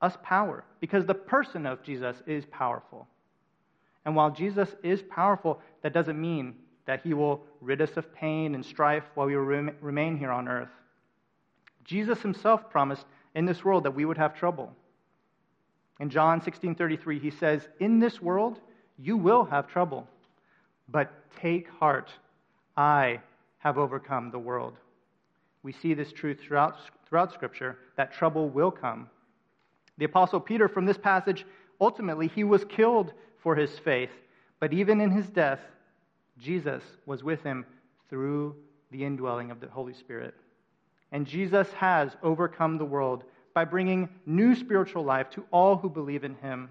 us 0.00 0.16
power 0.22 0.64
because 0.80 1.06
the 1.06 1.14
person 1.14 1.66
of 1.66 1.82
Jesus 1.82 2.16
is 2.26 2.44
powerful. 2.46 3.08
And 4.04 4.14
while 4.14 4.30
Jesus 4.30 4.68
is 4.82 5.02
powerful, 5.02 5.60
that 5.82 5.92
doesn't 5.92 6.20
mean 6.20 6.54
that 6.86 7.00
he 7.02 7.14
will 7.14 7.42
rid 7.60 7.80
us 7.80 7.96
of 7.96 8.12
pain 8.14 8.54
and 8.54 8.64
strife 8.64 9.04
while 9.14 9.26
we 9.26 9.34
remain 9.34 10.16
here 10.18 10.32
on 10.32 10.48
earth. 10.48 10.68
Jesus 11.84 12.20
himself 12.20 12.68
promised 12.70 13.06
in 13.34 13.44
this 13.44 13.64
world 13.64 13.84
that 13.84 13.94
we 13.94 14.04
would 14.04 14.18
have 14.18 14.34
trouble. 14.34 14.74
In 16.00 16.10
John 16.10 16.40
16:33 16.40 17.18
he 17.18 17.30
says, 17.30 17.68
"In 17.78 17.98
this 17.98 18.20
world 18.20 18.60
you 18.98 19.16
will 19.16 19.44
have 19.44 19.66
trouble, 19.68 20.08
but 20.88 21.30
take 21.36 21.68
heart, 21.68 22.12
I 22.76 23.20
have 23.58 23.78
overcome 23.78 24.30
the 24.30 24.38
world." 24.38 24.78
We 25.62 25.72
see 25.72 25.94
this 25.94 26.12
truth 26.12 26.40
throughout, 26.40 26.76
throughout 27.06 27.32
Scripture 27.32 27.78
that 27.96 28.12
trouble 28.12 28.48
will 28.48 28.72
come. 28.72 29.08
The 29.98 30.06
Apostle 30.06 30.40
Peter, 30.40 30.68
from 30.68 30.86
this 30.86 30.98
passage, 30.98 31.46
ultimately, 31.80 32.26
he 32.26 32.42
was 32.42 32.64
killed 32.64 33.12
for 33.38 33.54
his 33.54 33.78
faith. 33.78 34.10
But 34.58 34.72
even 34.72 35.00
in 35.00 35.10
his 35.10 35.30
death, 35.30 35.60
Jesus 36.38 36.82
was 37.06 37.22
with 37.22 37.42
him 37.42 37.64
through 38.08 38.56
the 38.90 39.04
indwelling 39.04 39.50
of 39.50 39.60
the 39.60 39.68
Holy 39.68 39.92
Spirit. 39.92 40.34
And 41.12 41.26
Jesus 41.26 41.70
has 41.74 42.16
overcome 42.22 42.78
the 42.78 42.84
world 42.84 43.24
by 43.54 43.64
bringing 43.64 44.08
new 44.26 44.54
spiritual 44.54 45.04
life 45.04 45.30
to 45.30 45.44
all 45.50 45.76
who 45.76 45.90
believe 45.90 46.24
in 46.24 46.34
him. 46.36 46.70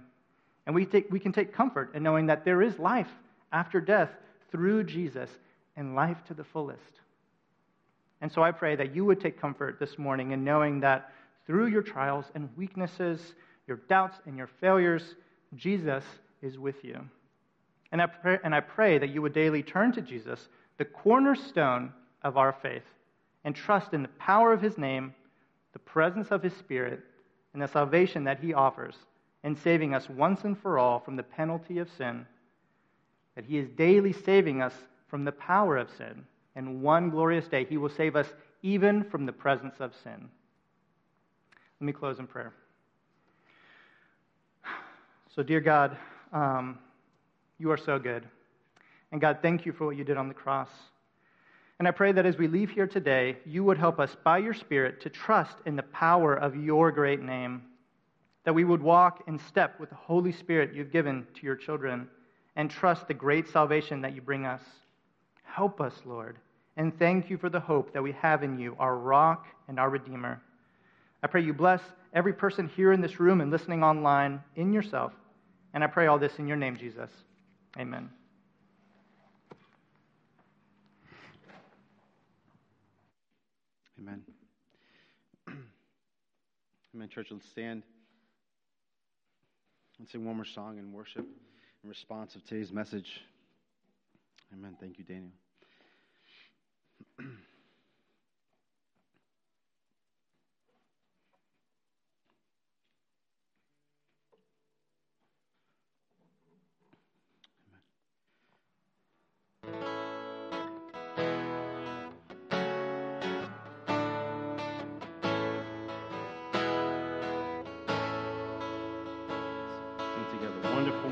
And 0.66 0.76
we, 0.76 0.86
take, 0.86 1.12
we 1.12 1.20
can 1.20 1.32
take 1.32 1.54
comfort 1.54 1.96
in 1.96 2.04
knowing 2.04 2.26
that 2.28 2.44
there 2.44 2.62
is 2.62 2.78
life 2.80 3.10
after 3.52 3.80
death 3.80 4.10
through 4.52 4.84
Jesus 4.86 5.30
and 5.76 5.96
life 5.96 6.18
to 6.28 6.34
the 6.34 6.44
fullest. 6.44 6.82
And 8.20 8.32
so 8.32 8.44
I 8.44 8.52
pray 8.52 8.76
that 8.76 8.96
you 8.96 9.06
would 9.06 9.20
take 9.20 9.40
comfort 9.40 9.80
this 9.80 9.98
morning 9.98 10.32
in 10.32 10.44
knowing 10.44 10.80
that 10.82 11.12
through 11.46 11.68
your 11.68 11.82
trials 11.82 12.26
and 12.36 12.50
weaknesses, 12.56 13.34
your 13.68 13.78
doubts 13.90 14.18
and 14.26 14.38
your 14.38 14.50
failures, 14.60 15.16
Jesus 15.56 16.04
is 16.42 16.58
with 16.58 16.84
you. 16.84 17.00
And 17.92 18.02
I, 18.02 18.06
pray, 18.06 18.40
and 18.44 18.56
I 18.56 18.60
pray 18.60 18.98
that 18.98 19.10
you 19.10 19.22
would 19.22 19.34
daily 19.34 19.64
turn 19.64 19.92
to 19.94 20.02
Jesus, 20.02 20.48
the 20.78 20.86
cornerstone 20.86 21.94
of 22.24 22.38
our 22.38 22.54
faith, 22.54 22.84
and 23.44 23.56
trust 23.56 23.94
in 23.94 24.02
the 24.02 24.08
power 24.20 24.54
of 24.54 24.62
his 24.62 24.78
name, 24.78 25.14
the 25.74 25.80
presence 25.80 26.30
of 26.32 26.44
his 26.44 26.54
spirit, 26.54 27.02
and 27.54 27.62
the 27.62 27.68
salvation 27.68 28.24
that 28.24 28.40
he 28.40 28.54
offers 28.54 28.96
in 29.44 29.56
saving 29.56 29.94
us 29.94 30.10
once 30.10 30.44
and 30.44 30.58
for 30.58 30.78
all 30.78 31.00
from 31.00 31.16
the 31.16 31.24
penalty 31.24 31.80
of 31.80 31.90
sin. 31.98 32.26
That 33.36 33.46
he 33.46 33.58
is 33.58 33.68
daily 33.70 34.14
saving 34.14 34.62
us 34.62 34.74
from 35.08 35.26
the 35.26 35.32
power 35.32 35.78
of 35.78 35.90
sin. 35.98 36.26
And 36.56 36.82
one 36.82 37.10
glorious 37.10 37.48
day, 37.48 37.66
he 37.66 37.78
will 37.78 37.90
save 37.90 38.16
us 38.16 38.28
even 38.62 39.04
from 39.04 39.26
the 39.26 39.32
presence 39.32 39.76
of 39.80 39.94
sin. 40.04 40.30
Let 41.80 41.86
me 41.86 41.94
close 41.94 42.20
in 42.20 42.28
prayer. 42.28 42.54
So, 45.34 45.42
dear 45.42 45.62
God, 45.62 45.98
um, 46.34 46.78
you 47.58 47.72
are 47.72 47.78
so 47.78 47.98
good. 47.98 48.24
And 49.12 49.20
God, 49.20 49.40
thank 49.42 49.66
you 49.66 49.72
for 49.72 49.86
what 49.86 49.98
you 49.98 50.04
did 50.04 50.18
on 50.18 50.28
the 50.28 50.34
cross. 50.34 50.70
And 51.82 51.88
I 51.88 51.92
pray 51.92 52.12
that 52.12 52.28
as 52.28 52.38
we 52.38 52.48
leave 52.48 52.70
here 52.70 52.86
today, 52.86 53.38
you 53.44 53.64
would 53.64 53.80
help 53.80 54.00
us 54.00 54.16
by 54.24 54.38
your 54.38 54.54
Spirit 54.54 55.02
to 55.02 55.10
trust 55.10 55.58
in 55.66 55.76
the 55.76 55.82
power 55.82 56.36
of 56.36 56.56
your 56.56 56.92
great 56.92 57.24
name, 57.24 57.64
that 58.44 58.54
we 58.54 58.64
would 58.64 58.84
walk 58.84 59.24
in 59.28 59.40
step 59.40 59.80
with 59.80 59.90
the 59.90 59.96
Holy 59.96 60.32
Spirit 60.32 60.76
you've 60.76 60.92
given 60.92 61.26
to 61.34 61.42
your 61.44 61.56
children, 61.56 62.08
and 62.56 62.70
trust 62.70 63.08
the 63.08 63.16
great 63.16 63.48
salvation 63.48 64.00
that 64.02 64.14
you 64.14 64.22
bring 64.22 64.46
us. 64.46 64.62
Help 65.42 65.82
us, 65.82 65.96
Lord, 66.06 66.38
and 66.78 66.96
thank 67.00 67.32
you 67.32 67.38
for 67.40 67.50
the 67.50 67.60
hope 67.60 67.94
that 67.94 68.04
we 68.04 68.12
have 68.12 68.44
in 68.44 68.60
you, 68.60 68.76
our 68.78 68.96
rock 68.96 69.48
and 69.68 69.80
our 69.80 69.90
Redeemer. 69.90 70.40
I 71.24 71.28
pray 71.30 71.42
you 71.42 71.52
bless 71.52 71.82
every 72.14 72.34
person 72.34 72.68
here 72.68 72.92
in 72.92 73.02
this 73.02 73.20
room 73.20 73.42
and 73.42 73.50
listening 73.50 73.84
online 73.84 74.44
in 74.56 74.72
yourself. 74.72 75.14
And 75.74 75.84
I 75.84 75.88
pray 75.88 76.06
all 76.06 76.20
this 76.20 76.38
in 76.38 76.48
your 76.48 76.58
name, 76.58 76.78
Jesus. 76.78 77.10
Amen. 77.76 78.12
Amen. 84.02 84.24
Amen, 86.96 87.10
church. 87.10 87.28
Let's 87.30 87.48
stand 87.50 87.84
and 90.00 90.10
sing 90.10 90.26
one 90.26 90.36
more 90.36 90.46
song 90.46 90.80
in 90.80 90.92
worship 90.92 91.26
in 91.84 91.90
response 91.90 92.34
of 92.36 92.44
today's 92.46 92.72
message. 92.72 93.22
Amen. 94.52 94.76
Thank 94.80 94.98
you, 94.98 95.04
Daniel. 95.04 95.32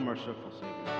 merciful 0.09 0.51
Savior. 0.59 0.99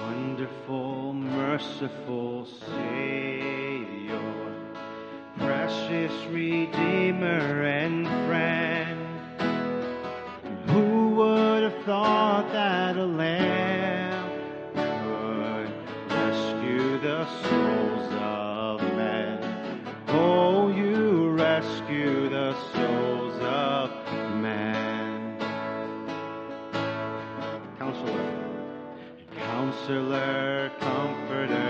Wonderful, 0.00 1.12
merciful 1.12 2.46
Savior, 2.46 4.20
precious 5.38 6.12
Redeemer 6.30 7.64
and 7.64 8.06
friend. 8.26 9.00
Who 10.70 11.16
would 11.16 11.62
have 11.64 11.84
thought 11.84 12.52
that 12.52 12.96
a 12.96 13.04
lamb 13.04 13.43
Counselor, 29.86 30.72
Comforter, 30.80 31.63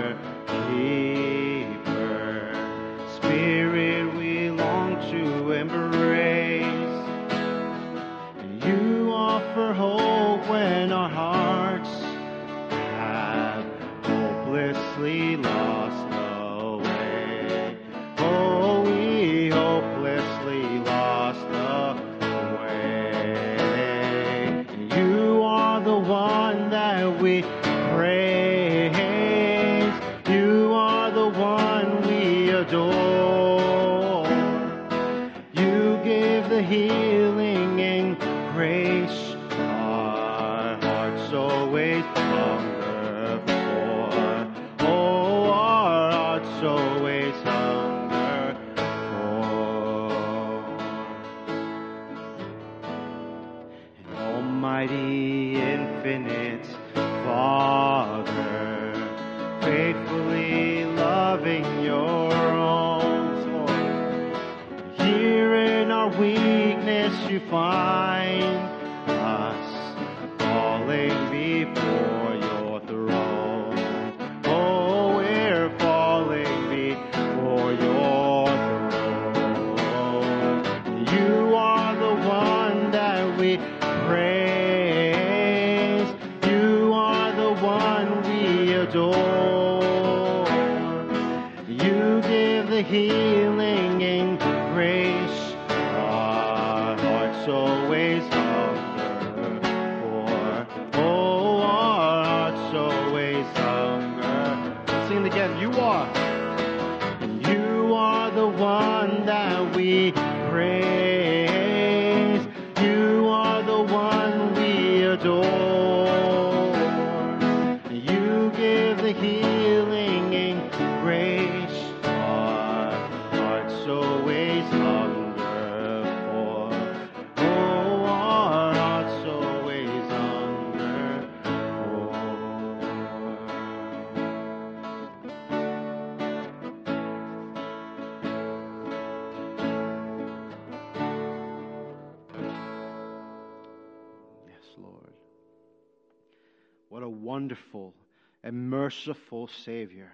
merciful 149.05 149.49
Savior. 149.63 150.11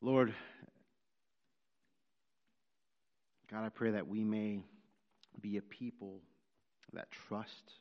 Lord, 0.00 0.32
God, 3.50 3.64
I 3.64 3.68
pray 3.70 3.90
that 3.92 4.06
we 4.06 4.22
may 4.22 4.62
be 5.40 5.56
a 5.56 5.62
people 5.62 6.20
that 6.92 7.08
trust 7.28 7.72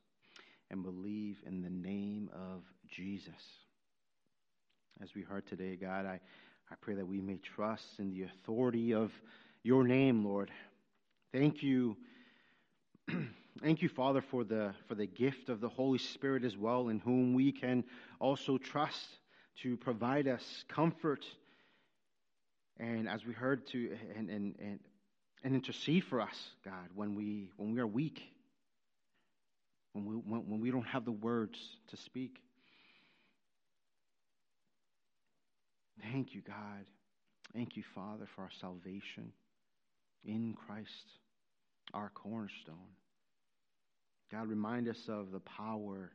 and 0.72 0.84
believe 0.84 1.38
in 1.46 1.62
the 1.62 1.70
name 1.70 2.30
of 2.34 2.64
Jesus. 2.90 3.34
As 5.02 5.14
we 5.16 5.22
heard 5.22 5.46
today, 5.48 5.76
God, 5.76 6.06
I, 6.06 6.20
I 6.72 6.76
pray 6.82 6.96
that 6.96 7.08
we 7.08 7.22
may 7.22 7.38
trust 7.38 8.00
in 8.00 8.10
the 8.10 8.24
authority 8.24 8.94
of 8.94 9.12
your 9.64 9.84
name, 9.84 10.26
Lord. 10.26 10.52
Thank 11.32 11.62
you. 11.62 11.96
Thank 13.62 13.82
you, 13.82 13.90
Father, 13.90 14.22
for 14.22 14.44
the, 14.44 14.74
for 14.88 14.96
the 14.96 15.06
gift 15.06 15.50
of 15.50 15.60
the 15.60 15.68
Holy 15.68 15.98
Spirit 15.98 16.46
as 16.46 16.56
well, 16.56 16.88
in 16.88 17.00
whom 17.00 17.34
we 17.34 17.52
can 17.52 17.84
also 18.20 18.58
trust 18.58 19.08
to 19.64 19.76
provide 19.76 20.28
us 20.28 20.64
comfort 20.70 21.26
and, 22.78 23.10
as 23.10 23.26
we 23.26 23.34
heard, 23.34 23.68
to 23.68 23.98
and, 24.16 24.30
and, 24.30 24.56
and, 24.60 24.80
and 25.44 25.56
intercede 25.56 26.06
for 26.06 26.22
us, 26.22 26.52
God, 26.64 26.90
when 26.96 27.16
we, 27.16 27.50
when 27.58 27.74
we 27.74 27.82
are 27.82 27.88
weak, 27.88 28.22
when 29.92 30.06
we, 30.06 30.16
when, 30.16 30.50
when 30.50 30.62
we 30.62 30.72
don't 30.72 30.88
have 30.88 31.04
the 31.04 31.12
words 31.12 31.60
to 31.90 31.98
speak. 31.98 32.38
Thank 36.02 36.34
you, 36.34 36.42
God. 36.42 36.86
Thank 37.54 37.76
you, 37.76 37.84
Father, 37.94 38.28
for 38.36 38.44
our 38.44 38.52
salvation 38.62 39.34
in 40.24 40.56
Christ, 40.66 41.08
our 41.94 42.12
cornerstone. 42.14 42.99
God, 44.32 44.48
remind 44.48 44.88
us 44.88 45.00
of 45.08 45.32
the 45.32 45.40
power 45.40 46.12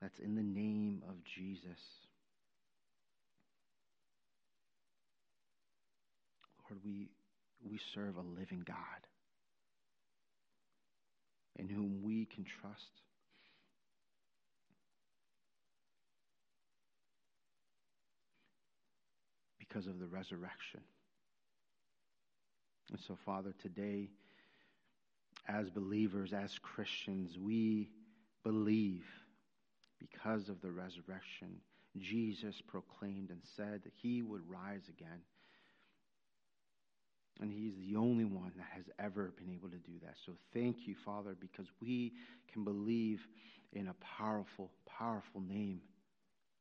that's 0.00 0.18
in 0.20 0.36
the 0.36 0.42
name 0.42 1.02
of 1.08 1.16
Jesus. 1.36 1.80
Lord, 6.70 6.80
we, 6.84 7.10
we 7.68 7.80
serve 7.94 8.16
a 8.16 8.40
living 8.40 8.62
God 8.66 8.76
in 11.58 11.68
whom 11.68 12.02
we 12.02 12.26
can 12.26 12.44
trust. 12.60 13.02
Because 19.58 19.86
of 19.86 19.98
the 19.98 20.06
resurrection. 20.06 20.80
And 22.90 22.98
so, 23.06 23.16
Father, 23.24 23.54
today, 23.62 24.10
as 25.50 25.68
believers, 25.70 26.32
as 26.32 26.56
Christians, 26.58 27.36
we 27.38 27.90
believe 28.44 29.04
because 29.98 30.48
of 30.48 30.60
the 30.60 30.70
resurrection. 30.70 31.60
Jesus 31.98 32.54
proclaimed 32.68 33.30
and 33.30 33.40
said 33.56 33.80
that 33.84 33.92
he 34.00 34.22
would 34.22 34.42
rise 34.48 34.88
again. 34.88 35.20
And 37.40 37.50
he's 37.50 37.74
the 37.78 37.96
only 37.96 38.24
one 38.24 38.52
that 38.56 38.66
has 38.74 38.84
ever 38.98 39.32
been 39.36 39.52
able 39.52 39.70
to 39.70 39.78
do 39.78 39.98
that. 40.02 40.14
So 40.26 40.32
thank 40.52 40.86
you, 40.86 40.94
Father, 41.04 41.34
because 41.40 41.66
we 41.80 42.12
can 42.52 42.64
believe 42.64 43.20
in 43.72 43.88
a 43.88 43.94
powerful, 44.18 44.70
powerful 44.86 45.40
name 45.40 45.80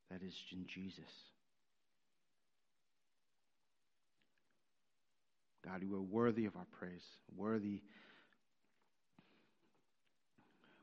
that 0.09 0.21
is 0.23 0.33
in 0.51 0.65
Jesus. 0.67 1.11
God, 5.65 5.83
you 5.83 5.93
are 5.95 6.01
worthy 6.01 6.45
of 6.45 6.55
our 6.55 6.67
praise, 6.79 7.03
worthy 7.35 7.81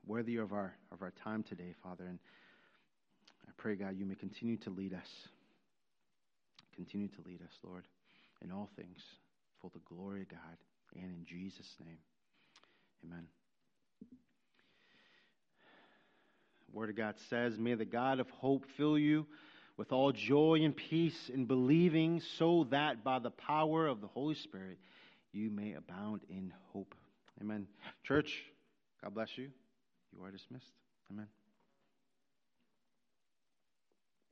worthy 0.07 0.37
of 0.37 0.53
our 0.53 0.75
of 0.93 1.03
our 1.03 1.13
time 1.25 1.43
today, 1.43 1.75
Father. 1.83 2.05
And 2.05 2.19
I 3.47 3.51
pray, 3.57 3.75
God, 3.75 3.97
you 3.97 4.07
may 4.07 4.15
continue 4.15 4.57
to 4.59 4.71
lead 4.71 4.95
us. 4.95 5.09
Continue 6.75 7.09
to 7.09 7.23
lead 7.27 7.41
us, 7.43 7.53
Lord, 7.63 7.85
in 8.45 8.53
all 8.53 8.71
things 8.77 8.99
for 9.61 9.71
the 9.73 9.81
glory 9.89 10.23
of 10.23 10.29
God 10.29 10.57
and 10.95 11.05
in 11.05 11.25
Jesus' 11.27 11.75
name. 11.85 11.99
Amen. 13.05 13.27
The 16.71 16.79
Word 16.79 16.91
of 16.91 16.97
God 16.97 17.15
says, 17.31 17.59
May 17.59 17.75
the 17.75 17.85
God 17.85 18.21
of 18.21 18.29
hope 18.31 18.65
fill 18.77 18.99
you 18.99 19.27
with 19.77 19.93
all 19.93 20.13
joy 20.13 20.61
and 20.63 20.75
peace 20.77 21.31
in 21.33 21.45
believing, 21.45 22.23
so 22.39 22.67
that 22.71 23.05
by 23.05 23.19
the 23.19 23.31
power 23.31 23.87
of 23.87 24.01
the 24.01 24.07
Holy 24.07 24.35
Spirit 24.35 24.79
you 25.33 25.51
may 25.51 25.75
abound 25.75 26.23
in 26.29 26.53
hope. 26.73 26.95
Amen. 27.41 27.67
Church, 28.05 28.43
God 29.03 29.15
bless 29.15 29.29
you. 29.37 29.51
You 30.17 30.25
are 30.25 30.31
dismissed. 30.31 30.73
Amen. 31.11 31.27